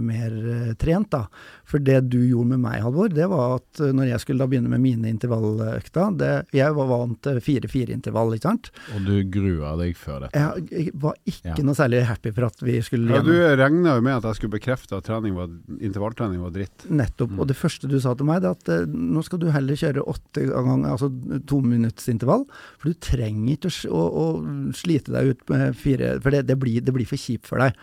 mer 0.04 0.34
eh, 0.36 0.72
trent, 0.80 1.08
da. 1.14 1.22
For 1.70 1.80
det 1.80 2.02
du 2.12 2.18
gjorde 2.20 2.50
med 2.52 2.60
meg, 2.66 2.82
Halvor, 2.84 3.08
det 3.14 3.26
var 3.30 3.54
at 3.56 3.80
eh, 3.80 3.94
når 3.96 4.10
jeg 4.10 4.20
skulle 4.24 4.44
da 4.44 4.48
begynne 4.50 4.68
med 4.68 4.82
mine 4.84 5.08
intervalløkter, 5.08 6.12
det, 6.20 6.30
jeg 6.56 6.74
var 6.76 6.90
vant 6.90 7.16
til 7.24 7.40
fire-fire-intervall, 7.40 8.34
ikke 8.36 8.48
sant. 8.50 8.70
Og 8.94 9.06
du 9.08 9.14
grua 9.32 9.72
deg 9.80 9.96
før 9.96 10.26
dette. 10.26 10.42
Jeg, 10.44 10.66
jeg 10.70 10.94
var 11.00 11.16
ikke 11.24 11.54
Ja. 11.56 11.64
noe 11.64 11.78
særlig 11.78 12.02
happy 12.10 12.34
for 12.36 12.48
at 12.50 12.60
vi 12.66 12.76
skulle 12.84 13.16
Ja, 13.16 13.22
du 13.24 13.32
gjennom- 13.32 13.56
regna 13.62 13.96
jo 13.96 14.04
med 14.04 14.16
at 14.18 14.28
jeg 14.28 14.40
skulle 14.40 14.56
bekrefte 14.58 14.98
at 15.00 15.08
var, 15.08 15.48
intervalltrening 15.80 16.44
var 16.44 16.52
dritt. 16.54 16.84
Nettopp. 16.90 17.30
Mm. 17.32 17.40
Og 17.40 17.48
det 17.48 17.56
første 17.56 17.88
du 17.88 17.96
sa 18.04 18.12
til 18.14 18.28
meg, 18.28 18.42
det 18.44 18.50
er 18.52 18.58
at 18.60 18.68
eh, 18.82 18.84
nå 18.90 19.24
skal 19.24 19.40
du 19.40 19.48
heller 19.50 19.74
kjøre 19.80 20.04
åtte 20.04 20.44
ganger, 20.50 20.90
altså 20.92 21.08
tominuttsintervall, 21.48 21.70
minutts 21.70 22.08
intervall. 22.12 22.44
For 22.80 22.90
du 22.92 23.00
trenger 23.00 23.56
ikke 23.56 23.72
å, 23.88 24.04
å, 24.04 24.26
å 24.36 24.72
slite 24.76 25.12
deg 25.16 25.32
ut 25.32 25.48
med 25.48 25.76
fire, 25.80 26.18
for 26.20 26.30
det, 26.36 26.44
det, 26.50 26.58
blir, 26.60 26.80
det 26.84 26.92
blir 26.92 27.06
for 27.08 27.16
kjipt 27.16 27.29
for 27.46 27.62
deg. 27.62 27.76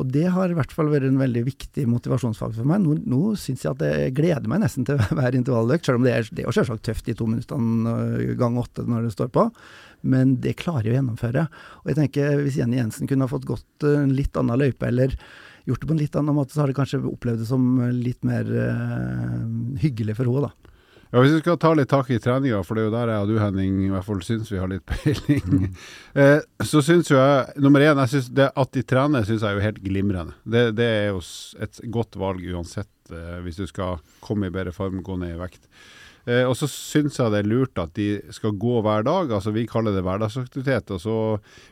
Og 0.00 0.08
det 0.10 0.24
har 0.34 0.50
i 0.50 0.56
hvert 0.56 0.72
fall 0.74 0.88
vært 0.90 1.06
en 1.06 1.20
veldig 1.20 1.44
viktig 1.46 1.84
motivasjonsfaktor 1.90 2.62
for 2.62 2.70
meg. 2.70 2.82
Nå, 2.82 2.96
nå 3.06 3.34
syns 3.38 3.62
jeg 3.62 3.76
at 3.76 3.84
jeg 3.86 4.14
gleder 4.16 4.50
meg 4.50 4.64
nesten 4.64 4.86
til 4.88 4.98
hver 5.18 5.38
intervalløkt, 5.38 5.86
selv 5.86 6.00
om 6.00 6.06
det 6.06 6.14
er, 6.16 6.30
det 6.34 6.44
er 6.44 6.56
selvsagt 6.56 6.86
tøft 6.88 7.06
de 7.06 7.16
to 7.18 7.28
minuttene 7.30 7.94
øh, 7.94 8.34
gang 8.40 8.58
åtte 8.60 8.86
når 8.88 9.08
det 9.08 9.14
står 9.14 9.30
på. 9.34 9.48
Men 10.14 10.36
det 10.44 10.56
klarer 10.60 10.88
jeg 10.88 10.96
å 10.96 10.98
gjennomføre. 10.98 11.46
Og 11.82 11.92
jeg 11.92 12.00
tenker 12.00 12.42
hvis 12.42 12.58
Jenny 12.60 12.80
Jensen 12.80 13.10
kunne 13.10 13.28
ha 13.28 13.30
fått 13.30 13.48
gått 13.48 13.86
øh, 13.86 14.02
en 14.02 14.16
litt 14.18 14.34
annen 14.40 14.60
løype, 14.60 14.90
eller 14.90 15.14
gjort 15.64 15.84
det 15.84 15.88
på 15.88 15.96
en 15.96 16.02
litt 16.02 16.18
annen 16.20 16.36
måte, 16.36 16.56
så 16.56 16.64
har 16.64 16.72
det 16.72 16.76
kanskje 16.76 17.04
opplevd 17.08 17.44
det 17.44 17.48
som 17.48 17.64
litt 17.94 18.26
mer 18.26 18.50
øh, 18.50 19.42
hyggelig 19.84 20.18
for 20.18 20.28
henne, 20.28 20.50
da. 20.50 20.73
Ja, 21.14 21.20
Hvis 21.22 21.36
vi 21.36 21.42
skal 21.44 21.58
ta 21.62 21.70
litt 21.78 21.92
tak 21.92 22.08
i 22.10 22.16
treninga, 22.18 22.64
for 22.66 22.74
det 22.74 22.82
er 22.82 22.86
jo 22.88 22.92
der 22.96 23.10
jeg 23.12 23.22
og 23.22 23.28
du 23.30 23.36
Henning 23.38 23.74
i 23.84 23.90
hvert 23.92 24.02
fall 24.02 24.22
syns 24.26 24.48
vi 24.50 24.58
har 24.58 24.66
litt 24.66 24.82
peiling, 24.90 25.68
eh, 26.18 26.40
så 26.66 26.80
syns 26.82 27.12
jo 27.12 27.20
jeg 27.20 27.60
Nummer 27.62 27.84
én, 27.86 28.00
jeg 28.02 28.10
synes 28.16 28.30
det 28.34 28.48
at 28.50 28.72
de 28.74 28.82
trener 28.82 29.22
syns 29.22 29.44
jeg 29.44 29.54
er 29.54 29.60
jo 29.60 29.62
helt 29.62 29.78
glimrende. 29.84 30.34
Det, 30.42 30.64
det 30.74 30.88
er 30.90 31.06
jo 31.12 31.20
et 31.62 31.78
godt 31.94 32.18
valg 32.18 32.42
uansett, 32.42 32.90
eh, 33.14 33.36
hvis 33.44 33.60
du 33.62 33.68
skal 33.70 34.02
komme 34.26 34.50
i 34.50 34.54
bedre 34.56 34.72
form, 34.74 35.04
gå 35.06 35.14
ned 35.20 35.36
i 35.36 35.38
vekt. 35.38 35.68
Eh, 36.26 36.42
og 36.48 36.56
så 36.58 36.66
syns 36.72 37.20
jeg 37.20 37.30
det 37.30 37.44
er 37.44 37.50
lurt 37.52 37.78
at 37.78 37.94
de 37.94 38.08
skal 38.34 38.58
gå 38.58 38.80
hver 38.82 39.06
dag, 39.06 39.30
altså 39.38 39.54
vi 39.54 39.68
kaller 39.70 39.94
det 39.94 40.02
hverdagsaktivitet. 40.02 40.90
Og 40.96 41.04
så 41.04 41.18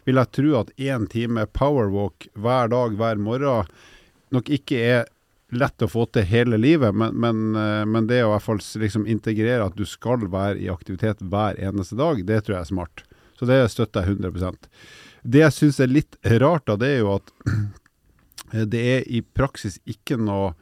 vil 0.06 0.22
jeg 0.22 0.34
tro 0.38 0.54
at 0.60 0.70
én 0.78 1.10
time 1.10 1.48
powerwalk 1.50 2.30
hver 2.38 2.70
dag, 2.70 2.94
hver 2.94 3.26
morgen, 3.26 3.74
nok 4.38 4.54
ikke 4.54 4.86
er 4.86 5.10
lett 5.52 5.84
å 5.84 5.90
få 5.90 6.06
til 6.08 6.24
hele 6.26 6.58
livet, 6.60 6.94
men, 6.96 7.14
men, 7.20 7.42
eh, 7.58 7.84
men 7.88 8.08
det 8.08 8.22
å 8.24 8.30
i 8.30 8.32
hvert 8.34 8.46
fall 8.46 8.62
liksom 8.82 9.06
integrere 9.10 9.66
at 9.66 9.76
du 9.76 9.84
skal 9.88 10.24
være 10.32 10.58
i 10.62 10.70
aktivitet 10.72 11.22
hver 11.22 11.60
eneste 11.60 11.98
dag, 11.98 12.22
det 12.26 12.42
tror 12.42 12.56
jeg 12.56 12.64
er 12.64 12.72
smart. 12.72 13.04
Så 13.38 13.48
det 13.48 13.60
støtter 13.72 14.06
jeg 14.06 14.20
100 14.22 14.56
Det 15.22 15.44
jeg 15.44 15.56
syns 15.56 15.80
er 15.80 15.92
litt 15.92 16.16
rart, 16.40 16.66
da, 16.66 16.76
det 16.80 16.92
er 16.94 17.00
jo 17.02 17.16
at 17.18 17.32
det 18.72 18.82
er 18.96 19.08
i 19.08 19.22
praksis 19.22 19.80
ikke 19.88 20.20
noe 20.20 20.52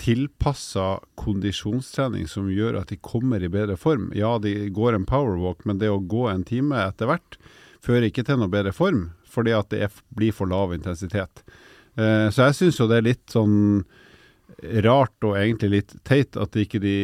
tilpassa 0.00 0.98
kondisjonstrening 1.20 2.26
som 2.28 2.48
gjør 2.50 2.80
at 2.80 2.90
de 2.90 2.98
kommer 2.98 3.42
i 3.42 3.50
bedre 3.50 3.76
form. 3.78 4.10
Ja, 4.14 4.38
de 4.42 4.68
går 4.74 4.96
en 4.96 5.06
powerwalk, 5.06 5.62
men 5.64 5.78
det 5.78 5.90
å 5.92 6.02
gå 6.02 6.26
en 6.30 6.42
time 6.46 6.82
etter 6.82 7.10
hvert 7.10 7.38
fører 7.84 8.08
ikke 8.08 8.24
til 8.26 8.40
noe 8.40 8.50
bedre 8.50 8.72
form, 8.74 9.12
fordi 9.28 9.54
at 9.54 9.70
det 9.70 9.84
er, 9.86 10.02
blir 10.16 10.34
for 10.34 10.50
lav 10.50 10.74
intensitet. 10.74 11.44
Eh, 12.00 12.28
så 12.34 12.48
jeg 12.48 12.58
syns 12.58 12.80
jo 12.80 12.88
det 12.90 13.00
er 13.00 13.08
litt 13.12 13.24
sånn 13.32 13.84
rart 14.84 15.24
og 15.26 15.36
egentlig 15.36 15.70
litt 15.72 15.94
teit 16.06 16.36
at 16.40 16.56
ikke 16.56 16.78
de 16.82 16.94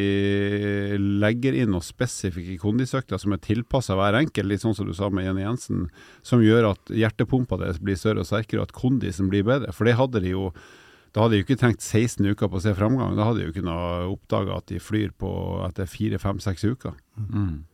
legger 1.21 1.57
inn 1.57 1.73
noen 1.75 1.85
spesifikke 1.85 2.59
kondisøkter 2.63 3.21
som 3.21 3.35
er 3.35 3.43
tilpassa 3.45 3.97
hver 3.99 4.19
enkelt, 4.21 4.49
litt 4.49 4.63
sånn 4.63 4.77
som 4.77 4.89
du 4.89 4.95
sa 4.97 5.11
med 5.13 5.27
Jenny 5.27 5.45
Jensen, 5.45 5.89
som 6.27 6.45
gjør 6.45 6.71
at 6.73 6.93
hjertepumpa 6.95 7.59
deres 7.61 7.81
blir 7.83 7.99
større 8.01 8.25
og 8.25 8.29
sterkere, 8.29 8.63
og 8.63 8.71
at 8.71 8.77
kondisen 8.77 9.31
blir 9.33 9.47
bedre. 9.47 9.75
For 9.77 9.89
det 9.89 9.99
hadde 10.01 10.23
de 10.25 10.37
jo 10.37 10.51
da 11.11 11.25
hadde 11.25 11.35
de 11.35 11.41
jo 11.41 11.47
ikke 11.49 11.59
trengt 11.59 11.83
16 11.83 12.23
uker 12.23 12.47
på 12.47 12.61
å 12.61 12.63
se 12.63 12.71
framgang. 12.77 13.17
Da 13.19 13.27
hadde 13.27 13.41
de 13.41 13.49
jo 13.49 13.55
kunnet 13.57 14.13
oppdage 14.13 14.55
at 14.55 14.69
de 14.71 14.79
flyr 14.79 15.11
på 15.19 15.31
etter 15.67 15.89
fire, 15.91 16.21
fem, 16.23 16.39
seks 16.43 16.63
uker. 16.63 16.95
Mm. 17.19 17.65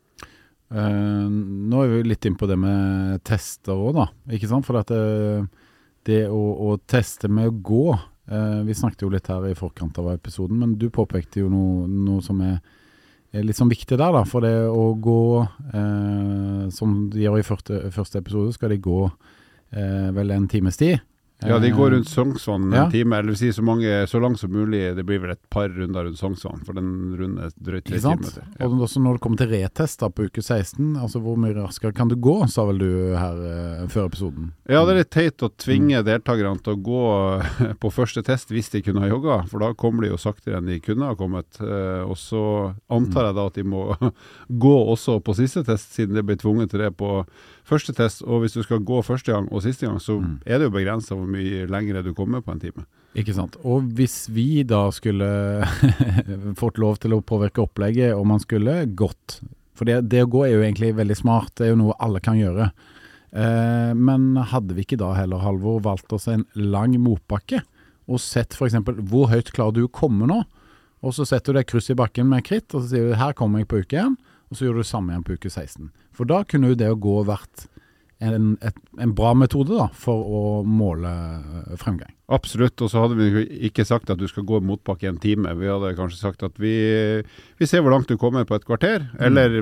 Uh, 0.73 1.29
nå 1.29 1.83
er 1.83 1.93
vi 1.93 1.99
litt 2.09 2.27
inn 2.27 2.39
på 2.41 2.49
det 2.49 2.57
med 2.59 3.21
tester 3.29 3.77
òg, 3.77 3.93
da. 3.99 4.07
Ikke 4.33 4.49
sant? 4.49 4.65
For 4.65 4.81
at 4.81 4.89
det, 4.89 5.03
det 6.07 6.23
å, 6.31 6.41
å, 6.67 6.77
teste 6.89 7.29
med 7.33 7.51
å 7.51 7.55
gå 7.67 7.85
eh, 7.95 8.61
Vi 8.67 8.77
snakket 8.77 9.05
jo 9.05 9.13
litt 9.13 9.31
her 9.31 9.47
i 9.49 9.57
forkant 9.59 9.99
av 10.03 10.13
episoden, 10.15 10.59
men 10.63 10.77
du 10.81 10.89
påpekte 10.95 11.43
jo 11.43 11.51
noe, 11.53 11.87
noe 11.91 12.25
som 12.25 12.41
er, 12.47 12.61
er, 13.33 13.45
litt 13.47 13.59
sånn 13.59 13.73
viktig 13.73 13.99
der, 13.99 14.15
da. 14.15 14.23
For 14.29 14.47
det 14.47 14.55
å 14.71 14.89
gå, 15.03 15.23
eh, 15.73 16.63
som 16.75 16.97
de 17.13 17.27
gjør 17.27 17.41
i 17.41 17.47
første, 17.47 17.83
første 17.95 18.23
episode, 18.23 18.55
skal 18.57 18.75
de 18.75 18.83
gå 18.83 19.03
vel 19.77 20.31
en 20.31 20.45
times 20.49 20.79
tid. 20.79 21.01
Ja, 21.45 21.59
de 21.59 21.71
går 21.71 21.91
rundt 21.91 22.09
Sognsvann 22.09 22.73
ja. 22.73 22.85
en 22.85 22.91
time, 22.91 23.19
eller 23.19 23.35
si 23.37 23.51
så, 23.53 23.63
mange, 23.63 24.07
så 24.09 24.21
langt 24.21 24.41
som 24.41 24.53
mulig. 24.53 24.81
Det 24.97 25.05
blir 25.05 25.21
vel 25.21 25.35
et 25.35 25.43
par 25.53 25.69
runder 25.69 26.07
rundt 26.09 26.19
Sognsvann, 26.19 26.63
for 26.65 26.79
den 26.79 26.89
runden 27.19 27.43
er 27.45 27.51
drøyt 27.61 27.85
tre 27.91 28.01
kilometer. 28.01 28.47
Ja. 28.57 28.69
Og 28.69 28.87
også 28.87 29.03
når 29.05 29.19
det 29.19 29.23
kommer 29.27 29.43
til 29.43 29.51
retester 29.53 30.13
på 30.17 30.31
uke 30.31 30.41
16, 30.41 30.95
altså 30.97 31.21
hvor 31.21 31.37
mye 31.41 31.53
raskere 31.59 31.93
kan 31.97 32.09
du 32.09 32.17
gå, 32.17 32.39
sa 32.53 32.65
vel 32.71 32.81
du 32.81 32.89
her 33.21 33.43
eh, 33.51 33.83
før 33.93 34.09
episoden? 34.09 34.49
Ja, 34.65 34.81
det 34.87 34.95
er 34.95 35.01
litt 35.03 35.13
teit 35.13 35.45
å 35.45 35.51
tvinge 35.53 36.01
mm. 36.01 36.07
deltakerne 36.09 36.65
til 36.65 36.79
å 36.79 36.81
gå 36.89 37.03
på 37.83 37.93
første 37.93 38.25
test 38.25 38.55
hvis 38.55 38.73
de 38.73 38.83
kunne 38.87 39.05
ha 39.05 39.11
jogga, 39.11 39.43
for 39.51 39.61
da 39.61 39.75
kommer 39.77 40.07
de 40.07 40.15
jo 40.15 40.21
saktere 40.21 40.63
enn 40.63 40.71
de 40.73 40.81
kunne 40.81 41.11
ha 41.11 41.19
kommet. 41.21 41.61
Eh, 41.61 42.01
og 42.07 42.17
så 42.21 42.47
antar 42.89 43.29
jeg 43.29 43.37
da 43.37 43.47
at 43.51 43.61
de 43.61 43.67
må 43.77 43.91
gå 44.65 44.77
også 44.97 45.19
på 45.21 45.37
siste 45.37 45.67
test, 45.69 45.93
siden 45.99 46.17
de 46.17 46.25
ble 46.25 46.41
tvunget 46.41 46.73
til 46.73 46.87
det 46.87 46.95
på 46.97 47.21
første 47.67 47.93
test, 47.97 48.23
og 48.23 48.43
hvis 48.43 48.55
du 48.57 48.63
skal 48.63 48.83
gå 48.87 49.01
første 49.05 49.33
gang 49.33 49.49
og 49.51 49.65
siste 49.65 49.89
gang, 49.89 49.99
så 50.03 50.21
mm. 50.23 50.37
er 50.47 50.61
det 50.61 50.69
jo 50.69 50.75
begrensa 50.77 51.17
hvor 51.19 51.26
mye 51.31 51.67
lengre 51.71 52.03
du 52.05 52.13
kommer 52.17 52.43
på 52.45 52.55
en 52.55 52.63
time. 52.63 52.87
Ikke 53.17 53.35
sant. 53.37 53.57
Og 53.65 53.87
hvis 53.97 54.27
vi 54.33 54.63
da 54.69 54.87
skulle 54.93 55.29
fått 56.61 56.81
lov 56.83 57.01
til 57.01 57.17
å 57.17 57.23
påvirke 57.25 57.65
opplegget, 57.65 58.13
og 58.17 58.27
man 58.29 58.43
skulle 58.43 58.83
gått 58.99 59.41
For 59.77 59.89
det, 59.89 60.07
det, 60.09 60.23
å 60.25 60.31
gå 60.33 60.45
er 60.47 60.55
jo 60.55 60.65
egentlig 60.65 60.95
veldig 60.97 61.17
smart, 61.19 61.53
det 61.59 61.67
er 61.67 61.75
jo 61.75 61.81
noe 61.83 61.97
alle 62.01 62.21
kan 62.25 62.39
gjøre. 62.39 62.71
Eh, 63.37 63.91
men 63.93 64.39
hadde 64.53 64.73
vi 64.73 64.87
ikke 64.87 64.97
da 65.01 65.11
heller, 65.13 65.43
Halvor, 65.45 65.83
valgt 65.85 66.15
oss 66.17 66.31
en 66.33 66.47
lang 66.57 66.95
motbakke, 66.97 67.61
og 68.09 68.23
sett 68.23 68.57
f.eks. 68.57 68.79
hvor 69.11 69.29
høyt 69.29 69.53
klarer 69.53 69.77
du 69.77 69.83
å 69.85 69.93
komme 69.93 70.29
nå? 70.31 70.39
Og 71.05 71.13
så 71.13 71.27
setter 71.29 71.53
du 71.53 71.61
deg 71.61 71.69
kryss 71.69 71.91
i 71.93 71.99
bakken 71.99 72.31
med 72.31 72.47
kritt, 72.49 72.73
og 72.73 72.87
så 72.87 72.95
sier 72.95 73.11
du 73.11 73.21
her 73.21 73.37
kommer 73.37 73.61
jeg 73.61 73.69
på 73.69 73.83
uke 73.85 74.01
1 74.01 74.17
og 74.47 74.59
så 74.59 74.67
gjør 74.67 74.79
du 74.79 74.83
det 74.83 74.91
samme 74.91 75.13
igjen 75.13 75.25
på 75.27 75.37
uke 75.37 75.51
16. 75.51 75.91
For 76.15 76.29
da 76.29 76.43
kunne 76.49 76.71
jo 76.73 76.79
det 76.79 76.91
å 76.93 77.01
gå 77.01 77.17
vært 77.27 77.67
en, 78.19 78.57
et, 78.65 78.77
en 78.99 79.13
bra 79.13 79.35
metode 79.37 79.77
da, 79.77 79.91
for 79.93 80.25
å 80.25 80.43
måle 80.65 81.11
eh, 81.11 81.75
fremgang. 81.81 82.15
Absolutt, 82.33 82.81
og 82.83 82.89
så 82.91 83.03
hadde 83.05 83.19
vi 83.19 83.43
ikke 83.69 83.85
sagt 83.87 84.09
at 84.11 84.19
du 84.19 84.25
skal 84.27 84.47
gå 84.49 84.59
motbakke 84.65 85.05
i 85.05 85.11
en 85.11 85.21
time. 85.21 85.53
Vi 85.61 85.69
hadde 85.69 85.93
kanskje 85.99 86.19
sagt 86.19 86.43
at 86.47 86.57
vi, 86.59 86.73
vi 87.61 87.69
ser 87.69 87.85
hvor 87.85 87.93
langt 87.93 88.09
du 88.09 88.17
kommer 88.19 88.47
på 88.49 88.57
et 88.57 88.65
kvarter. 88.67 89.05
Mm. 89.13 89.21
Eller 89.29 89.57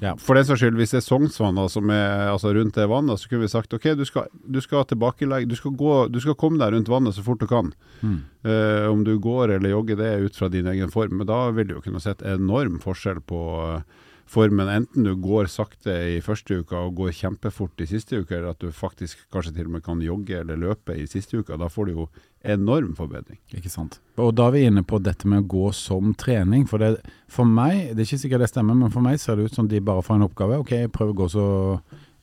ja. 0.00 0.14
for 0.14 0.38
den 0.38 0.46
saks 0.46 0.62
skyld, 0.62 0.78
hvis 0.78 0.94
det 0.94 1.00
er 1.02 1.06
Sognsvann 1.08 1.58
som 1.72 1.90
er 1.92 2.30
altså 2.30 2.54
rundt 2.56 2.78
det 2.78 2.86
vannet, 2.88 3.20
så 3.20 3.28
kunne 3.28 3.44
vi 3.44 3.52
sagt 3.52 3.74
ok, 3.76 3.90
du 3.98 4.06
skal, 4.08 4.30
du 4.30 4.60
skal 4.64 4.86
tilbakelegge 4.88 5.50
du 5.50 5.58
skal, 5.58 5.74
gå, 5.76 5.96
du 6.14 6.20
skal 6.22 6.38
komme 6.38 6.62
deg 6.62 6.76
rundt 6.76 6.92
vannet 6.92 7.18
så 7.18 7.26
fort 7.26 7.42
du 7.42 7.48
kan. 7.50 7.72
Mm. 8.00 8.20
Uh, 8.46 8.86
om 8.88 9.02
du 9.04 9.16
går 9.20 9.56
eller 9.58 9.74
jogger, 9.74 9.98
det 9.98 10.12
er 10.12 10.28
ut 10.30 10.38
fra 10.38 10.48
din 10.48 10.70
egen 10.70 10.94
form. 10.94 11.18
Men 11.18 11.28
da 11.28 11.48
vil 11.58 11.68
du 11.68 11.76
jo 11.80 11.84
kunne 11.84 12.00
sett 12.00 12.22
enorm 12.22 12.78
forskjell 12.80 13.18
på 13.28 13.42
uh, 13.74 14.06
formen. 14.30 14.68
Enten 14.70 15.06
du 15.06 15.12
går 15.18 15.48
sakte 15.50 15.94
i 16.14 16.20
første 16.24 16.60
uka 16.62 16.78
og 16.86 16.98
går 17.00 17.14
kjempefort 17.18 17.82
i 17.82 17.88
siste 17.90 18.20
uke, 18.20 18.36
eller 18.36 18.54
at 18.54 18.62
du 18.62 18.70
faktisk 18.74 19.24
kanskje 19.34 19.54
til 19.56 19.68
og 19.68 19.76
med 19.76 19.84
kan 19.86 20.02
jogge 20.04 20.38
eller 20.40 20.60
løpe 20.60 20.96
i 20.96 21.08
siste 21.10 21.40
uka. 21.40 21.58
Da 21.60 21.70
får 21.72 21.90
du 21.90 21.92
jo 21.96 22.06
enorm 22.40 22.94
forbedring. 22.98 23.40
Ikke 23.56 23.72
sant. 23.72 23.98
Og 24.20 24.32
da 24.38 24.48
er 24.48 24.56
vi 24.56 24.64
inne 24.68 24.84
på 24.86 25.00
dette 25.02 25.28
med 25.28 25.44
å 25.44 25.50
gå 25.50 25.72
som 25.76 26.14
trening. 26.18 26.66
For, 26.70 26.82
det, 26.82 27.02
for 27.30 27.48
meg, 27.48 27.92
det 27.92 28.04
er 28.04 28.08
ikke 28.08 28.22
sikkert 28.24 28.46
det 28.46 28.52
stemmer, 28.52 28.78
men 28.78 28.94
for 28.94 29.04
meg 29.04 29.20
ser 29.20 29.38
det 29.38 29.50
ut 29.50 29.60
som 29.60 29.68
de 29.70 29.82
bare 29.84 30.04
får 30.06 30.20
en 30.20 30.28
oppgave. 30.28 30.62
Ok, 30.62 30.74
prøv 30.94 31.12
å 31.12 31.20
gå 31.22 31.30
så 31.34 31.46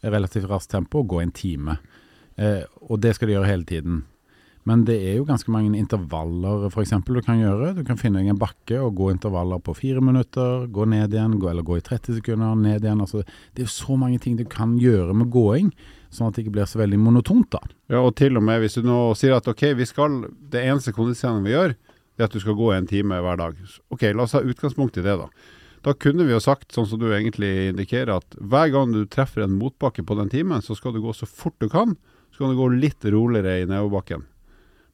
relativt 0.07 0.49
raskt 0.49 0.71
tempo 0.73 1.03
og 1.03 1.11
gå 1.11 1.23
en 1.23 1.33
time. 1.35 1.79
Eh, 2.37 2.63
og 2.87 3.01
det 3.03 3.15
skal 3.17 3.29
de 3.29 3.37
gjøre 3.37 3.51
hele 3.51 3.67
tiden. 3.67 4.05
Men 4.67 4.83
det 4.87 4.97
er 4.99 5.19
jo 5.19 5.27
ganske 5.27 5.51
mange 5.53 5.79
intervaller 5.79 6.65
f.eks. 6.67 6.91
du 7.05 7.21
kan 7.23 7.39
gjøre. 7.39 7.71
Du 7.77 7.85
kan 7.87 7.99
finne 7.99 8.19
deg 8.19 8.33
en 8.33 8.39
bakke 8.41 8.81
og 8.83 8.97
gå 8.97 9.11
intervaller 9.13 9.61
på 9.63 9.75
fire 9.77 10.01
minutter, 10.03 10.65
gå 10.67 10.87
ned 10.91 11.13
igjen, 11.15 11.37
gå, 11.39 11.47
eller 11.51 11.63
gå 11.63 11.77
i 11.79 11.85
30 11.85 12.17
sekunder, 12.19 12.57
ned 12.59 12.83
igjen. 12.83 13.03
Altså, 13.03 13.23
det 13.53 13.63
er 13.63 13.69
jo 13.69 13.75
så 13.77 13.95
mange 13.99 14.19
ting 14.23 14.35
du 14.35 14.43
kan 14.51 14.75
gjøre 14.81 15.15
med 15.15 15.31
gåing, 15.31 15.71
sånn 16.11 16.27
at 16.27 16.35
det 16.35 16.43
ikke 16.43 16.57
blir 16.57 16.67
så 16.67 16.81
veldig 16.81 16.99
monotont. 16.99 17.47
da. 17.55 17.63
Ja, 17.93 18.01
og 18.01 18.17
til 18.19 18.35
og 18.35 18.43
med 18.43 18.59
hvis 18.63 18.75
du 18.75 18.83
nå 18.83 18.99
sier 19.19 19.37
at 19.37 19.47
ok, 19.47 19.69
vi 19.79 19.87
skal, 19.87 20.25
det 20.51 20.65
eneste 20.65 20.95
kondisjonen 20.97 21.47
vi 21.47 21.55
gjør, 21.55 21.77
det 22.17 22.25
er 22.25 22.27
at 22.27 22.35
du 22.35 22.43
skal 22.43 22.59
gå 22.59 22.71
en 22.75 22.91
time 22.91 23.23
hver 23.23 23.39
dag. 23.39 23.65
Ok, 23.93 24.09
la 24.11 24.25
oss 24.25 24.35
ha 24.35 24.43
utgangspunkt 24.43 24.99
i 24.99 25.05
det, 25.05 25.15
da. 25.21 25.29
Da 25.85 25.93
kunne 25.95 26.25
vi 26.27 26.33
jo 26.33 26.43
sagt, 26.43 26.73
sånn 26.75 26.89
som 26.89 26.99
du 26.99 27.07
egentlig 27.13 27.69
indikerer, 27.69 28.17
at 28.17 28.39
hver 28.41 28.73
gang 28.73 28.91
du 28.91 29.05
treffer 29.07 29.45
en 29.45 29.55
motbakke 29.55 30.03
på 30.03 30.17
den 30.19 30.33
timen, 30.33 30.59
så 30.65 30.75
skal 30.75 30.97
du 30.97 30.99
gå 31.05 31.13
så 31.15 31.29
fort 31.29 31.55
du 31.63 31.69
kan. 31.71 31.95
Så 32.33 32.43
kan 32.43 32.51
du 32.51 32.59
gå 32.59 32.73
litt 32.73 33.05
roligere 33.07 33.61
i 33.61 33.69
nedoverbakken. 33.69 34.25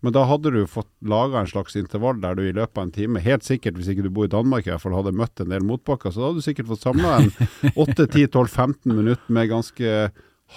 Men 0.04 0.12
da 0.16 0.26
hadde 0.28 0.52
du 0.52 0.62
fått 0.68 0.90
laga 1.08 1.40
en 1.40 1.48
slags 1.48 1.78
intervall 1.80 2.20
der 2.22 2.36
du 2.36 2.44
i 2.44 2.56
løpet 2.56 2.76
av 2.76 2.88
en 2.90 2.92
time, 2.92 3.22
helt 3.24 3.46
sikkert 3.48 3.78
hvis 3.80 3.94
ikke 3.94 4.04
du 4.04 4.12
bor 4.12 4.28
i 4.28 4.34
Danmark 4.34 4.68
i 4.68 4.74
hvert 4.74 4.84
fall, 4.84 4.98
hadde 4.98 5.16
møtt 5.16 5.40
en 5.40 5.54
del 5.54 5.64
motbakker, 5.64 6.12
så 6.12 6.20
da 6.20 6.30
hadde 6.30 6.44
du 6.44 6.48
sikkert 6.50 6.70
fått 6.74 6.84
samla 6.84 7.14
en 7.22 7.32
8-10-12-15 7.86 8.92
minutter 8.92 9.38
med 9.40 9.52
ganske 9.54 9.94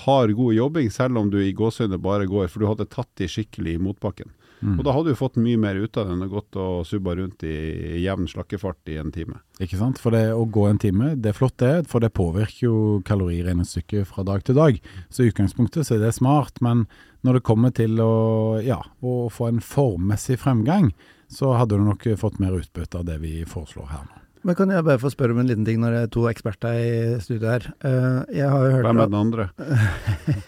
hard, 0.02 0.34
god 0.36 0.56
jobbing, 0.56 0.90
selv 0.90 1.22
om 1.22 1.30
du 1.30 1.38
i 1.40 1.54
gåsehudet 1.56 2.02
bare 2.02 2.26
går, 2.28 2.50
for 2.50 2.62
du 2.62 2.68
hadde 2.68 2.88
tatt 2.90 3.12
de 3.20 3.30
skikkelig 3.30 3.76
i 3.76 3.82
motbakken. 3.86 4.34
Mm. 4.60 4.78
Og 4.78 4.84
da 4.86 4.94
hadde 4.96 5.12
du 5.12 5.18
fått 5.18 5.38
mye 5.40 5.58
mer 5.60 5.76
ut 5.76 5.98
av 6.00 6.08
det 6.08 6.14
enn 6.14 6.24
å 6.26 6.30
gått 6.32 6.58
og 6.60 6.86
subba 6.88 7.16
rundt 7.18 7.44
i, 7.46 7.56
jevn 8.02 8.28
slakkefart 8.30 8.92
i 8.92 8.98
en 9.02 9.12
time. 9.14 9.40
Ikke 9.60 9.78
sant. 9.80 10.00
For 10.02 10.16
det 10.16 10.30
å 10.32 10.46
gå 10.48 10.66
en 10.68 10.80
time, 10.80 11.12
det 11.20 11.32
er 11.32 11.38
flott 11.38 11.58
det, 11.62 11.74
for 11.90 12.04
det 12.04 12.14
påvirker 12.16 12.64
jo 12.64 12.76
kaloriregnestykket 13.08 14.08
fra 14.08 14.24
dag 14.26 14.44
til 14.46 14.58
dag. 14.58 14.80
Så 15.10 15.24
i 15.24 15.32
utgangspunktet 15.32 15.88
så 15.88 15.96
er 15.96 16.06
det 16.06 16.14
smart, 16.16 16.62
men 16.64 16.86
når 17.26 17.40
det 17.40 17.46
kommer 17.48 17.74
til 17.74 18.00
å, 18.02 18.60
ja, 18.64 18.80
å 19.02 19.16
få 19.32 19.50
en 19.50 19.64
formmessig 19.64 20.38
fremgang, 20.42 20.92
så 21.32 21.56
hadde 21.58 21.78
du 21.78 21.84
nok 21.86 22.06
fått 22.20 22.38
mer 22.42 22.54
utbytte 22.56 23.02
av 23.02 23.08
det 23.08 23.18
vi 23.24 23.40
foreslår 23.48 23.90
her 23.90 24.06
nå. 24.06 24.25
Men 24.44 24.56
kan 24.58 24.70
jeg 24.70 24.84
bare 24.86 25.00
få 25.00 25.10
spørre 25.12 25.34
om 25.34 25.40
en 25.42 25.48
liten 25.48 25.66
ting 25.66 25.80
når 25.82 25.94
det 25.94 26.00
er 26.04 26.10
to 26.14 26.24
eksperter 26.30 26.76
i 26.78 27.20
studio 27.22 27.50
her? 27.50 27.68
Uh, 27.84 28.22
jeg 28.34 28.50
har 28.52 28.64
jo 28.64 28.74
hørt 28.74 28.88
Hvem 28.88 29.00
er 29.02 29.10
den 29.10 29.20
andre? 29.20 29.48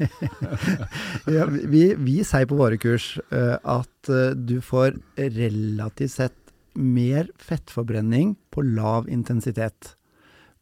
ja, 1.38 1.46
vi, 1.48 1.84
vi, 1.96 2.18
sier 2.26 2.48
på 2.50 2.58
våre 2.60 2.78
kurs 2.80 3.14
uh, 3.32 3.56
at 3.58 4.12
uh, 4.12 4.34
du 4.36 4.58
får 4.64 4.98
relativt 5.18 6.14
sett 6.14 6.36
mer 6.78 7.30
fettforbrenning 7.42 8.36
på 8.54 8.62
lav 8.62 9.08
intensitet. 9.10 9.97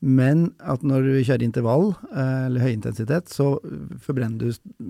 Men 0.07 0.51
at 0.62 0.85
når 0.87 1.03
du 1.03 1.12
kjører 1.19 1.42
intervall, 1.42 1.88
eller 2.14 2.62
høyintensitet, 2.62 3.31
så 3.33 3.57
forbrenner 4.05 4.38
du 4.38 4.83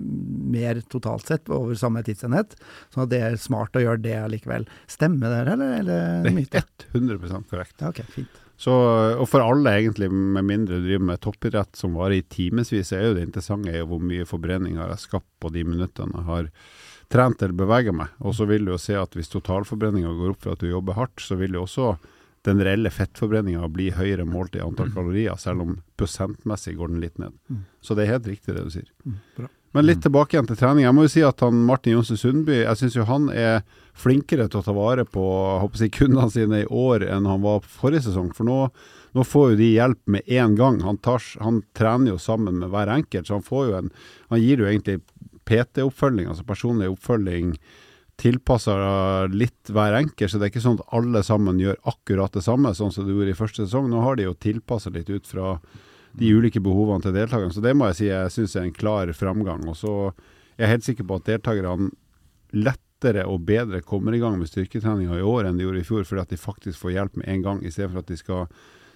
mer 0.53 0.81
totalt 0.93 1.25
sett 1.25 1.49
over 1.49 1.77
samme 1.79 2.03
tidsenhet. 2.05 2.53
Sånn 2.93 3.07
at 3.07 3.13
det 3.13 3.21
er 3.25 3.39
smart 3.41 3.77
å 3.77 3.81
gjøre 3.81 4.03
det 4.03 4.17
likevel. 4.35 4.67
Stemmer 4.89 5.33
det, 5.33 5.39
eller? 5.55 5.79
eller 5.79 6.27
det 6.27 6.61
er 6.61 6.67
100 6.93 7.47
korrekt. 7.49 7.79
Ja, 7.81 7.89
ok, 7.89 8.03
fint. 8.13 8.43
Så, 8.57 8.73
og 9.13 9.27
for 9.29 9.45
alle, 9.45 9.75
egentlig, 9.77 10.09
med 10.09 10.45
mindre 10.45 10.79
du 10.79 10.87
driver 10.87 11.09
med 11.11 11.21
toppidrett 11.21 11.77
som 11.77 11.97
varer 11.97 12.19
i 12.19 12.25
timevis, 12.25 12.91
er 12.93 13.05
jo 13.05 13.15
det 13.17 13.27
interessante 13.27 13.69
er 13.69 13.83
jo 13.83 13.91
hvor 13.91 14.01
mye 14.01 14.25
forbrenning 14.25 14.79
har 14.81 14.89
jeg 14.95 15.03
skapt 15.05 15.29
på 15.41 15.51
de 15.53 15.65
minuttene 15.67 16.17
jeg 16.17 16.29
har 16.29 16.49
trent 17.13 17.41
eller 17.45 17.57
beveget 17.57 17.95
meg. 17.95 18.13
Og 18.25 18.33
så 18.37 18.47
vil 18.49 18.65
du 18.65 18.73
jo 18.73 18.79
se 18.81 18.97
at 18.97 19.13
hvis 19.17 19.29
totalforbrenninga 19.33 20.09
går 20.17 20.33
opp 20.33 20.41
for 20.45 20.57
at 20.57 20.65
du 20.65 20.71
jobber 20.71 20.97
hardt, 20.97 21.21
så 21.21 21.37
vil 21.39 21.53
du 21.53 21.61
også 21.61 21.93
den 22.45 22.61
reelle 22.63 22.91
fettforbrenninga 22.93 23.67
blir 23.73 23.95
høyere 23.97 24.25
målt 24.27 24.55
i 24.55 24.63
antall 24.63 24.91
mm. 24.91 24.95
kalorier, 24.95 25.39
selv 25.41 25.65
om 25.65 25.77
prosentmessig 25.99 26.77
går 26.77 26.93
den 26.93 27.01
litt 27.03 27.17
ned. 27.21 27.35
Mm. 27.49 27.63
Så 27.81 27.97
det 27.97 28.05
er 28.05 28.17
helt 28.17 28.29
riktig 28.29 28.55
det 28.55 28.67
du 28.67 28.73
sier. 28.73 28.89
Mm. 29.05 29.49
Men 29.75 29.85
litt 29.85 29.99
tilbake 30.01 30.33
igjen 30.33 30.47
til 30.49 30.57
trening. 30.57 30.85
Jeg 30.85 30.95
må 30.95 31.03
jo 31.05 31.11
si 31.11 31.23
at 31.27 31.41
han 31.43 31.57
Martin 31.67 31.97
Johnsen 31.97 32.17
Sundby, 32.17 32.61
jeg 32.63 32.79
synes 32.79 32.95
jo 32.97 33.07
han 33.09 33.27
er 33.29 33.59
flinkere 33.97 34.47
til 34.49 34.61
å 34.61 34.65
ta 34.65 34.73
vare 34.73 35.03
på 35.05 35.23
håper 35.61 35.83
jeg, 35.83 35.93
kundene 35.97 36.29
sine 36.33 36.61
i 36.63 36.69
år 36.69 37.05
enn 37.05 37.27
han 37.29 37.43
var 37.43 37.65
forrige 37.67 38.07
sesong. 38.07 38.31
For 38.37 38.47
nå, 38.47 38.61
nå 39.17 39.25
får 39.27 39.51
jo 39.51 39.59
de 39.59 39.67
hjelp 39.73 40.01
med 40.15 40.31
én 40.39 40.55
gang. 40.57 40.79
Han, 40.87 41.01
tar, 41.03 41.25
han, 41.43 41.61
trener 41.77 42.13
jo 42.13 42.21
sammen 42.21 42.61
med 42.61 42.71
hver 42.73 42.93
enkelt, 42.95 43.27
så 43.27 43.37
han 43.37 43.45
får 43.45 43.67
jo 43.67 43.75
en 43.81 43.91
Han 44.31 44.41
gir 44.43 44.63
jo 44.63 44.67
egentlig 44.67 45.01
PT-oppfølging, 45.47 46.27
altså 46.31 46.43
personlig 46.47 46.89
oppfølging 46.91 47.53
tilpassa 48.17 48.75
litt 49.29 49.69
hver 49.69 49.93
enkelt, 49.99 50.31
så 50.31 50.39
det 50.39 50.47
er 50.47 50.51
ikke 50.51 50.63
sånn 50.63 50.79
at 50.81 50.95
alle 50.97 51.21
sammen 51.25 51.59
gjør 51.61 51.77
akkurat 51.91 52.33
det 52.33 52.43
samme, 52.45 52.73
sånn 52.73 52.93
som 52.93 53.05
du 53.05 53.13
gjorde 53.13 53.35
i 53.35 53.37
første 53.37 53.65
sesong. 53.65 53.91
Nå 53.91 54.01
har 54.01 54.17
de 54.17 54.25
jo 54.25 54.33
tilpassa 54.33 54.91
litt 54.93 55.11
ut 55.13 55.29
fra 55.29 55.57
de 56.17 56.31
ulike 56.33 56.61
behovene 56.63 57.05
til 57.05 57.13
deltakerne, 57.13 57.53
så 57.53 57.61
det 57.61 57.75
må 57.77 57.91
jeg 57.91 57.99
si 57.99 58.09
jeg 58.09 58.33
syns 58.33 58.55
er 58.57 58.65
en 58.65 58.73
klar 58.73 59.11
framgang. 59.13 59.67
Og 59.69 59.77
så 59.77 59.93
er 60.57 60.65
jeg 60.65 60.73
helt 60.73 60.87
sikker 60.87 61.07
på 61.07 61.19
at 61.19 61.29
deltakerne 61.29 61.91
lettere 62.57 63.27
og 63.29 63.45
bedre 63.45 63.83
kommer 63.85 64.15
i 64.15 64.21
gang 64.23 64.39
med 64.39 64.49
styrketreninga 64.49 65.19
i 65.19 65.27
år 65.27 65.45
enn 65.45 65.59
de 65.59 65.67
gjorde 65.67 65.83
i 65.83 65.87
fjor, 65.87 66.07
fordi 66.09 66.23
at 66.23 66.33
de 66.33 66.41
faktisk 66.41 66.81
får 66.81 66.95
hjelp 66.95 67.21
med 67.21 67.29
en 67.35 67.45
gang, 67.45 67.61
i 67.61 67.73
stedet 67.73 67.91
for 67.93 68.01
at 68.01 68.09
de 68.09 68.17
skal 68.17 68.47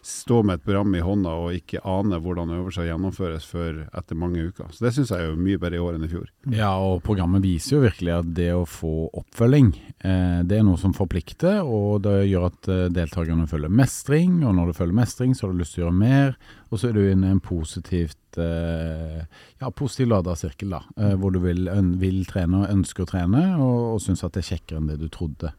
stå 0.02 0.42
med 0.44 0.58
et 0.58 0.64
program 0.66 0.96
i 0.98 1.04
hånda 1.06 1.34
og 1.44 1.56
ikke 1.56 1.82
ane 1.86 2.18
hvordan 2.22 2.54
øvelser 2.58 2.88
gjennomføres 2.88 3.46
før 3.46 3.84
etter 3.86 4.18
mange 4.18 4.48
uker. 4.50 4.72
Så 4.74 4.86
Det 4.86 4.94
syns 4.96 5.12
jeg 5.14 5.22
er 5.22 5.30
jo 5.30 5.38
mye 5.38 5.60
bedre 5.62 5.78
i 5.78 5.84
år 5.84 5.98
enn 5.98 6.08
i 6.08 6.12
fjor. 6.12 6.26
Ja, 6.50 6.72
og 6.82 7.04
programmet 7.06 7.46
viser 7.46 7.78
jo 7.78 7.84
virkelig 7.86 8.16
at 8.16 8.32
det 8.38 8.50
å 8.56 8.66
få 8.66 9.12
oppfølging, 9.22 9.70
eh, 10.02 10.42
det 10.48 10.58
er 10.58 10.66
noe 10.66 10.82
som 10.82 10.96
forplikter, 10.98 11.62
og 11.62 12.02
det 12.08 12.18
gjør 12.32 12.50
at 12.50 12.72
eh, 12.74 12.90
deltakerne 12.94 13.48
føler 13.50 13.70
mestring, 13.70 14.42
og 14.42 14.58
når 14.58 14.72
du 14.72 14.80
føler 14.82 15.00
mestring, 15.04 15.38
så 15.38 15.46
har 15.46 15.54
du 15.54 15.62
lyst 15.62 15.78
til 15.78 15.86
å 15.86 15.88
gjøre 15.88 16.02
mer, 16.02 16.36
og 16.72 16.82
så 16.82 16.90
er 16.90 16.98
du 16.98 17.04
inne 17.06 17.30
i 17.30 17.38
en 17.38 17.44
positivt 17.44 18.42
eh, 18.42 19.24
ja, 19.62 19.72
positiv 19.72 20.10
lada 20.10 20.36
sirkel, 20.40 20.74
da, 20.74 20.84
eh, 20.98 21.16
hvor 21.20 21.34
du 21.36 21.42
vil, 21.46 21.70
vil 22.02 22.24
trene 22.30 22.64
og 22.64 22.74
ønsker 22.74 23.06
å 23.06 23.12
trene, 23.14 23.48
og, 23.62 23.80
og 23.96 24.04
syns 24.04 24.26
at 24.26 24.34
det 24.34 24.46
er 24.46 24.54
kjekkere 24.56 24.82
enn 24.82 24.94
det 24.94 25.02
du 25.02 25.10
trodde. 25.14 25.54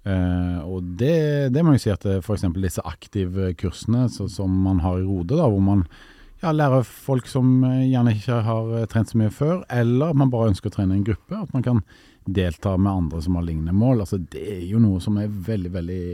Uh, 0.00 0.64
og 0.64 0.94
det, 0.96 1.52
det, 1.52 1.60
må 1.60 1.74
jeg 1.74 1.82
si 1.84 1.90
at 1.92 2.06
f.eks. 2.22 2.46
disse 2.56 2.84
aktive 2.88 3.50
kursene 3.60 4.06
så, 4.08 4.30
som 4.32 4.54
man 4.64 4.80
har 4.80 4.96
i 5.00 5.04
Rode, 5.04 5.36
da, 5.36 5.44
hvor 5.44 5.60
man 5.64 5.84
ja, 6.40 6.52
lærer 6.52 6.84
folk 6.86 7.28
som 7.28 7.64
eh, 7.68 7.88
gjerne 7.90 8.14
ikke 8.16 8.38
har 8.46 8.70
eh, 8.78 8.86
trent 8.90 9.10
så 9.10 9.18
mye 9.20 9.32
før, 9.34 9.58
eller 9.72 10.16
man 10.16 10.30
bare 10.32 10.50
ønsker 10.54 10.70
å 10.70 10.76
trene 10.76 10.96
en 10.96 11.04
gruppe, 11.04 11.36
at 11.36 11.52
man 11.52 11.66
kan 11.66 11.82
delta 12.24 12.76
med 12.78 12.92
andre 12.92 13.20
som 13.24 13.36
har 13.36 13.44
lignende 13.44 13.74
mål. 13.76 14.04
Altså, 14.04 14.20
det 14.32 14.44
er 14.54 14.62
jo 14.70 14.80
noe 14.82 15.00
som 15.04 15.18
er 15.20 15.28
veldig, 15.28 15.72
veldig, 15.74 16.04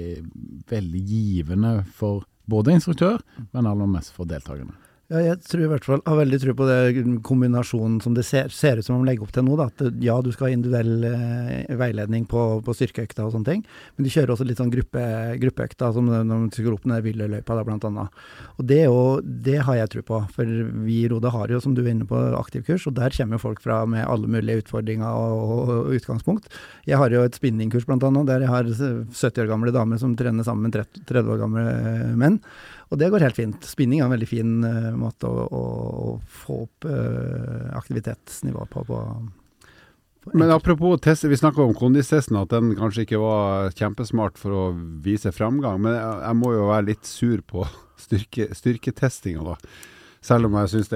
veldig 0.71 1.05
givende 1.07 1.77
for 1.95 2.27
både 2.51 2.77
instruktør, 2.77 3.23
men 3.53 3.71
aller 3.71 3.91
mest 3.91 4.15
for 4.17 4.29
deltakerne. 4.31 4.75
Ja, 5.07 5.21
jeg 5.23 5.37
tror 5.47 5.61
i 5.63 5.67
hvert 5.71 5.85
fall, 5.87 6.01
har 6.03 6.17
veldig 6.19 6.39
tro 6.43 6.53
på 6.59 6.67
det 6.67 7.03
kombinasjonen 7.23 8.01
som 8.03 8.15
det 8.17 8.25
ser, 8.27 8.49
ser 8.51 8.81
ut 8.81 8.87
som 8.89 8.97
de 8.99 9.07
legger 9.07 9.23
opp 9.23 9.35
til 9.37 9.45
nå. 9.47 9.55
Da, 9.61 9.69
at 9.71 10.01
ja, 10.03 10.17
du 10.19 10.33
skal 10.35 10.49
ha 10.49 10.57
individuell 10.57 11.05
eh, 11.07 11.77
veiledning 11.79 12.25
på, 12.27 12.41
på 12.67 12.75
styrkeøkta 12.75 13.23
og 13.23 13.31
sånne 13.37 13.47
ting, 13.53 13.63
men 13.95 14.07
de 14.07 14.11
kjører 14.11 14.35
også 14.35 14.47
litt 14.49 14.59
sånn 14.59 14.73
gruppe, 14.73 15.05
gruppeøkta, 15.45 15.93
som 15.95 16.11
når 16.11 16.27
de 16.49 16.59
skal 16.59 16.75
opp 16.75 16.89
den 16.89 16.97
Villeløypa, 17.07 17.59
blant 17.69 17.87
annet. 17.87 18.19
Og 18.57 18.67
det, 18.67 18.81
jo, 18.89 18.99
det 19.23 19.61
har 19.69 19.79
jeg 19.79 19.93
tro 19.95 20.03
på, 20.11 20.21
for 20.35 20.51
vi 20.89 20.99
i 21.05 21.11
Rode 21.13 21.31
har 21.37 21.55
jo, 21.55 21.63
som 21.63 21.77
du 21.77 21.85
er 21.85 21.93
inne 21.93 22.09
på, 22.11 22.19
aktivkurs, 22.41 22.89
og 22.91 22.99
der 22.99 23.15
kommer 23.15 23.39
jo 23.39 23.45
folk 23.45 23.63
fra 23.63 23.85
med 23.87 24.03
alle 24.11 24.27
mulige 24.27 24.65
utfordringer 24.65 25.07
og, 25.07 25.39
og, 25.45 25.75
og 25.77 26.01
utgangspunkt. 26.01 26.51
Jeg 26.91 26.99
har 26.99 27.15
jo 27.15 27.23
et 27.23 27.39
spinningkurs 27.39 27.87
blant 27.87 28.03
annet, 28.11 28.27
der 28.27 28.43
jeg 28.43 28.51
har 28.51 28.75
70 28.75 29.45
år 29.45 29.55
gamle 29.55 29.71
damer 29.71 30.03
som 30.03 30.19
trener 30.19 30.43
sammen 30.47 30.67
med 30.67 30.81
30, 30.81 31.07
30 31.07 31.37
år 31.37 31.45
gamle 31.47 31.69
menn. 32.19 32.43
Og 32.93 33.01
det 33.01 33.09
går 33.11 33.25
helt 33.27 33.39
fint. 33.39 33.67
Spinning 33.67 34.01
er 34.01 34.07
en 34.07 34.15
veldig 34.15 34.29
fin 34.31 34.53
uh, 34.63 34.93
måte 34.99 35.27
å, 35.27 35.47
å, 35.47 35.63
å, 36.07 36.13
få 36.45 36.61
opp 36.67 36.87
uh, 36.87 37.73
aktivitetsnivået 37.79 38.71
på. 38.71 38.85
på, 38.87 39.01
på 40.23 40.39
Men 40.39 40.55
apropos 40.55 41.01
tester, 41.03 41.33
vi 41.33 41.41
snakka 41.41 41.65
om 41.65 41.75
kondistesten, 41.79 42.39
at 42.39 42.55
den 42.55 42.77
kanskje 42.79 43.07
ikke 43.07 43.23
var 43.23 43.75
kjempesmart 43.75 44.39
for 44.39 44.55
å 44.55 44.63
vise 45.03 45.35
framgang. 45.35 45.83
Men 45.83 45.99
jeg, 45.99 46.15
jeg 46.29 46.41
må 46.45 46.55
jo 46.55 46.71
være 46.71 46.89
litt 46.93 47.11
sur 47.11 47.43
på 47.43 47.67
styrke, 48.07 48.53
styrketestinga, 48.55 49.43
da. 49.55 49.59
Selv 50.27 50.49
om 50.49 50.57
jeg 50.59 50.71
syns 50.73 50.89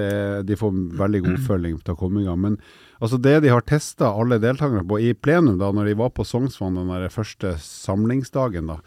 de 0.43 0.55
får 0.59 0.79
veldig 0.99 1.23
god 1.27 1.35
oppfølging 1.41 1.77
til 1.83 1.93
å 1.93 1.99
komme 1.99 2.23
i 2.23 2.27
gang. 2.27 2.39
Men 2.39 2.57
altså 3.03 3.19
det 3.19 3.37
de 3.43 3.51
har 3.51 3.67
testa 3.67 4.15
alle 4.15 4.39
deltakerne 4.43 4.87
på 4.87 5.03
i 5.03 5.11
plenum, 5.15 5.59
da 5.59 5.75
når 5.75 5.91
de 5.91 5.99
var 5.99 6.15
på 6.15 6.27
Sognsvann 6.27 6.79
den 6.79 7.11
første 7.11 7.57
samlingsdagen, 7.59 8.71
da, 8.71 8.79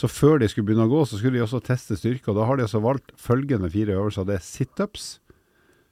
så 0.00 0.08
før 0.08 0.38
de 0.40 0.48
skulle 0.48 0.70
begynne 0.70 0.86
å 0.88 0.92
gå, 0.92 1.02
så 1.04 1.18
skulle 1.18 1.36
de 1.36 1.44
også 1.44 1.60
teste 1.64 1.98
styrke. 1.98 2.30
og 2.30 2.38
Da 2.38 2.46
har 2.48 2.56
de 2.56 2.64
altså 2.64 2.80
valgt 2.80 3.12
følgende 3.20 3.68
fire 3.72 3.98
øvelser. 3.98 4.24
Det 4.28 4.38
er 4.38 4.46
situps, 4.46 5.08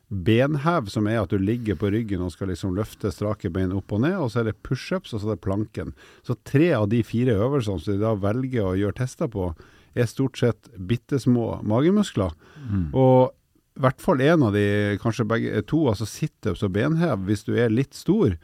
benhev, 0.09 0.87
som 0.89 1.05
er 1.11 1.19
at 1.21 1.33
du 1.33 1.37
ligger 1.37 1.77
på 1.77 1.91
ryggen 1.93 2.23
og 2.25 2.33
skal 2.33 2.49
liksom 2.49 2.73
løfte 2.79 3.11
strake 3.13 3.51
bein 3.53 3.75
opp 3.77 3.93
og 3.93 4.01
ned. 4.07 4.17
Og 4.17 4.31
så 4.33 4.41
er 4.41 4.49
det 4.49 4.61
pushups, 4.65 5.13
og 5.13 5.21
så 5.21 5.29
er 5.29 5.37
det 5.37 5.45
planken. 5.45 5.93
Så 6.25 6.39
tre 6.49 6.71
av 6.79 6.89
de 6.89 7.03
fire 7.05 7.37
øvelsene 7.37 7.83
som 7.85 7.93
de 7.93 8.01
da 8.01 8.15
velger 8.17 8.71
å 8.71 8.79
gjøre 8.79 9.01
tester 9.03 9.29
på, 9.33 9.51
er 9.99 10.09
stort 10.09 10.41
sett 10.41 10.71
bitte 10.89 11.21
små 11.21 11.59
magemuskler. 11.69 12.33
Mm. 12.65 12.89
Og 12.97 13.35
i 13.79 13.83
hvert 13.85 14.01
fall 14.03 14.25
én 14.25 14.43
av 14.47 14.57
de, 14.57 14.97
kanskje 15.03 15.29
begge 15.29 15.61
to, 15.69 15.85
altså 15.91 16.09
situps 16.09 16.65
og 16.65 16.73
benhev, 16.75 17.29
hvis 17.29 17.45
du 17.47 17.53
er 17.59 17.73
litt 17.73 17.93
stor, 17.99 18.39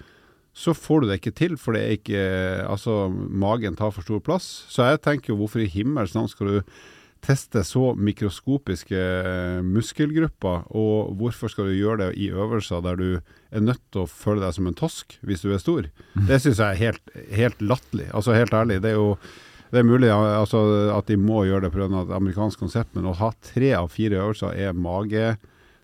så 0.55 0.75
får 0.75 1.03
du 1.03 1.09
det 1.11 1.19
ikke 1.19 1.35
til, 1.35 1.57
for 1.59 1.75
det 1.75 1.83
er 1.83 1.97
ikke 1.99 2.25
Altså, 2.71 3.09
magen 3.11 3.75
tar 3.77 3.91
for 3.95 4.07
stor 4.07 4.21
plass. 4.23 4.47
Så 4.71 4.87
jeg 4.87 5.03
tenker 5.03 5.33
jo, 5.33 5.41
hvorfor 5.43 5.63
i 5.65 5.71
himmels 5.71 6.15
navn 6.15 6.31
skal 6.31 6.51
du 6.51 6.77
teste 7.25 7.63
så 7.65 7.95
mikroskopiske 7.97 9.01
muskelgrupper, 9.65 10.67
og 10.77 11.15
hvorfor 11.19 11.51
skal 11.51 11.71
du 11.71 11.79
gjøre 11.79 12.03
det 12.03 12.11
i 12.21 12.29
øvelser 12.35 12.85
der 12.85 13.01
du 13.01 13.09
er 13.15 13.65
nødt 13.65 13.81
til 13.95 14.05
å 14.05 14.11
føle 14.11 14.45
deg 14.45 14.55
som 14.57 14.69
en 14.69 14.77
tosk 14.79 15.17
hvis 15.25 15.45
du 15.45 15.51
er 15.55 15.63
stor? 15.63 15.89
Det 16.29 16.41
syns 16.43 16.61
jeg 16.61 16.69
er 16.69 16.83
helt, 16.83 17.17
helt 17.33 17.65
latterlig. 17.65 18.11
Altså 18.13 18.37
helt 18.37 18.55
ærlig. 18.55 18.83
Det 18.85 18.93
er 18.93 19.01
jo 19.01 19.17
det 19.75 19.81
er 19.81 19.89
mulig 19.89 20.11
altså, 20.13 20.61
at 20.95 21.09
de 21.11 21.17
må 21.19 21.41
gjøre 21.49 21.65
det 21.65 21.73
pga. 21.75 21.89
et 21.89 22.13
amerikansk 22.15 22.61
konsept, 22.63 22.93
men 22.95 23.09
å 23.11 23.17
ha 23.19 23.33
tre 23.43 23.73
av 23.75 23.89
fire 23.91 24.21
øvelser 24.21 24.55
er 24.55 24.77
mage 24.77 25.33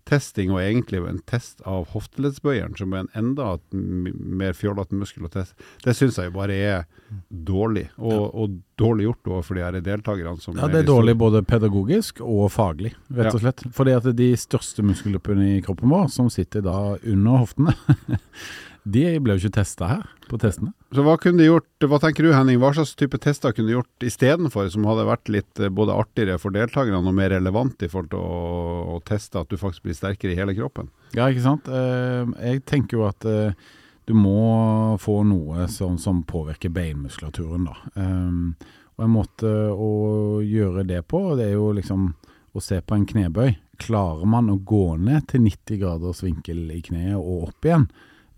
testing, 0.09 0.53
og 0.55 0.62
egentlig 0.62 1.03
en 1.07 1.20
test 1.28 1.61
av 1.68 1.88
hofteleddsbøyeren, 1.94 2.76
som 2.78 2.94
er 2.94 3.05
en 3.05 3.12
enda 3.18 3.53
mer 3.72 4.57
fjollete 4.57 4.96
muskel 4.98 5.26
å 5.28 5.32
teste, 5.32 5.59
det 5.84 5.96
syns 5.98 6.18
jeg 6.20 6.34
bare 6.34 6.57
er 6.57 6.86
dårlig. 7.28 7.88
Og, 7.98 8.30
og 8.34 8.57
dårlig 8.80 9.09
gjort 9.09 9.30
overfor 9.34 9.59
de 9.59 9.64
her 9.66 9.78
deltakerne. 9.84 10.36
ja, 10.55 10.70
det 10.70 10.80
er, 10.80 10.82
er 10.82 10.88
dårlig 10.88 11.16
både 11.20 11.44
pedagogisk 11.46 12.22
og 12.24 12.48
faglig, 12.55 12.94
rett 13.16 13.34
og 13.34 13.44
slett. 13.44 13.64
Ja. 13.66 13.74
Fordi 13.76 13.96
at 13.98 14.09
de 14.16 14.30
største 14.40 14.84
muskelgruppene 14.86 15.57
i 15.57 15.62
kroppen 15.64 15.92
vår, 15.92 16.09
som 16.14 16.30
sitter 16.32 16.64
da 16.64 16.78
under 17.01 17.44
hoftene 17.44 17.76
De 18.91 19.03
ble 19.22 19.36
jo 19.36 19.45
ikke 19.45 19.59
testa 19.61 19.88
her, 19.91 20.07
på 20.30 20.38
testene. 20.41 20.72
Så 20.95 21.05
hva 21.07 21.16
kunne 21.20 21.38
de 21.43 21.49
gjort, 21.49 21.68
hva 21.86 22.01
tenker 22.03 22.26
du 22.26 22.32
Henning, 22.34 22.59
hva 22.62 22.72
slags 22.74 22.97
type 22.99 23.18
tester 23.22 23.55
kunne 23.55 23.70
de 23.70 23.76
gjort 23.76 24.07
istedenfor, 24.07 24.70
som 24.72 24.88
hadde 24.88 25.07
vært 25.07 25.30
litt 25.30 25.61
eh, 25.62 25.70
både 25.70 25.95
artigere 25.95 26.38
for 26.43 26.55
deltakerne 26.55 26.99
og 26.99 27.16
mer 27.16 27.30
relevant 27.34 27.84
i 27.84 27.91
forhold 27.91 28.11
til 28.14 28.24
å, 28.24 28.97
å, 28.97 28.99
teste 29.07 29.43
at 29.43 29.53
du 29.53 29.61
faktisk 29.61 29.86
blir 29.86 29.99
sterkere 29.99 30.34
i 30.34 30.41
hele 30.41 30.57
kroppen? 30.59 30.91
Ja, 31.14 31.28
ikke 31.28 31.45
sant. 31.45 31.70
Eh, 31.70 32.34
jeg 32.51 32.64
tenker 32.70 32.99
jo 32.99 33.07
at 33.11 33.28
eh, 33.28 33.55
du 34.11 34.16
må 34.18 34.99
få 34.99 35.20
noe 35.28 35.68
som, 35.70 35.99
som 36.01 36.24
påvirker 36.26 36.72
beinmuskulaturen, 36.74 37.68
da. 37.68 37.76
Og 39.01 39.05
en 39.07 39.12
måte 39.12 39.51
å 39.70 39.91
gjøre 40.43 40.82
det 40.88 41.05
på, 41.09 41.22
det 41.38 41.47
er 41.47 41.55
jo 41.55 41.70
liksom 41.76 42.11
å 42.53 42.62
se 42.64 42.80
på 42.82 42.97
en 42.97 43.07
knebøy. 43.07 43.55
Klarer 43.80 44.26
man 44.28 44.51
å 44.51 44.59
gå 44.59 44.97
ned 45.01 45.28
til 45.30 45.45
90 45.47 45.78
graders 45.80 46.24
vinkel 46.24 46.64
i 46.74 46.80
kneet 46.84 47.16
og 47.16 47.51
opp 47.51 47.68
igjen? 47.68 47.86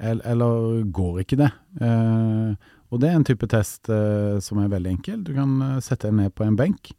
Eller 0.03 0.83
går 0.95 1.23
ikke 1.23 1.39
det? 1.41 1.51
Eh, 1.81 2.71
og 2.93 3.01
det 3.01 3.09
er 3.09 3.17
en 3.17 3.25
type 3.27 3.47
test 3.49 3.89
eh, 3.93 4.37
som 4.45 4.61
er 4.61 4.73
veldig 4.73 4.91
enkel. 4.97 5.23
Du 5.25 5.33
kan 5.37 5.55
eh, 5.65 5.79
sette 5.85 6.11
deg 6.11 6.19
ned 6.19 6.35
på 6.37 6.45
en 6.45 6.59
benk, 6.59 6.93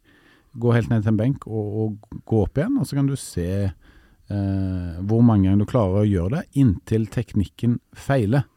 gå 0.58 0.72
helt 0.74 0.90
ned 0.90 1.04
til 1.04 1.14
en 1.14 1.20
benk 1.20 1.46
og, 1.46 1.76
og 1.84 2.22
gå 2.26 2.40
opp 2.46 2.58
igjen, 2.58 2.78
og 2.80 2.88
så 2.88 2.98
kan 2.98 3.10
du 3.10 3.14
se 3.20 3.48
eh, 3.68 4.96
hvor 5.06 5.22
mange 5.26 5.46
ganger 5.48 5.62
du 5.62 5.70
klarer 5.70 6.02
å 6.02 6.08
gjøre 6.08 6.40
det 6.40 6.62
inntil 6.64 7.06
teknikken 7.14 7.78
feiler. 7.94 8.48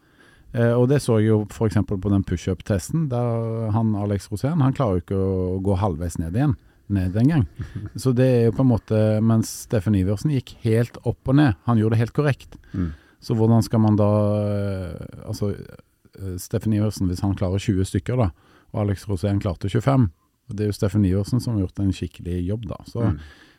Eh, 0.57 0.73
og 0.73 0.87
det 0.89 1.01
så 1.03 1.19
jeg 1.19 1.29
jo 1.29 1.41
f.eks. 1.49 1.81
på 1.89 2.13
den 2.13 2.25
pushup-testen, 2.25 3.07
der 3.11 3.69
han 3.75 3.93
Alex 3.99 4.29
Rosén 4.31 4.63
han 4.63 4.75
klarer 4.77 4.97
jo 4.97 5.05
ikke 5.05 5.19
å 5.19 5.59
gå 5.65 5.77
halvveis 5.77 6.17
ned 6.21 6.37
igjen. 6.37 6.55
Ned 6.87 7.17
en 7.19 7.27
gang. 7.33 7.41
Så 7.99 8.13
det 8.15 8.25
er 8.31 8.43
jo 8.45 8.53
på 8.55 8.63
en 8.63 8.69
måte 8.69 8.99
Mens 9.19 9.49
Steffen 9.65 9.97
Iversen 9.99 10.31
gikk 10.31 10.53
helt 10.63 10.95
opp 11.03 11.27
og 11.27 11.35
ned. 11.35 11.57
Han 11.67 11.81
gjorde 11.81 11.97
det 11.97 12.05
helt 12.05 12.15
korrekt. 12.15 12.55
Mm. 12.71 12.93
Så 13.27 13.35
hvordan 13.35 13.65
skal 13.65 13.83
man 13.83 13.97
da 13.99 14.11
eh, 14.39 15.25
Altså, 15.27 15.51
eh, 15.51 16.37
Steffen 16.39 16.75
Iversen, 16.77 17.09
hvis 17.11 17.23
han 17.25 17.35
klarer 17.35 17.59
20 17.59 17.89
stykker, 17.89 18.21
da, 18.21 18.31
og 18.71 18.85
Alex 18.85 19.03
Rosén 19.09 19.41
klarte 19.43 19.71
25 19.71 20.07
og 20.47 20.55
Det 20.55 20.63
er 20.63 20.71
jo 20.71 20.77
Steffen 20.77 21.05
Iversen 21.05 21.43
som 21.43 21.55
har 21.55 21.65
gjort 21.65 21.81
en 21.83 21.93
skikkelig 21.95 22.39
jobb, 22.47 22.69
da. 22.69 22.77
Så 22.87 23.01
mm. 23.03 23.17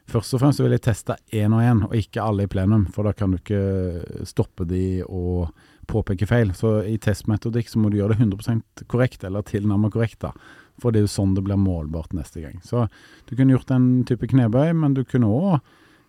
først 0.08 0.34
og 0.34 0.40
fremst 0.40 0.62
vil 0.62 0.72
jeg 0.72 0.84
teste 0.86 1.18
én 1.36 1.52
og 1.52 1.60
én, 1.60 1.82
og 1.84 1.96
ikke 1.96 2.24
alle 2.24 2.46
i 2.46 2.50
plenum, 2.50 2.86
for 2.94 3.04
da 3.04 3.12
kan 3.12 3.34
du 3.34 3.36
ikke 3.36 4.24
stoppe 4.28 4.64
de 4.68 5.02
og 5.04 5.50
påpeke 5.88 6.28
feil. 6.28 6.54
Så 6.56 6.78
i 6.88 6.96
testmetodikk 6.96 7.68
så 7.68 7.82
må 7.82 7.92
du 7.92 7.98
gjøre 7.98 8.16
det 8.16 8.24
100% 8.24 8.86
korrekt, 8.88 9.26
eller 9.28 9.44
tilnærmet 9.44 9.92
korrekt, 9.92 10.22
da. 10.24 10.32
For 10.80 10.94
det 10.94 11.02
er 11.02 11.08
jo 11.08 11.12
sånn 11.12 11.36
det 11.36 11.44
blir 11.44 11.60
målbart 11.60 12.16
neste 12.16 12.40
gang. 12.40 12.56
Så 12.64 12.86
du 13.28 13.34
kunne 13.34 13.52
gjort 13.52 13.72
en 13.74 14.06
type 14.08 14.30
knebøy, 14.30 14.72
men 14.80 14.96
du 14.96 15.04
kunne 15.04 15.28
òg 15.28 15.58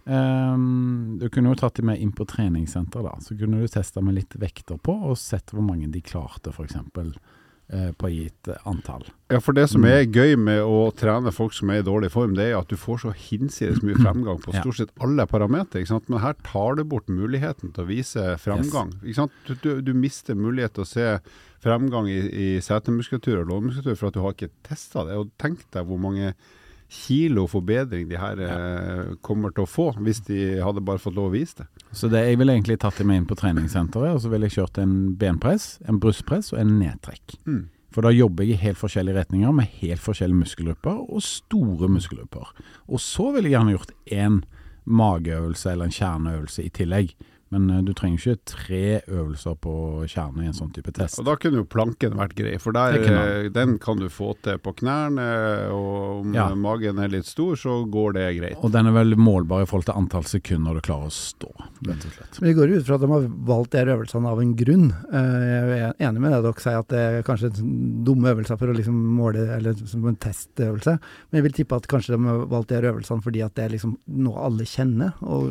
Um, 0.10 1.20
du 1.22 1.28
kunne 1.30 1.52
jo 1.52 1.58
tatt 1.60 1.78
de 1.78 1.84
med 1.86 2.00
inn 2.02 2.12
på 2.16 2.26
treningssenter, 2.26 3.04
da. 3.06 3.18
Så 3.22 3.36
kunne 3.38 3.62
du 3.62 3.70
testa 3.70 4.02
med 4.02 4.18
litt 4.18 4.34
vekter 4.42 4.80
på, 4.82 4.96
og 5.06 5.20
sett 5.22 5.54
hvor 5.54 5.66
mange 5.66 5.90
de 5.94 6.02
klarte, 6.02 6.50
f.eks. 6.50 6.80
Uh, 6.80 7.12
eh, 7.70 7.92
på 7.94 8.10
gitt 8.10 8.50
antall. 8.66 9.06
Ja, 9.30 9.38
for 9.46 9.54
det 9.54 9.68
som 9.70 9.86
mm. 9.86 9.90
er 9.92 10.08
gøy 10.08 10.34
med 10.42 10.64
å 10.66 10.90
trene 10.98 11.34
folk 11.36 11.54
som 11.54 11.70
er 11.70 11.84
i 11.84 11.86
dårlig 11.86 12.10
form, 12.16 12.34
det 12.40 12.48
er 12.48 12.58
at 12.58 12.74
du 12.74 12.80
får 12.80 13.04
så 13.04 13.14
hinsides 13.14 13.84
mye 13.86 14.00
fremgang 14.06 14.42
på 14.42 14.56
stort 14.56 14.80
sett 14.80 14.96
alle 14.98 15.28
parametere. 15.30 16.02
Men 16.08 16.24
her 16.26 16.40
tar 16.48 16.80
du 16.80 16.86
bort 16.90 17.12
muligheten 17.14 17.76
til 17.76 17.86
å 17.86 17.90
vise 17.92 18.26
fremgang. 18.42 18.96
Du, 19.04 19.54
du, 19.62 19.72
du, 19.86 19.94
mister 19.94 20.40
mulighet 20.40 20.80
til 20.80 20.88
å 20.88 20.90
se 20.90 21.12
fremgang 21.62 22.10
i, 22.10 22.22
i 22.26 22.50
setemuskulatur 22.66 23.44
og 23.44 23.52
lårmuskulatur 23.52 24.00
for 24.00 24.10
at 24.10 24.18
du 24.18 24.24
har 24.26 24.34
ikke 24.34 24.56
testa 24.66 25.06
det. 25.06 25.22
Og 25.22 25.30
tenk 25.38 25.68
deg 25.76 25.86
hvor 25.86 26.02
mange 26.02 26.34
kilo 26.90 27.46
forbedring 27.50 28.08
de 28.10 28.18
her 28.18 28.40
eh, 28.42 29.16
kommer 29.22 29.54
til 29.54 29.66
å 29.66 29.70
få, 29.70 29.92
hvis 30.02 30.24
de 30.26 30.40
hadde 30.64 30.82
bare 30.86 31.02
fått 31.02 31.18
lov 31.18 31.30
å 31.30 31.36
vise 31.36 31.62
det. 31.62 31.68
Så 31.94 32.10
det, 32.10 32.24
jeg 32.26 32.40
ville 32.42 32.56
egentlig 32.56 32.80
tatt 32.82 32.98
dem 32.98 33.12
inn 33.14 33.28
på 33.30 33.38
treningssenteret, 33.38 34.16
og 34.16 34.24
så 34.24 34.32
ville 34.32 34.50
jeg 34.50 34.58
kjørt 34.58 34.82
en 34.82 34.96
benpress, 35.22 35.76
en 35.86 36.02
brystpress 36.02 36.54
og 36.56 36.64
en 36.64 36.80
nedtrekk. 36.82 37.38
Mm. 37.46 37.68
For 37.94 38.06
da 38.06 38.14
jobber 38.14 38.46
jeg 38.46 38.58
i 38.58 38.64
helt 38.64 38.82
forskjellige 38.82 39.18
retninger 39.18 39.54
med 39.56 39.70
helt 39.82 40.02
forskjellige 40.02 40.44
muskelgrupper 40.44 40.98
og 41.10 41.24
store 41.26 41.90
muskelgrupper. 41.90 42.52
Og 42.90 43.02
så 43.02 43.32
ville 43.34 43.50
jeg 43.50 43.58
gjerne 43.58 43.76
gjort 43.78 43.96
én 44.14 44.42
mageøvelse 44.90 45.72
eller 45.72 45.90
en 45.90 45.98
kjerneøvelse 45.98 46.66
i 46.66 46.72
tillegg. 46.74 47.14
Men 47.52 47.70
eh, 47.74 47.82
du 47.82 47.94
trenger 47.98 48.20
ikke 48.20 48.46
tre 48.46 48.82
øvelser 49.10 49.56
på 49.64 49.74
kjerne 50.10 50.44
i 50.46 50.50
en 50.52 50.54
sånn 50.58 50.72
type 50.76 50.92
test. 50.94 51.18
Og 51.20 51.26
da 51.26 51.36
kunne 51.42 51.62
jo 51.64 51.66
planken 51.66 52.14
vært 52.20 52.36
grei, 52.38 52.58
for 52.62 52.76
der, 52.76 53.00
eh, 53.02 53.50
den 53.50 53.78
kan 53.82 53.98
du 53.98 54.08
få 54.14 54.36
til 54.46 54.60
på 54.62 54.76
knærne, 54.84 55.26
og 55.74 56.20
om 56.22 56.34
Ja. 56.34 56.48
magen 56.56 57.00
er 57.00 57.08
litt 57.10 57.26
stor, 57.26 57.56
så 57.56 57.80
går 57.90 58.14
det 58.14 58.28
greit. 58.40 58.58
Og 58.64 58.72
den 58.72 58.88
er 58.88 58.92
vel 58.92 59.16
målbar 59.18 59.64
i 59.64 59.66
forhold 59.66 59.86
til 59.90 59.96
antall 59.98 60.24
sekunder 60.30 60.74
du 60.78 60.82
klarer 60.82 61.08
å 61.10 61.14
stå, 61.14 61.50
rett 61.88 62.06
og 62.06 62.12
slett. 62.14 62.40
Men 62.42 62.50
det 62.50 62.56
går 62.60 62.76
ut 62.78 62.86
fra 62.86 62.96
at 62.96 63.02
de 63.02 63.08
har 63.08 63.28
valgt 63.50 63.72
de 63.72 63.86
øvelsene 63.86 64.28
av 64.30 64.40
en 64.42 64.56
grunn. 64.56 64.90
Eh, 65.14 65.40
Jeg 65.80 65.80
er 65.80 65.94
enig 66.10 66.20
med 66.22 66.32
det 66.32 66.44
dere 66.44 66.60
sier, 66.62 66.80
at 66.80 66.88
det 66.90 67.00
er 67.00 67.24
kanskje 67.24 67.50
dumme 68.04 68.30
øvelser 68.36 68.58
for 68.60 68.68
å 68.68 68.76
liksom 68.76 68.94
måle, 69.16 69.48
eller 69.58 69.74
som 69.74 70.06
en 70.08 70.16
testøvelse. 70.16 71.00
Men 71.32 71.42
jeg 71.42 71.44
vil 71.44 71.52
tippe 71.64 71.76
at 71.76 71.88
kanskje 71.88 72.16
de 72.18 72.24
har 72.26 72.46
valgt 72.46 72.70
de 72.70 72.82
øvelsene 72.82 73.22
fordi 73.24 73.44
at 73.46 73.54
det 73.56 73.66
er 73.66 73.74
liksom 73.78 73.98
noe 74.08 74.38
alle 74.46 74.64
kjenner, 74.66 75.14
og 75.22 75.50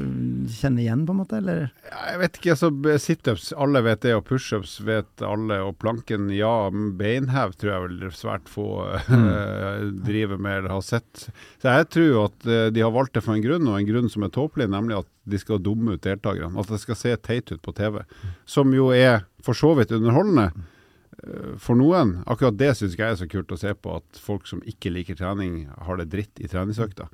kjenner 0.48 0.82
igjen, 0.84 1.06
på 1.06 1.10
en 1.14 1.20
måte, 1.24 1.36
eller? 1.38 1.70
Jeg 1.88 2.18
vet 2.20 2.36
ikke, 2.38 2.54
altså 2.54 2.98
situps, 3.00 3.48
alle 3.56 3.80
vet 3.86 4.02
det, 4.04 4.12
og 4.16 4.24
pushups 4.28 4.74
vet 4.84 5.22
alle, 5.24 5.56
og 5.64 5.76
planken, 5.80 6.28
ja, 6.34 6.68
beinhev 6.70 7.54
tror 7.56 7.72
jeg 7.72 7.84
vel 7.86 8.12
svært 8.16 8.50
få 8.52 8.66
mm. 9.08 10.00
driver 10.04 10.40
med 10.42 10.60
eller 10.60 10.74
har 10.76 10.84
sett. 10.84 11.28
Så 11.62 11.74
jeg 11.78 11.88
tror 11.94 12.18
at 12.26 12.48
eh, 12.48 12.66
de 12.74 12.84
har 12.84 12.94
valgt 12.94 13.16
det 13.16 13.24
for 13.24 13.36
en 13.36 13.44
grunn, 13.44 13.68
og 13.70 13.78
en 13.78 13.88
grunn 13.88 14.12
som 14.12 14.26
er 14.26 14.34
tåpelig, 14.34 14.68
nemlig 14.74 15.00
at 15.00 15.10
de 15.28 15.40
skal 15.40 15.62
dumme 15.64 15.96
ut 15.96 16.04
deltakerne. 16.04 16.52
At 16.60 16.72
det 16.72 16.80
skal 16.84 17.00
se 17.00 17.14
teit 17.24 17.52
ut 17.52 17.64
på 17.64 17.76
TV. 17.76 18.00
Som 18.48 18.76
jo 18.76 18.90
er 18.96 19.24
for 19.44 19.56
så 19.56 19.74
vidt 19.78 19.94
underholdende 19.96 20.50
eh, 20.52 21.50
for 21.62 21.80
noen. 21.80 22.18
Akkurat 22.28 22.60
det 22.60 22.74
syns 22.78 23.00
jeg 23.00 23.08
er 23.08 23.20
så 23.20 23.28
kult 23.30 23.52
å 23.54 23.60
se 23.60 23.72
på, 23.74 23.98
at 24.02 24.22
folk 24.22 24.48
som 24.50 24.64
ikke 24.68 24.92
liker 24.92 25.18
trening, 25.20 25.66
har 25.88 26.00
det 26.00 26.10
dritt 26.12 26.44
i 26.44 26.52
treningsøkta. 26.52 27.08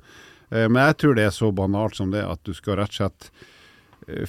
Eh, 0.51 0.67
Men 0.67 0.89
jeg 0.89 1.01
tror 1.01 1.19
det 1.19 1.29
er 1.29 1.35
så 1.35 1.51
banalt 1.55 1.97
som 1.97 2.11
det 2.11 2.27
at 2.27 2.43
du 2.43 2.53
skal 2.57 2.81
rett 2.81 2.91
og 2.95 3.03
slett 3.03 3.29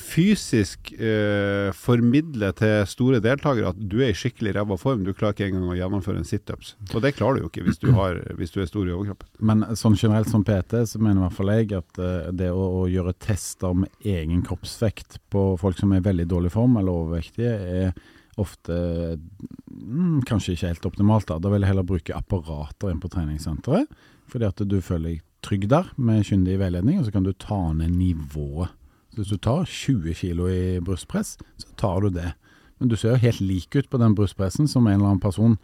fysisk 0.00 0.92
eh, 0.96 1.68
formidle 1.76 2.48
til 2.56 2.86
store 2.88 3.20
deltakere 3.20 3.74
at 3.74 3.80
du 3.80 3.98
er 4.00 4.12
i 4.12 4.16
skikkelig 4.16 4.54
ræva 4.56 4.78
form. 4.80 5.04
Du 5.04 5.12
klarer 5.12 5.36
ikke 5.36 5.48
engang 5.50 5.68
å 5.68 5.76
gjennomføre 5.76 6.22
en 6.22 6.28
situps. 6.28 6.74
Og 6.94 7.02
det 7.04 7.12
klarer 7.18 7.38
du 7.38 7.44
jo 7.44 7.50
ikke 7.50 7.66
hvis 7.66 7.80
du, 7.82 7.90
har, 7.96 8.22
hvis 8.38 8.54
du 8.54 8.62
er 8.62 8.70
stor 8.70 8.88
i 8.88 8.94
overkroppen. 8.94 9.28
Men 9.50 9.66
sånn 9.76 9.98
generelt 10.00 10.32
som 10.32 10.44
PT, 10.46 10.80
så 10.88 11.00
mener 11.02 11.20
i 11.20 11.24
hvert 11.26 11.36
fall 11.36 11.52
jeg 11.52 11.72
at 11.76 12.00
eh, 12.00 12.30
det 12.40 12.50
å, 12.54 12.68
å 12.80 12.86
gjøre 12.90 13.16
tester 13.20 13.76
med 13.84 14.08
egen 14.16 14.44
kroppsvekt 14.46 15.20
på 15.34 15.48
folk 15.60 15.80
som 15.80 15.92
er 15.92 16.00
i 16.00 16.08
veldig 16.08 16.28
dårlig 16.32 16.54
form 16.56 16.80
eller 16.80 17.02
overvektige, 17.04 17.52
er 17.82 18.40
ofte 18.40 18.74
mm, 19.16 20.24
kanskje 20.28 20.56
ikke 20.56 20.72
helt 20.72 20.88
optimalt. 20.88 21.28
Da 21.28 21.38
Da 21.40 21.52
vil 21.52 21.64
jeg 21.64 21.72
heller 21.72 21.88
bruke 21.88 22.16
apparater 22.16 22.92
inn 22.92 23.00
på 23.02 23.12
treningssenteret, 23.12 23.92
fordi 24.30 24.48
at 24.48 24.64
du 24.64 24.80
føler 24.80 25.16
deg 25.16 25.22
trygg 25.46 25.68
der 25.70 25.92
med 26.00 26.24
kyndig 26.26 26.58
veiledning, 26.58 26.98
og 26.98 27.06
så 27.06 27.14
kan 27.14 27.26
du 27.26 27.32
ta 27.32 27.60
ned 27.76 27.94
nivået. 27.94 28.72
Hvis 29.16 29.32
du 29.32 29.38
tar 29.40 29.64
20 29.64 30.14
kilo 30.14 30.46
i 30.52 30.78
brystpress, 30.84 31.36
så 31.58 31.68
tar 31.80 32.00
du 32.04 32.10
det. 32.18 32.34
Men 32.78 32.90
du 32.92 32.96
ser 33.00 33.14
jo 33.14 33.22
helt 33.22 33.40
lik 33.40 33.74
ut 33.78 33.88
på 33.88 33.98
den 34.02 34.14
brystpressen 34.18 34.68
som 34.68 34.86
en 34.86 34.98
eller 34.98 35.14
annen 35.14 35.22
person 35.22 35.56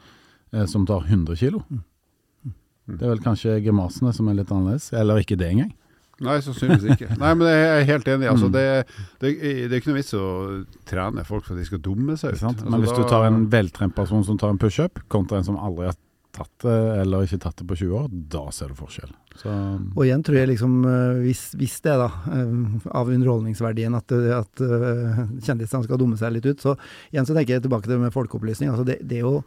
eh, 0.52 0.64
som 0.66 0.86
tar 0.88 1.04
100 1.04 1.36
kilo. 1.36 1.60
Det 2.88 3.04
er 3.04 3.12
vel 3.12 3.20
kanskje 3.22 3.58
grimasene 3.62 4.10
som 4.16 4.26
er 4.32 4.40
litt 4.40 4.50
annerledes, 4.50 4.88
eller 4.96 5.20
ikke 5.22 5.36
det 5.38 5.50
engang. 5.52 5.70
Nei, 6.22 6.36
sannsynligvis 6.44 6.92
ikke. 6.96 7.08
Nei, 7.18 7.30
men 7.34 7.48
jeg 7.50 7.68
er 7.80 7.86
helt 7.88 8.08
enig. 8.10 8.28
Altså, 8.30 8.46
Mm. 8.48 8.52
det, 8.52 8.64
det, 9.22 9.30
det 9.42 9.72
er 9.72 9.80
ikke 9.80 9.90
noe 9.90 9.98
vits 10.00 10.12
å 10.14 10.24
trene 10.86 11.24
folk 11.26 11.44
for 11.46 11.54
at 11.56 11.60
de 11.62 11.66
skal 11.66 11.80
dumme 11.82 12.16
seg 12.20 12.34
ut. 12.36 12.42
Altså, 12.42 12.68
Men 12.70 12.80
hvis 12.84 12.94
du 12.94 13.02
tar 13.10 13.26
en 13.26 13.46
veltrent 13.50 13.94
person 13.96 14.22
som 14.26 14.38
tar 14.38 14.52
en 14.54 14.58
pushup, 14.62 15.00
kontra 15.10 15.38
en 15.40 15.44
som 15.48 15.56
aldri 15.58 15.88
har 15.88 15.96
tatt 16.32 16.64
det, 16.64 16.76
eller 17.02 17.26
ikke 17.26 17.40
tatt 17.42 17.58
det 17.60 17.66
på 17.68 17.76
20 17.76 17.98
år, 17.98 18.06
da 18.32 18.46
ser 18.54 18.72
du 18.72 18.78
forskjell. 18.78 19.10
Så 19.40 19.52
Og 19.96 20.02
igjen 20.04 20.24
tror 20.24 20.38
jeg 20.38 20.50
liksom, 20.52 20.78
eh, 20.88 21.20
hvis, 21.26 21.42
hvis 21.60 21.76
det 21.84 21.96
da, 22.00 22.08
eh, 22.32 22.54
av 23.00 23.12
underholdningsverdien 23.12 23.96
at, 23.98 24.14
eh, 24.16 24.32
at 24.38 24.64
kjendisene 25.44 25.84
skal 25.86 26.00
dumme 26.00 26.20
seg 26.20 26.34
litt 26.36 26.48
ut, 26.48 26.64
så 26.64 26.76
igjen 27.12 27.28
så 27.28 27.36
tenker 27.36 27.56
jeg 27.56 27.66
tilbake 27.66 27.88
til 27.88 27.96
det 27.96 28.02
med 28.06 28.16
folkeopplysning. 28.16 28.72
altså 28.72 28.86
det, 28.88 29.00
det 29.04 29.20
er 29.20 29.28
jo 29.28 29.42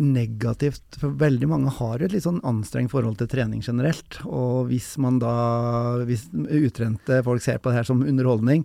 negativt, 0.00 0.96
for 1.00 1.12
veldig 1.20 1.48
mange 1.50 1.72
har 1.76 2.00
et 2.00 2.14
litt 2.14 2.24
sånn 2.24 2.40
anstrengt 2.48 2.92
forhold 2.94 3.18
til 3.20 3.28
trening 3.28 3.60
generelt. 3.64 4.18
Og 4.24 4.70
hvis 4.70 4.94
man 5.02 5.18
da, 5.20 5.34
hvis 6.08 6.28
utrente 6.32 7.20
folk 7.26 7.44
ser 7.44 7.60
på 7.60 7.70
det 7.70 7.80
her 7.80 7.88
som 7.88 8.00
underholdning, 8.00 8.64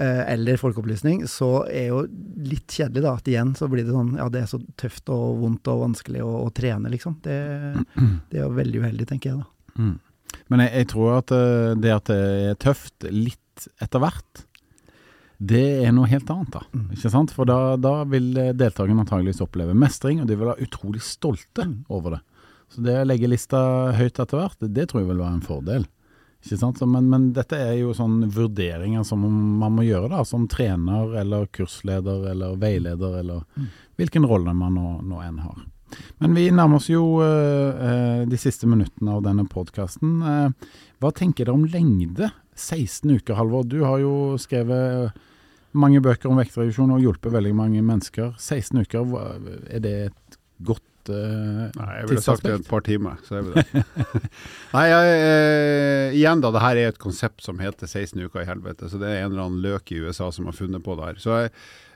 eh, 0.00 0.22
eller 0.32 0.60
folkeopplysning, 0.60 1.26
så 1.28 1.66
er 1.68 1.90
jo 1.90 2.04
litt 2.48 2.72
kjedelig 2.72 3.04
da, 3.04 3.16
at 3.18 3.28
igjen 3.28 3.52
så 3.58 3.68
blir 3.72 3.84
det 3.84 3.92
sånn, 3.92 4.14
ja 4.20 4.30
det 4.32 4.44
er 4.44 4.48
så 4.54 4.62
tøft 4.80 5.12
og 5.12 5.42
vondt 5.42 5.68
og 5.72 5.84
vanskelig 5.86 6.24
å, 6.24 6.32
å 6.46 6.48
trene 6.56 6.92
liksom. 6.92 7.20
Det, 7.24 7.36
det 8.32 8.40
er 8.40 8.46
jo 8.46 8.56
veldig 8.56 8.86
uheldig, 8.86 9.10
tenker 9.12 9.34
jeg 9.34 9.42
da. 9.42 9.76
Mm. 9.76 9.98
Men 10.52 10.64
jeg, 10.64 10.72
jeg 10.80 10.90
tror 10.94 11.18
at 11.18 11.36
eh, 11.36 11.74
det 11.80 11.94
at 11.98 12.08
det 12.08 12.22
er 12.22 12.58
tøft 12.60 13.10
litt 13.12 13.68
etter 13.84 14.00
hvert, 14.00 14.46
det 15.42 15.62
er 15.86 15.92
noe 15.96 16.06
helt 16.10 16.28
annet, 16.30 16.50
da. 16.54 16.60
Mm. 16.76 16.84
Ikke 16.94 17.10
sant? 17.10 17.32
For 17.34 17.48
da, 17.48 17.56
da 17.80 17.92
vil 18.08 18.28
eh, 18.38 18.52
deltakerne 18.54 19.02
antageligvis 19.02 19.40
oppleve 19.42 19.74
mestring, 19.74 20.20
og 20.22 20.28
de 20.30 20.36
vil 20.38 20.50
være 20.52 20.66
utrolig 20.68 21.02
stolte 21.02 21.64
Mm. 21.66 21.80
over 21.90 22.16
det. 22.16 22.20
Så 22.72 22.82
det 22.86 22.94
å 23.00 23.04
legge 23.08 23.28
lista 23.28 23.58
høyt 23.96 24.18
etter 24.22 24.38
hvert, 24.38 24.56
det, 24.62 24.70
det 24.76 24.86
tror 24.90 25.02
jeg 25.02 25.08
vil 25.10 25.18
være 25.20 25.34
en 25.38 25.44
fordel. 25.44 25.84
Ikke 26.42 26.58
sant? 26.58 26.78
Så, 26.80 26.86
men, 26.90 27.08
men 27.10 27.26
dette 27.36 27.54
er 27.58 27.74
jo 27.80 27.92
sånn 27.94 28.24
vurderinger 28.34 29.04
som 29.06 29.20
man 29.60 29.74
må 29.76 29.84
gjøre 29.86 30.08
da, 30.10 30.22
som 30.26 30.46
trener 30.50 31.12
eller 31.20 31.46
kursleder 31.54 32.24
eller 32.32 32.56
veileder, 32.58 33.18
eller 33.20 33.42
Mm. 33.56 33.66
hvilken 34.00 34.26
rolle 34.26 34.54
man 34.56 34.74
nå, 34.78 34.86
nå 35.06 35.20
enn 35.22 35.38
har. 35.44 35.60
Men 36.22 36.32
vi 36.34 36.46
nærmer 36.50 36.78
oss 36.80 36.88
jo 36.88 37.02
eh, 37.20 37.82
eh, 37.90 38.22
de 38.26 38.38
siste 38.40 38.64
minuttene 38.66 39.12
av 39.18 39.22
denne 39.26 39.44
podkasten. 39.46 40.22
hva 41.02 41.10
tenker 41.12 41.44
dere 41.44 41.54
om 41.54 41.66
lengde? 41.68 42.30
16 42.56 43.10
uker, 43.18 43.34
Halvor. 43.36 43.64
Du 43.68 43.82
har 43.84 43.98
jo 44.00 44.36
skrevet 44.40 45.12
mange 45.72 46.02
bøker 46.04 46.30
om 46.30 46.40
vektreduksjon 46.40 46.94
og 46.94 47.02
hjulpet 47.02 47.34
veldig 47.34 47.52
mange 47.56 47.82
mennesker. 47.84 48.32
16 48.38 48.84
uker, 48.84 49.12
er 49.70 49.84
det 49.84 49.94
et 50.08 50.40
godt 50.62 51.12
uh, 51.12 51.68
Nei, 51.74 51.92
jeg 52.00 52.08
ville 52.10 52.24
sagt 52.24 52.46
det 52.46 52.56
et 52.60 52.68
par 52.68 52.84
timer, 52.86 53.20
så 53.26 53.38
er 53.40 53.46
vi 53.46 53.54
der. 53.56 53.86
Nei, 54.76 54.84
jeg, 54.90 55.14
eh, 55.28 56.18
igjen 56.18 56.42
da, 56.44 56.52
det 56.54 56.64
her 56.64 56.80
er 56.80 56.92
et 56.92 57.00
konsept 57.02 57.44
som 57.44 57.62
heter 57.62 57.88
16 57.88 58.20
uker 58.26 58.44
i 58.44 58.48
helvete, 58.48 58.90
så 58.90 59.00
det 59.00 59.10
er 59.10 59.22
en 59.22 59.32
eller 59.32 59.46
annen 59.46 59.64
løk 59.64 59.94
i 59.94 60.02
USA 60.04 60.30
som 60.34 60.50
har 60.50 60.56
funnet 60.56 60.84
på 60.84 60.96
det 60.98 61.08
her. 61.08 61.20
Så 61.22 61.40
jeg, 61.44 61.52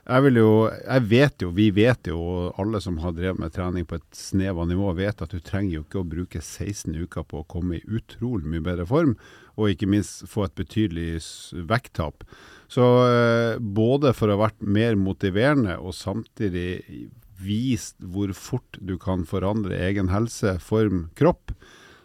jeg 0.07 0.33
jo, 0.39 0.51
jeg 0.71 1.07
vet 1.11 1.43
jo, 1.43 1.53
vi 1.55 1.69
vet 1.75 2.11
jo, 2.11 2.19
alle 2.59 2.81
som 2.83 2.99
har 3.03 3.15
drevet 3.15 3.41
med 3.41 3.55
trening 3.55 3.87
på 3.87 3.99
et 3.99 4.07
snev 4.15 4.61
av 4.63 4.69
nivå, 4.69 4.91
vet 4.97 5.23
at 5.23 5.33
du 5.33 5.41
trenger 5.43 5.79
jo 5.79 5.85
ikke 5.85 6.03
å 6.03 6.07
bruke 6.07 6.43
16 6.43 6.95
uker 6.95 7.27
på 7.27 7.41
å 7.41 7.49
komme 7.49 7.79
i 7.79 7.85
utrolig 7.87 8.47
mye 8.47 8.63
bedre 8.63 8.87
form, 8.87 9.17
og 9.57 9.73
ikke 9.73 9.89
minst 9.89 10.27
få 10.29 10.45
et 10.45 10.55
betydelig 10.55 11.19
vekttap. 11.67 12.23
Så 12.71 12.83
eh, 13.07 13.59
både 13.59 14.11
for 14.15 14.27
å 14.27 14.37
ha 14.37 14.47
vært 14.47 14.59
mer 14.63 14.97
motiverende 14.99 15.77
og 15.79 15.95
samtidig 15.95 17.09
vist 17.37 17.95
hvor 18.01 18.33
fort 18.35 18.79
du 18.81 18.97
kan 18.99 19.23
forandre 19.29 19.77
egen 19.87 20.09
helse, 20.11 20.57
form, 20.63 21.07
kropp, 21.17 21.53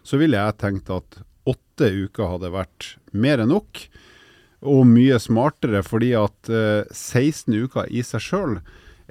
så 0.03 0.19
ville 0.21 0.39
jeg 0.39 0.59
tenkt 0.61 0.91
at 0.93 1.21
åtte 1.49 1.89
uker 2.05 2.35
hadde 2.35 2.53
vært 2.53 2.93
mer 3.11 3.43
enn 3.43 3.51
nok. 3.51 3.85
Og 4.63 4.85
mye 4.87 5.17
smartere, 5.19 5.81
fordi 5.83 6.13
at 6.15 6.51
eh, 6.51 6.87
16 6.87 7.51
uker 7.65 7.89
i 7.91 8.03
seg 8.05 8.23
sjøl 8.23 8.57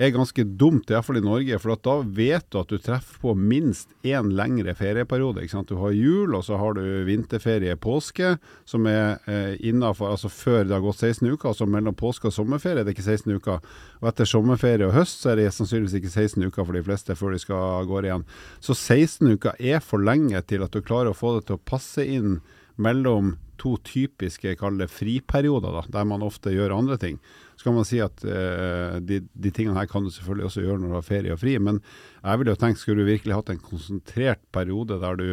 er 0.03 0.13
ganske 0.15 0.45
dumt, 0.59 0.91
iallfall 0.91 1.19
i 1.21 1.25
Norge. 1.25 1.59
For 1.63 1.79
da 1.85 1.95
vet 2.03 2.47
du 2.51 2.59
at 2.61 2.71
du 2.73 2.79
treffer 2.83 3.21
på 3.23 3.35
minst 3.39 3.93
én 4.07 4.33
lengre 4.37 4.75
ferieperiode. 4.79 5.45
Du 5.69 5.77
har 5.81 5.95
jul, 5.97 6.35
og 6.35 6.45
så 6.47 6.59
har 6.61 6.77
du 6.79 6.83
vinterferie, 7.07 7.77
påske, 7.77 8.37
som 8.69 8.87
er 8.91 9.19
eh, 9.31 9.57
innafor 9.69 10.13
Altså 10.13 10.29
før 10.29 10.65
det 10.67 10.75
har 10.75 10.85
gått 10.85 11.01
16 11.01 11.29
uker. 11.29 11.53
Altså 11.53 11.67
mellom 11.67 11.97
påske 11.97 12.29
og 12.29 12.35
sommerferie 12.37 12.83
er 12.83 12.89
det 12.89 12.97
ikke 12.97 13.07
16 13.07 13.37
uker. 13.39 13.61
Og 14.03 14.09
etter 14.11 14.29
sommerferie 14.29 14.89
og 14.89 14.97
høst 14.97 15.23
så 15.23 15.33
er 15.33 15.41
det 15.41 15.53
sannsynligvis 15.55 15.99
ikke 16.01 16.13
16 16.13 16.49
uker 16.49 16.67
for 16.67 16.77
de 16.77 16.85
fleste 16.85 17.17
før 17.19 17.37
de 17.37 17.43
skal 17.43 17.69
av 17.83 17.87
gårde 17.91 18.11
igjen. 18.11 18.27
Så 18.61 18.77
16 18.77 19.37
uker 19.37 19.57
er 19.59 19.85
for 19.85 20.03
lenge 20.03 20.41
til 20.49 20.65
at 20.67 20.75
du 20.75 20.83
klarer 20.85 21.13
å 21.13 21.17
få 21.17 21.37
det 21.39 21.47
til 21.49 21.59
å 21.61 21.65
passe 21.73 22.05
inn 22.05 22.41
mellom 22.81 23.35
to 23.63 23.77
typiske 23.87 24.57
kalde 24.59 24.89
friperioder, 24.91 25.75
da, 25.77 25.83
der 25.99 26.07
man 26.09 26.25
ofte 26.27 26.53
gjør 26.55 26.75
andre 26.75 26.99
ting. 26.99 27.19
Så 27.57 27.69
kan 27.69 27.77
man 27.77 27.87
si 27.87 28.01
at 28.03 28.25
eh, 28.27 28.97
de, 29.07 29.21
de 29.23 29.53
tingene 29.55 29.79
her 29.79 29.91
kan 29.91 30.05
du 30.07 30.11
selvfølgelig 30.11 30.49
også 30.49 30.65
gjøre 30.65 30.81
når 30.83 30.91
du 30.91 30.97
har 30.99 31.07
ferie 31.07 31.35
og 31.35 31.43
fri, 31.43 31.59
men 31.63 31.83
jeg 32.23 32.41
ville 32.41 32.55
jo 32.55 32.63
tenkt, 32.63 32.83
skulle 32.83 33.05
du 33.05 33.13
virkelig 33.13 33.37
hatt 33.39 33.53
en 33.55 33.63
konsentrert 33.63 34.43
periode 34.55 34.99
der 35.03 35.21
du 35.21 35.29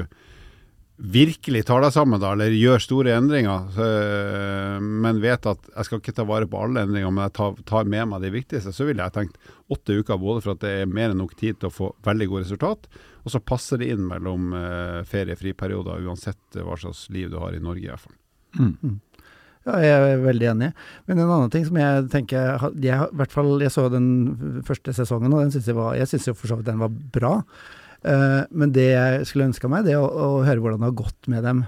virkelig 1.00 1.64
tar 1.64 1.80
deg 1.80 1.94
sammen 1.96 2.20
da, 2.20 2.34
eller 2.36 2.52
gjør 2.52 2.82
store 2.84 3.14
endringer, 3.16 3.70
så, 3.72 3.86
men 4.84 5.22
vet 5.24 5.48
at 5.48 5.70
jeg 5.72 5.88
skal 5.88 6.02
ikke 6.02 6.14
ta 6.18 6.26
vare 6.28 6.50
på 6.50 6.60
alle 6.60 6.84
endringer, 6.84 7.14
men 7.16 7.30
jeg 7.30 7.64
tar 7.70 7.88
med 7.88 8.10
meg 8.12 8.26
de 8.26 8.34
viktigste, 8.34 8.74
så 8.76 8.88
ville 8.88 9.06
jeg 9.06 9.16
tenkt 9.16 9.40
åtte 9.72 9.96
uker 9.96 10.20
både 10.20 10.44
for 10.44 10.58
at 10.58 10.66
det 10.66 10.74
er 10.82 10.92
mer 10.92 11.14
enn 11.14 11.22
nok 11.24 11.38
tid 11.40 11.62
til 11.62 11.72
å 11.72 11.76
få 11.76 11.94
veldig 12.06 12.28
gode 12.34 12.44
resultat, 12.44 12.90
og 13.24 13.34
så 13.34 13.42
passer 13.44 13.82
det 13.82 13.92
inn 13.94 14.06
mellom 14.08 14.54
eh, 14.56 15.02
ferie-friperioder, 15.10 16.06
uansett 16.08 16.60
hva 16.60 16.78
slags 16.80 17.08
liv 17.14 17.30
du 17.34 17.40
har 17.42 17.56
i 17.56 17.62
Norge 17.64 17.86
i 17.86 17.92
hvert 17.92 18.06
fall. 18.06 18.18
Mm. 18.60 19.00
Ja, 19.68 19.80
jeg 19.84 20.14
er 20.14 20.22
veldig 20.24 20.48
enig. 20.54 20.70
Men 21.10 21.20
en 21.20 21.32
annen 21.34 21.52
ting 21.54 21.66
som 21.68 21.78
jeg 21.78 22.06
tenker 22.10 22.64
Jeg, 22.80 22.96
i 22.96 23.18
hvert 23.20 23.34
fall, 23.34 23.52
jeg 23.62 23.74
så 23.74 23.90
den 23.92 24.64
første 24.66 24.96
sesongen, 24.96 25.34
og 25.36 25.44
den 25.44 25.52
synes 25.54 25.68
jeg, 25.70 25.78
var, 25.78 25.98
jeg 26.00 26.10
synes 26.10 26.30
jo 26.32 26.38
for 26.38 26.52
så 26.52 26.58
vidt 26.60 26.70
den 26.72 26.82
var 26.82 26.94
bra. 27.14 27.34
Uh, 28.00 28.48
men 28.56 28.72
det 28.72 28.94
jeg 28.94 29.28
skulle 29.28 29.50
ønska 29.50 29.68
meg, 29.72 29.84
det 29.86 29.98
er 29.98 30.00
å, 30.00 30.08
å, 30.08 30.30
høre 30.48 30.64
hvordan 30.64 30.80
det 30.80 30.88
har 30.88 31.02
gått 31.02 31.28
med 31.32 31.44
dem 31.44 31.66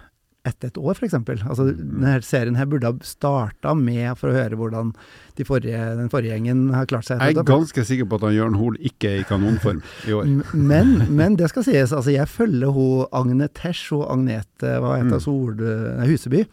etter 0.47 0.72
et 0.72 0.80
år, 0.80 0.95
f.eks. 0.95 1.18
Altså, 1.20 1.68
Mm. 1.70 1.82
denne 1.99 2.14
serien 2.26 2.56
her 2.58 2.70
burde 2.72 2.89
ha 2.89 2.95
starta 3.06 3.76
med 3.78 4.16
for 4.18 4.32
å 4.32 4.38
høre 4.39 4.58
hvordan 4.58 4.95
de 5.40 5.48
forrige, 5.48 5.80
den 6.00 6.12
forrige 6.12 6.36
gjengen 6.36 6.68
har 6.76 6.90
klart 6.90 7.08
seg. 7.08 7.22
Jeg 7.22 7.40
er 7.40 7.48
ganske 7.48 7.86
sikker 7.88 8.10
på 8.10 8.20
at 8.20 8.28
han 8.28 8.38
Jørn 8.38 8.60
Hoel 8.60 8.78
ikke 8.80 9.12
er 9.12 9.24
i 9.24 9.28
kanonform 9.30 9.82
i 10.08 10.16
år. 10.18 10.30
Men, 10.54 10.96
men 11.10 11.40
det 11.40 11.52
skal 11.54 11.66
sies, 11.68 11.94
altså 11.96 12.14
jeg 12.14 12.30
følger 12.32 12.74
hun 12.76 13.06
Agne 13.16 13.50
Tesh 13.56 13.94
og 13.96 14.08
Agnete 14.12 14.78
hva 14.82 14.98
heter 15.00 15.12
Mm. 15.12 15.20
Sol, 15.20 15.56
Huseby. 16.08 16.46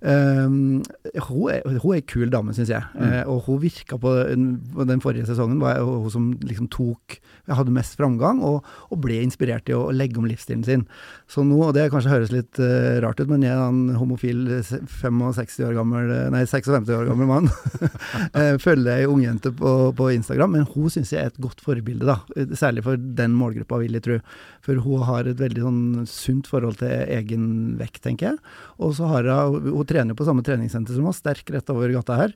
Um, 0.00 0.84
hun, 1.26 1.50
er, 1.50 1.78
hun 1.82 1.94
er 1.94 1.98
en 1.98 2.06
kul 2.06 2.30
dame, 2.30 2.54
syns 2.54 2.70
jeg. 2.70 2.82
Mm. 2.94 3.02
Uh, 3.02 3.32
og 3.32 3.40
hun 3.48 3.62
virka 3.62 3.98
på 3.98 4.14
den, 4.30 4.60
den 4.88 5.02
forrige 5.02 5.26
sesongen, 5.26 5.60
var 5.60 5.82
hun 5.82 6.10
som 6.10 6.30
liksom 6.42 6.68
tok 6.70 7.18
hadde 7.56 7.72
mest 7.72 7.96
framgang, 7.98 8.40
og, 8.44 8.66
og 8.92 9.00
ble 9.02 9.20
inspirert 9.24 9.66
til 9.68 9.78
å, 9.78 9.88
å 9.88 9.94
legge 9.94 10.20
om 10.20 10.26
livsstilen 10.28 10.64
sin. 10.66 10.84
Så 11.30 11.44
nå, 11.46 11.58
og 11.64 11.74
det 11.76 11.88
kanskje 11.92 12.12
høres 12.12 12.32
litt 12.34 12.60
uh, 12.60 12.98
rart 13.04 13.20
ut, 13.22 13.28
men 13.30 13.44
jeg 13.46 13.54
er 13.54 13.64
en 13.64 13.96
homofil 13.98 14.44
eh, 14.58 14.72
65 15.00 15.64
år 15.68 15.76
gammel, 15.78 16.10
eh, 16.12 16.28
nei 16.34 16.44
56 16.48 16.92
år 16.96 17.08
gammel 17.10 17.30
mann. 17.30 17.50
Eh, 18.38 18.56
følger 18.60 19.00
ei 19.00 19.06
ungjente 19.08 19.50
på, 19.56 19.70
på 19.96 20.08
Instagram, 20.14 20.52
men 20.56 20.66
hun 20.74 20.90
syns 20.92 21.10
jeg 21.14 21.22
er 21.24 21.30
et 21.32 21.38
godt 21.42 21.60
forbilde, 21.64 22.04
da. 22.06 22.18
Eh, 22.36 22.50
Særlig 22.58 22.82
for 22.84 22.96
den 22.98 23.32
målgruppa, 23.38 23.78
vil 23.80 23.96
jeg 23.96 24.04
tro. 24.04 24.18
For 24.66 24.80
hun 24.84 25.02
har 25.08 25.28
et 25.30 25.38
veldig 25.40 25.62
sånn 25.64 25.80
sunt 26.10 26.46
forhold 26.50 26.76
til 26.82 26.92
egen 27.14 27.46
vekt, 27.80 28.02
tenker 28.04 28.32
jeg. 28.32 28.38
Og 28.84 28.92
så 28.98 29.08
har 29.10 29.28
hun 29.30 29.70
Hun 29.78 29.86
trener 29.88 30.14
på 30.18 30.26
samme 30.28 30.42
treningssenter 30.44 30.94
som 30.98 31.06
oss, 31.08 31.20
sterk 31.22 31.48
rett 31.54 31.70
over 31.72 31.88
gata 31.94 32.18
her. 32.20 32.34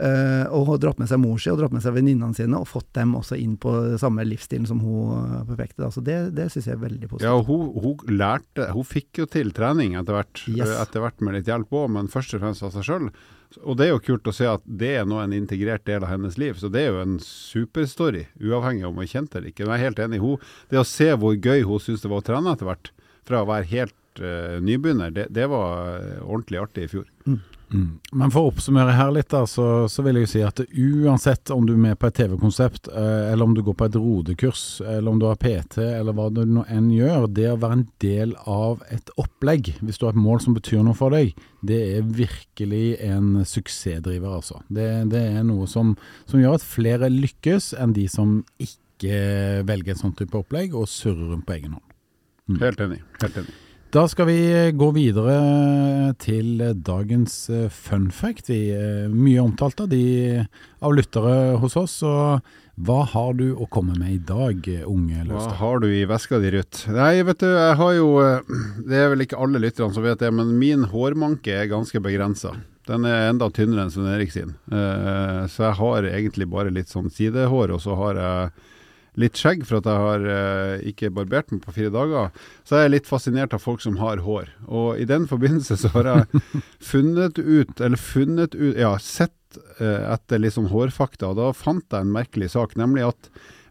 Eh, 0.00 0.44
og 0.50 0.64
hun 0.66 0.72
har 0.74 0.82
dratt 0.84 1.00
med 1.02 1.08
seg 1.10 1.20
mor 1.22 1.38
si 1.40 1.50
og 1.52 1.58
dratt 1.60 1.72
med 1.74 1.82
seg 1.84 1.94
venninnene 1.96 2.36
sine, 2.36 2.56
og 2.60 2.68
fått 2.68 2.90
dem 2.96 3.14
også 3.18 3.38
inn 3.40 3.56
på 3.60 3.74
samme 4.00 4.24
livsstilen 4.28 4.66
som 4.68 4.80
hun 4.84 5.44
forfekter. 5.48 5.86
da. 5.86 5.90
Så 5.94 6.04
det, 6.04 6.18
det 6.36 6.50
syns 6.52 6.68
jeg 6.70 6.76
er 6.78 6.84
veldig 6.84 7.08
positivt. 7.10 7.26
Ja, 7.28 7.34
og 7.38 7.48
hun, 7.50 7.70
hun 7.80 8.16
lærte 8.18 8.70
Hun 8.74 8.84
fikk 8.86 9.22
jo 9.22 9.26
til 9.30 9.52
trening 9.56 9.96
etter 9.98 10.16
hvert, 10.20 10.44
Yes. 10.50 10.70
etter 10.84 11.00
hvert 11.04 11.20
med 11.24 11.34
litt 11.38 11.48
hjelp 11.50 11.70
òg, 11.72 11.90
men 11.96 12.08
først 12.12 12.34
og 12.36 12.42
fremst 12.44 12.62
av 12.66 12.72
seg 12.76 12.86
sjøl. 12.86 13.10
Og 13.58 13.76
det 13.78 13.86
er 13.86 13.92
jo 13.94 14.02
kult 14.04 14.28
å 14.30 14.34
se 14.34 14.46
at 14.46 14.62
det 14.64 14.92
er 15.00 15.06
nå 15.08 15.18
en 15.18 15.34
integrert 15.34 15.82
del 15.88 16.04
av 16.06 16.12
hennes 16.12 16.36
liv. 16.38 16.58
Så 16.60 16.70
det 16.72 16.84
er 16.84 16.92
jo 16.94 17.02
en 17.02 17.16
superstory, 17.24 18.26
uavhengig 18.38 18.86
om 18.86 18.98
hun 18.98 19.06
er 19.06 19.10
kjent 19.10 19.34
eller 19.34 19.50
ikke. 19.50 19.66
Men 19.66 19.74
jeg 19.74 19.80
er 19.80 19.88
helt 19.88 20.02
enig. 20.06 20.20
i 20.20 20.24
Hun, 20.24 20.50
det 20.70 20.82
å 20.82 20.86
se 20.86 21.08
hvor 21.18 21.34
gøy 21.34 21.64
hun 21.66 21.82
syns 21.82 22.04
det 22.04 22.12
var 22.12 22.22
å 22.22 22.26
trene 22.30 22.54
etter 22.54 22.70
hvert, 22.70 22.92
fra 23.26 23.42
å 23.42 23.48
være 23.50 23.70
helt 23.72 24.22
uh, 24.22 24.58
nybegynner, 24.64 25.12
det, 25.14 25.26
det 25.34 25.46
var 25.50 25.98
eh, 25.98 26.22
ordentlig 26.24 26.62
artig 26.62 26.86
i 26.86 26.92
fjor. 26.94 27.08
Mm. 27.26 27.40
Men 27.70 28.32
for 28.34 28.42
å 28.42 28.50
oppsummere 28.50 28.96
her 28.98 29.12
litt, 29.14 29.28
da, 29.30 29.44
så, 29.46 29.86
så 29.90 30.02
vil 30.02 30.18
jeg 30.18 30.26
jo 30.26 30.30
si 30.32 30.40
at 30.42 30.62
uansett 30.66 31.52
om 31.54 31.66
du 31.68 31.76
er 31.76 31.82
med 31.84 31.98
på 32.00 32.08
et 32.08 32.16
TV-konsept, 32.18 32.90
eh, 32.90 33.30
eller 33.30 33.46
om 33.46 33.54
du 33.54 33.62
går 33.66 33.76
på 33.78 33.86
et 33.86 33.98
rodekurs, 33.98 34.64
eller 34.82 35.12
om 35.12 35.20
du 35.22 35.28
har 35.28 35.38
PT, 35.38 35.78
eller 35.84 36.16
hva 36.16 36.26
du 36.34 36.42
nå 36.48 36.64
enn 36.66 36.90
gjør, 36.94 37.28
det 37.30 37.46
å 37.52 37.60
være 37.62 37.78
en 37.78 37.86
del 38.02 38.34
av 38.50 38.82
et 38.90 39.14
opplegg, 39.20 39.72
hvis 39.78 40.02
du 40.02 40.08
har 40.08 40.16
et 40.16 40.24
mål 40.26 40.42
som 40.42 40.58
betyr 40.58 40.82
noe 40.86 40.98
for 40.98 41.14
deg, 41.14 41.32
det 41.66 41.80
er 41.94 42.10
virkelig 42.18 42.84
en 43.06 43.32
suksessdriver, 43.46 44.34
altså. 44.40 44.64
Det, 44.66 44.90
det 45.14 45.24
er 45.38 45.46
noe 45.46 45.70
som, 45.70 45.94
som 46.26 46.42
gjør 46.42 46.58
at 46.58 46.66
flere 46.66 47.12
lykkes 47.12 47.74
enn 47.78 47.94
de 47.94 48.10
som 48.10 48.40
ikke 48.58 49.64
velger 49.68 49.94
et 49.94 50.02
sånt 50.02 50.18
type 50.18 50.36
opplegg 50.36 50.74
og 50.74 50.90
surrer 50.90 51.30
rundt 51.30 51.46
på 51.46 51.60
egen 51.60 51.78
hånd. 51.78 51.86
Helt 52.60 52.82
enig. 52.82 53.04
Helt 53.22 53.44
enig. 53.44 53.58
Da 53.90 54.04
skal 54.06 54.28
vi 54.28 54.70
gå 54.78 54.86
videre 54.94 56.12
til 56.22 56.60
dagens 56.86 57.32
eh, 57.50 57.64
fun 57.74 58.04
fact. 58.14 58.46
Vi 58.46 58.68
er 58.70 59.08
mye 59.10 59.42
omtalt 59.42 59.82
av 59.82 59.88
de 59.90 60.44
av 60.78 60.94
lyttere 60.94 61.56
hos 61.58 61.74
oss. 61.74 61.96
Og 62.06 62.38
hva 62.86 63.00
har 63.10 63.34
du 63.40 63.48
å 63.50 63.66
komme 63.66 63.96
med 63.98 64.12
i 64.14 64.20
dag, 64.28 64.68
unge 64.86 65.24
Hva 65.32 65.48
har 65.58 65.82
du 65.82 65.88
i 65.90 66.06
veska 66.06 66.38
di, 66.38 66.52
Ruth? 66.54 66.84
Nei, 66.94 67.24
vet 67.26 67.42
du, 67.42 67.48
jeg 67.50 67.74
har 67.82 67.96
jo 67.96 68.12
eh, 68.22 68.54
Det 68.86 69.00
er 69.00 69.10
vel 69.10 69.26
ikke 69.26 69.42
alle 69.42 69.64
lytterne 69.66 69.98
som 69.98 70.06
vet 70.06 70.22
det, 70.22 70.30
men 70.38 70.54
min 70.62 70.86
hårmanke 70.94 71.58
er 71.58 71.72
ganske 71.74 71.98
begrensa. 71.98 72.54
Den 72.86 73.10
er 73.10 73.26
enda 73.32 73.50
tynnere 73.50 73.88
enn 73.88 73.90
Svein 73.90 74.14
Erik 74.14 74.30
sin. 74.30 74.54
Eh, 74.70 75.42
så 75.50 75.66
jeg 75.66 75.80
har 75.82 76.12
egentlig 76.14 76.46
bare 76.54 76.70
litt 76.70 76.94
sånn 76.94 77.10
sidehår, 77.10 77.74
og 77.74 77.82
så 77.82 77.98
har 77.98 78.22
jeg 78.22 78.69
litt 79.20 79.38
skjegg 79.38 79.66
for 79.68 79.80
at 79.80 79.88
jeg 79.88 80.04
har 80.04 80.24
eh, 80.34 80.88
ikke 80.90 81.12
barbert 81.14 81.52
meg 81.52 81.62
på 81.64 81.74
fire 81.76 81.92
dager. 81.94 82.32
Så 82.66 82.76
er 82.76 82.86
jeg 82.86 82.94
litt 82.96 83.10
fascinert 83.10 83.54
av 83.56 83.62
folk 83.64 83.84
som 83.84 83.98
har 84.00 84.22
hår. 84.24 84.50
Og 84.68 85.00
i 85.00 85.06
den 85.08 85.28
forbindelse 85.30 85.78
så 85.82 85.92
har 85.94 86.10
jeg 86.10 86.42
funnet 86.92 87.40
ut, 87.40 87.74
eller 87.78 88.00
funnet 88.00 88.56
ut, 88.56 88.74
ja, 88.78 88.94
sett 89.02 89.60
eh, 89.78 90.04
etter 90.14 90.48
sånn 90.50 90.70
hårfakta, 90.72 91.32
og 91.32 91.40
da 91.40 91.50
fant 91.56 91.86
jeg 91.86 92.06
en 92.06 92.14
merkelig 92.14 92.52
sak, 92.56 92.76
nemlig 92.80 93.08
at 93.10 93.30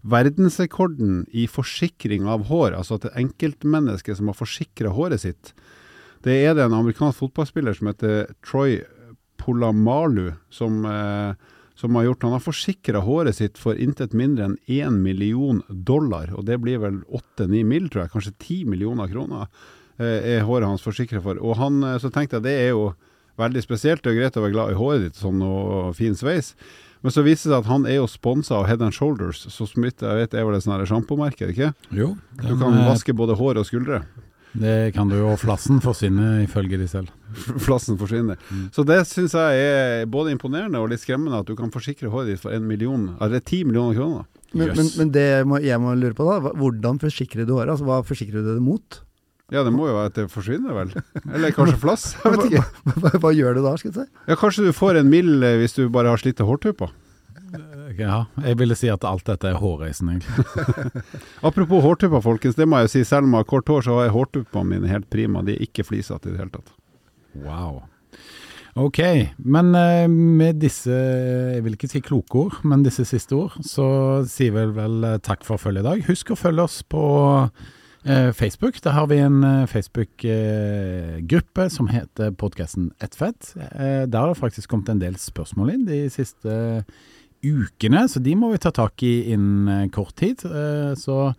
verdensrekorden 0.10 1.26
i 1.36 1.43
forsikring 1.52 2.28
av 2.32 2.47
hår, 2.47 2.78
altså 2.78 2.95
at 2.95 3.10
et 3.10 3.20
enkeltmenneske 3.26 4.16
som 4.16 4.32
har 4.32 4.38
forsikra 4.38 4.93
håret 4.95 5.26
sitt, 5.26 5.52
det 6.24 6.36
er 6.43 6.56
det 6.56 6.66
en 6.68 6.78
amerikansk 6.78 7.22
fotballspiller 7.22 7.76
som 7.76 7.91
heter 7.91 8.32
Troy 8.43 8.82
Polamalu 9.39 10.34
som, 10.52 10.86
eh, 10.86 11.34
som 11.80 11.96
har 11.96 12.10
gjort. 12.10 12.24
Han 12.28 12.36
har 12.36 12.44
forsikra 12.44 13.02
håret 13.06 13.38
sitt 13.38 13.60
for 13.60 13.78
intet 13.80 14.16
mindre 14.18 14.50
enn 14.50 14.58
1 14.68 14.98
million 15.00 15.62
dollar, 15.70 16.34
og 16.36 16.44
det 16.50 16.60
blir 16.60 16.82
vel 16.84 17.00
8-9 17.08 17.64
mill., 17.68 17.88
tror 17.88 18.06
jeg, 18.06 18.14
kanskje 18.16 18.36
10 18.36 18.66
millioner 18.74 19.08
kroner 19.12 19.48
eh, 20.00 20.36
er 20.36 20.44
håret 20.48 20.68
hans 20.68 20.84
forsikra 20.84 21.22
for. 21.24 21.40
Og 21.40 21.56
han, 21.62 21.80
eh, 21.88 21.98
så 22.04 22.12
tenkte 22.12 22.40
jeg 22.40 22.48
det 22.50 22.58
er 22.66 22.70
jo 22.74 22.90
veldig 23.40 23.64
spesielt, 23.64 24.04
det 24.04 24.12
er 24.12 24.20
greit 24.20 24.38
å 24.38 24.44
være 24.44 24.56
glad 24.58 24.74
i 24.74 24.80
håret 24.80 25.08
ditt 25.08 25.20
sånn 25.20 25.40
og 25.46 25.96
fin 25.96 26.18
sveis. 26.20 26.54
Men 27.00 27.16
så 27.16 27.24
viser 27.24 27.48
det 27.48 27.54
seg 27.54 27.62
at 27.62 27.70
han 27.72 27.86
er 27.88 28.02
jo 28.02 28.10
sponsa 28.12 28.58
av 28.58 28.66
Head 28.68 28.82
and 28.84 28.96
Shoulders, 28.96 29.46
så 29.48 29.68
smitt, 29.70 30.04
jeg 30.04 30.20
vet 30.20 30.36
er 30.36 30.44
vel 30.48 30.58
et 30.58 30.66
sånt 30.66 30.84
sjampomerke, 30.90 31.48
er 31.48 31.54
ikke? 31.56 31.70
Jo, 31.96 32.18
Du 32.42 32.58
kan 32.60 32.76
eh, 32.76 32.90
vaske 32.90 33.16
både 33.16 33.40
hår 33.40 33.62
og 33.62 33.70
skuldre. 33.70 34.04
Det 34.58 34.93
kan 34.95 35.10
du 35.10 35.18
jo. 35.20 35.28
og 35.34 35.39
Flassen 35.41 35.82
forsvinner 35.84 36.39
ifølge 36.43 36.80
de 36.82 36.88
selv. 36.89 37.12
Flassen 37.66 38.00
forsvinner. 38.00 38.39
Så 38.76 38.86
det 38.88 39.02
syns 39.10 39.36
jeg 39.38 39.66
er 39.66 40.08
både 40.10 40.34
imponerende 40.34 40.82
og 40.82 40.89
litt 40.93 41.04
skremmende, 41.04 41.43
at 41.43 41.50
du 41.50 41.56
kan 41.60 41.74
forsikre 41.74 42.10
håret 42.14 42.34
ditt 42.34 42.43
for 42.43 42.56
en 42.56 42.66
million, 42.70 43.12
eller 43.22 43.43
ti 43.45 43.62
millioner 43.68 44.00
kroner. 44.00 44.26
Men, 44.54 44.72
yes. 44.72 44.78
men, 44.80 44.89
men 44.97 45.12
det 45.14 45.28
jeg 45.28 45.45
må, 45.45 45.60
jeg 45.62 45.82
må 45.84 45.93
lure 46.00 46.18
på, 46.18 46.26
da, 46.26 46.56
hvordan 46.58 46.97
forsikrer 47.02 47.45
du 47.45 47.54
håret? 47.54 47.76
Altså, 47.76 47.86
hva 47.86 48.02
forsikrer 48.06 48.41
du 48.41 48.56
det 48.56 48.64
mot? 48.66 49.04
Ja, 49.50 49.64
det 49.66 49.74
må 49.74 49.88
jo 49.89 49.95
være 49.97 50.12
at 50.12 50.18
det 50.18 50.28
forsvinner, 50.30 50.74
vel? 50.78 50.91
Eller 51.26 51.54
kanskje 51.54 51.78
flass? 51.86 52.12
Jeg 52.22 52.36
vet 52.36 52.50
ikke. 52.50 52.66
Hva, 53.02 53.14
hva 53.22 53.32
gjør 53.34 53.58
du 53.58 53.64
da, 53.66 53.76
skal 53.82 53.91
jeg 53.91 53.97
si? 53.97 54.24
Ja, 54.30 54.38
Kanskje 54.38 54.66
du 54.68 54.74
får 54.78 55.02
en 55.02 55.10
mild 55.10 55.45
eh, 55.45 55.58
hvis 55.62 55.78
du 55.78 55.88
bare 55.93 56.14
har 56.14 56.22
slitte 56.22 56.45
hårtupper. 56.45 56.91
Ja, 58.08 58.24
jeg 58.45 58.60
ville 58.62 58.78
si 58.80 58.89
at 58.91 59.06
alt 59.08 59.28
dette 59.28 59.52
er 59.52 59.60
hårreisende, 59.60 60.18
egentlig. 60.18 61.06
Apropos 61.50 61.84
hårtupper, 61.84 62.24
folkens. 62.24 62.58
Det 62.60 62.68
må 62.70 62.80
jeg 62.80 62.89
jo 62.89 62.95
si. 62.95 63.06
Selv 63.12 63.28
om 63.28 63.36
jeg 63.36 63.43
har 63.43 63.52
kort 63.52 63.72
hår, 63.72 63.86
så 63.86 63.97
har 63.97 64.10
jeg 64.10 64.16
hårtuppene 64.18 64.76
mine 64.76 64.91
helt 64.91 65.10
prima. 65.12 65.45
De 65.45 65.58
er 65.58 65.64
ikke 65.68 65.88
flisete 65.88 66.30
i 66.30 66.36
det 66.36 66.43
hele 66.43 66.54
tatt. 66.58 66.76
Wow. 67.39 67.82
Ok, 68.80 69.00
men 69.38 69.74
eh, 69.76 70.08
med 70.08 70.60
disse, 70.62 70.93
jeg 70.93 71.64
vil 71.66 71.74
ikke 71.76 71.89
si 71.89 72.00
kloke 72.06 72.38
ord, 72.45 72.60
men 72.68 72.84
disse 72.86 73.04
siste 73.08 73.36
ord, 73.36 73.58
så 73.66 74.24
sier 74.30 74.54
vi 74.56 74.66
vel 74.78 75.04
eh, 75.08 75.18
takk 75.26 75.43
for 75.47 75.58
følget 75.62 75.84
i 75.84 75.88
dag. 75.89 76.06
Husk 76.08 76.32
å 76.32 76.38
følge 76.39 76.64
oss 76.64 76.78
på 76.86 77.04
eh, 78.06 78.30
Facebook. 78.38 78.80
Der 78.86 78.93
har 78.95 79.10
vi 79.12 79.18
en 79.26 79.43
Facebook-gruppe 79.72 81.70
som 81.74 81.89
heter 81.91 82.32
podkasten 82.39 82.91
Ett 83.04 83.16
fett. 83.20 83.54
Der 83.58 84.20
har 84.20 84.32
det 84.32 84.39
faktisk 84.39 84.70
kommet 84.72 84.89
en 84.93 85.02
del 85.02 85.18
spørsmål 85.20 85.74
inn 85.74 85.88
de 85.89 86.06
siste 86.14 86.50
ukene, 86.50 86.86
så 87.42 88.20
de 88.20 88.36
må 88.36 88.52
vi 88.52 88.58
ta 88.58 88.72
tak 88.72 89.04
i 89.04 89.32
innen 89.34 89.68
eh, 89.68 89.90
kort 89.90 90.16
tid. 90.16 90.44
Eh, 90.46 90.94
så 90.96 91.34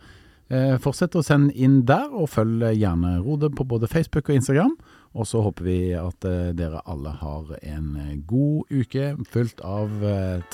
eh, 0.48 0.78
fortsett 0.80 1.14
å 1.14 1.22
sende 1.22 1.53
inn 1.55 1.84
der, 1.84 2.09
og 2.09 2.30
følg 2.30 2.72
gjerne 2.72 3.20
Rode 3.20 3.51
på 3.51 3.64
både 3.64 3.86
Facebook 3.86 4.28
og 4.28 4.34
Instagram. 4.34 4.76
Og 5.12 5.26
så 5.26 5.42
håper 5.42 5.64
vi 5.64 5.78
at 5.98 6.22
dere 6.55 6.80
alle 6.86 7.11
har 7.18 7.48
en 7.66 8.22
god 8.30 8.70
uke 8.70 9.16
fullt 9.26 9.59
av 9.66 9.90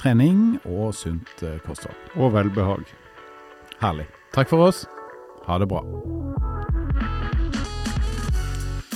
trening 0.00 0.56
og 0.64 0.94
sunt 0.96 1.44
kosthold. 1.66 1.98
Og 2.16 2.32
velbehag. 2.32 2.88
Herlig. 3.82 4.08
Takk 4.32 4.48
for 4.48 4.70
oss. 4.70 4.86
Ha 5.44 5.60
det 5.60 5.68
bra. 5.68 5.84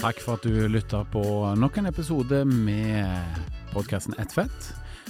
Takk 0.00 0.24
for 0.24 0.40
at 0.40 0.48
du 0.48 0.64
lytta 0.72 1.04
på 1.12 1.22
nok 1.60 1.76
en 1.76 1.92
episode 1.92 2.46
med 2.48 3.42
podkasten 3.74 4.16
Ett 4.16 4.32
fett. 4.32 4.72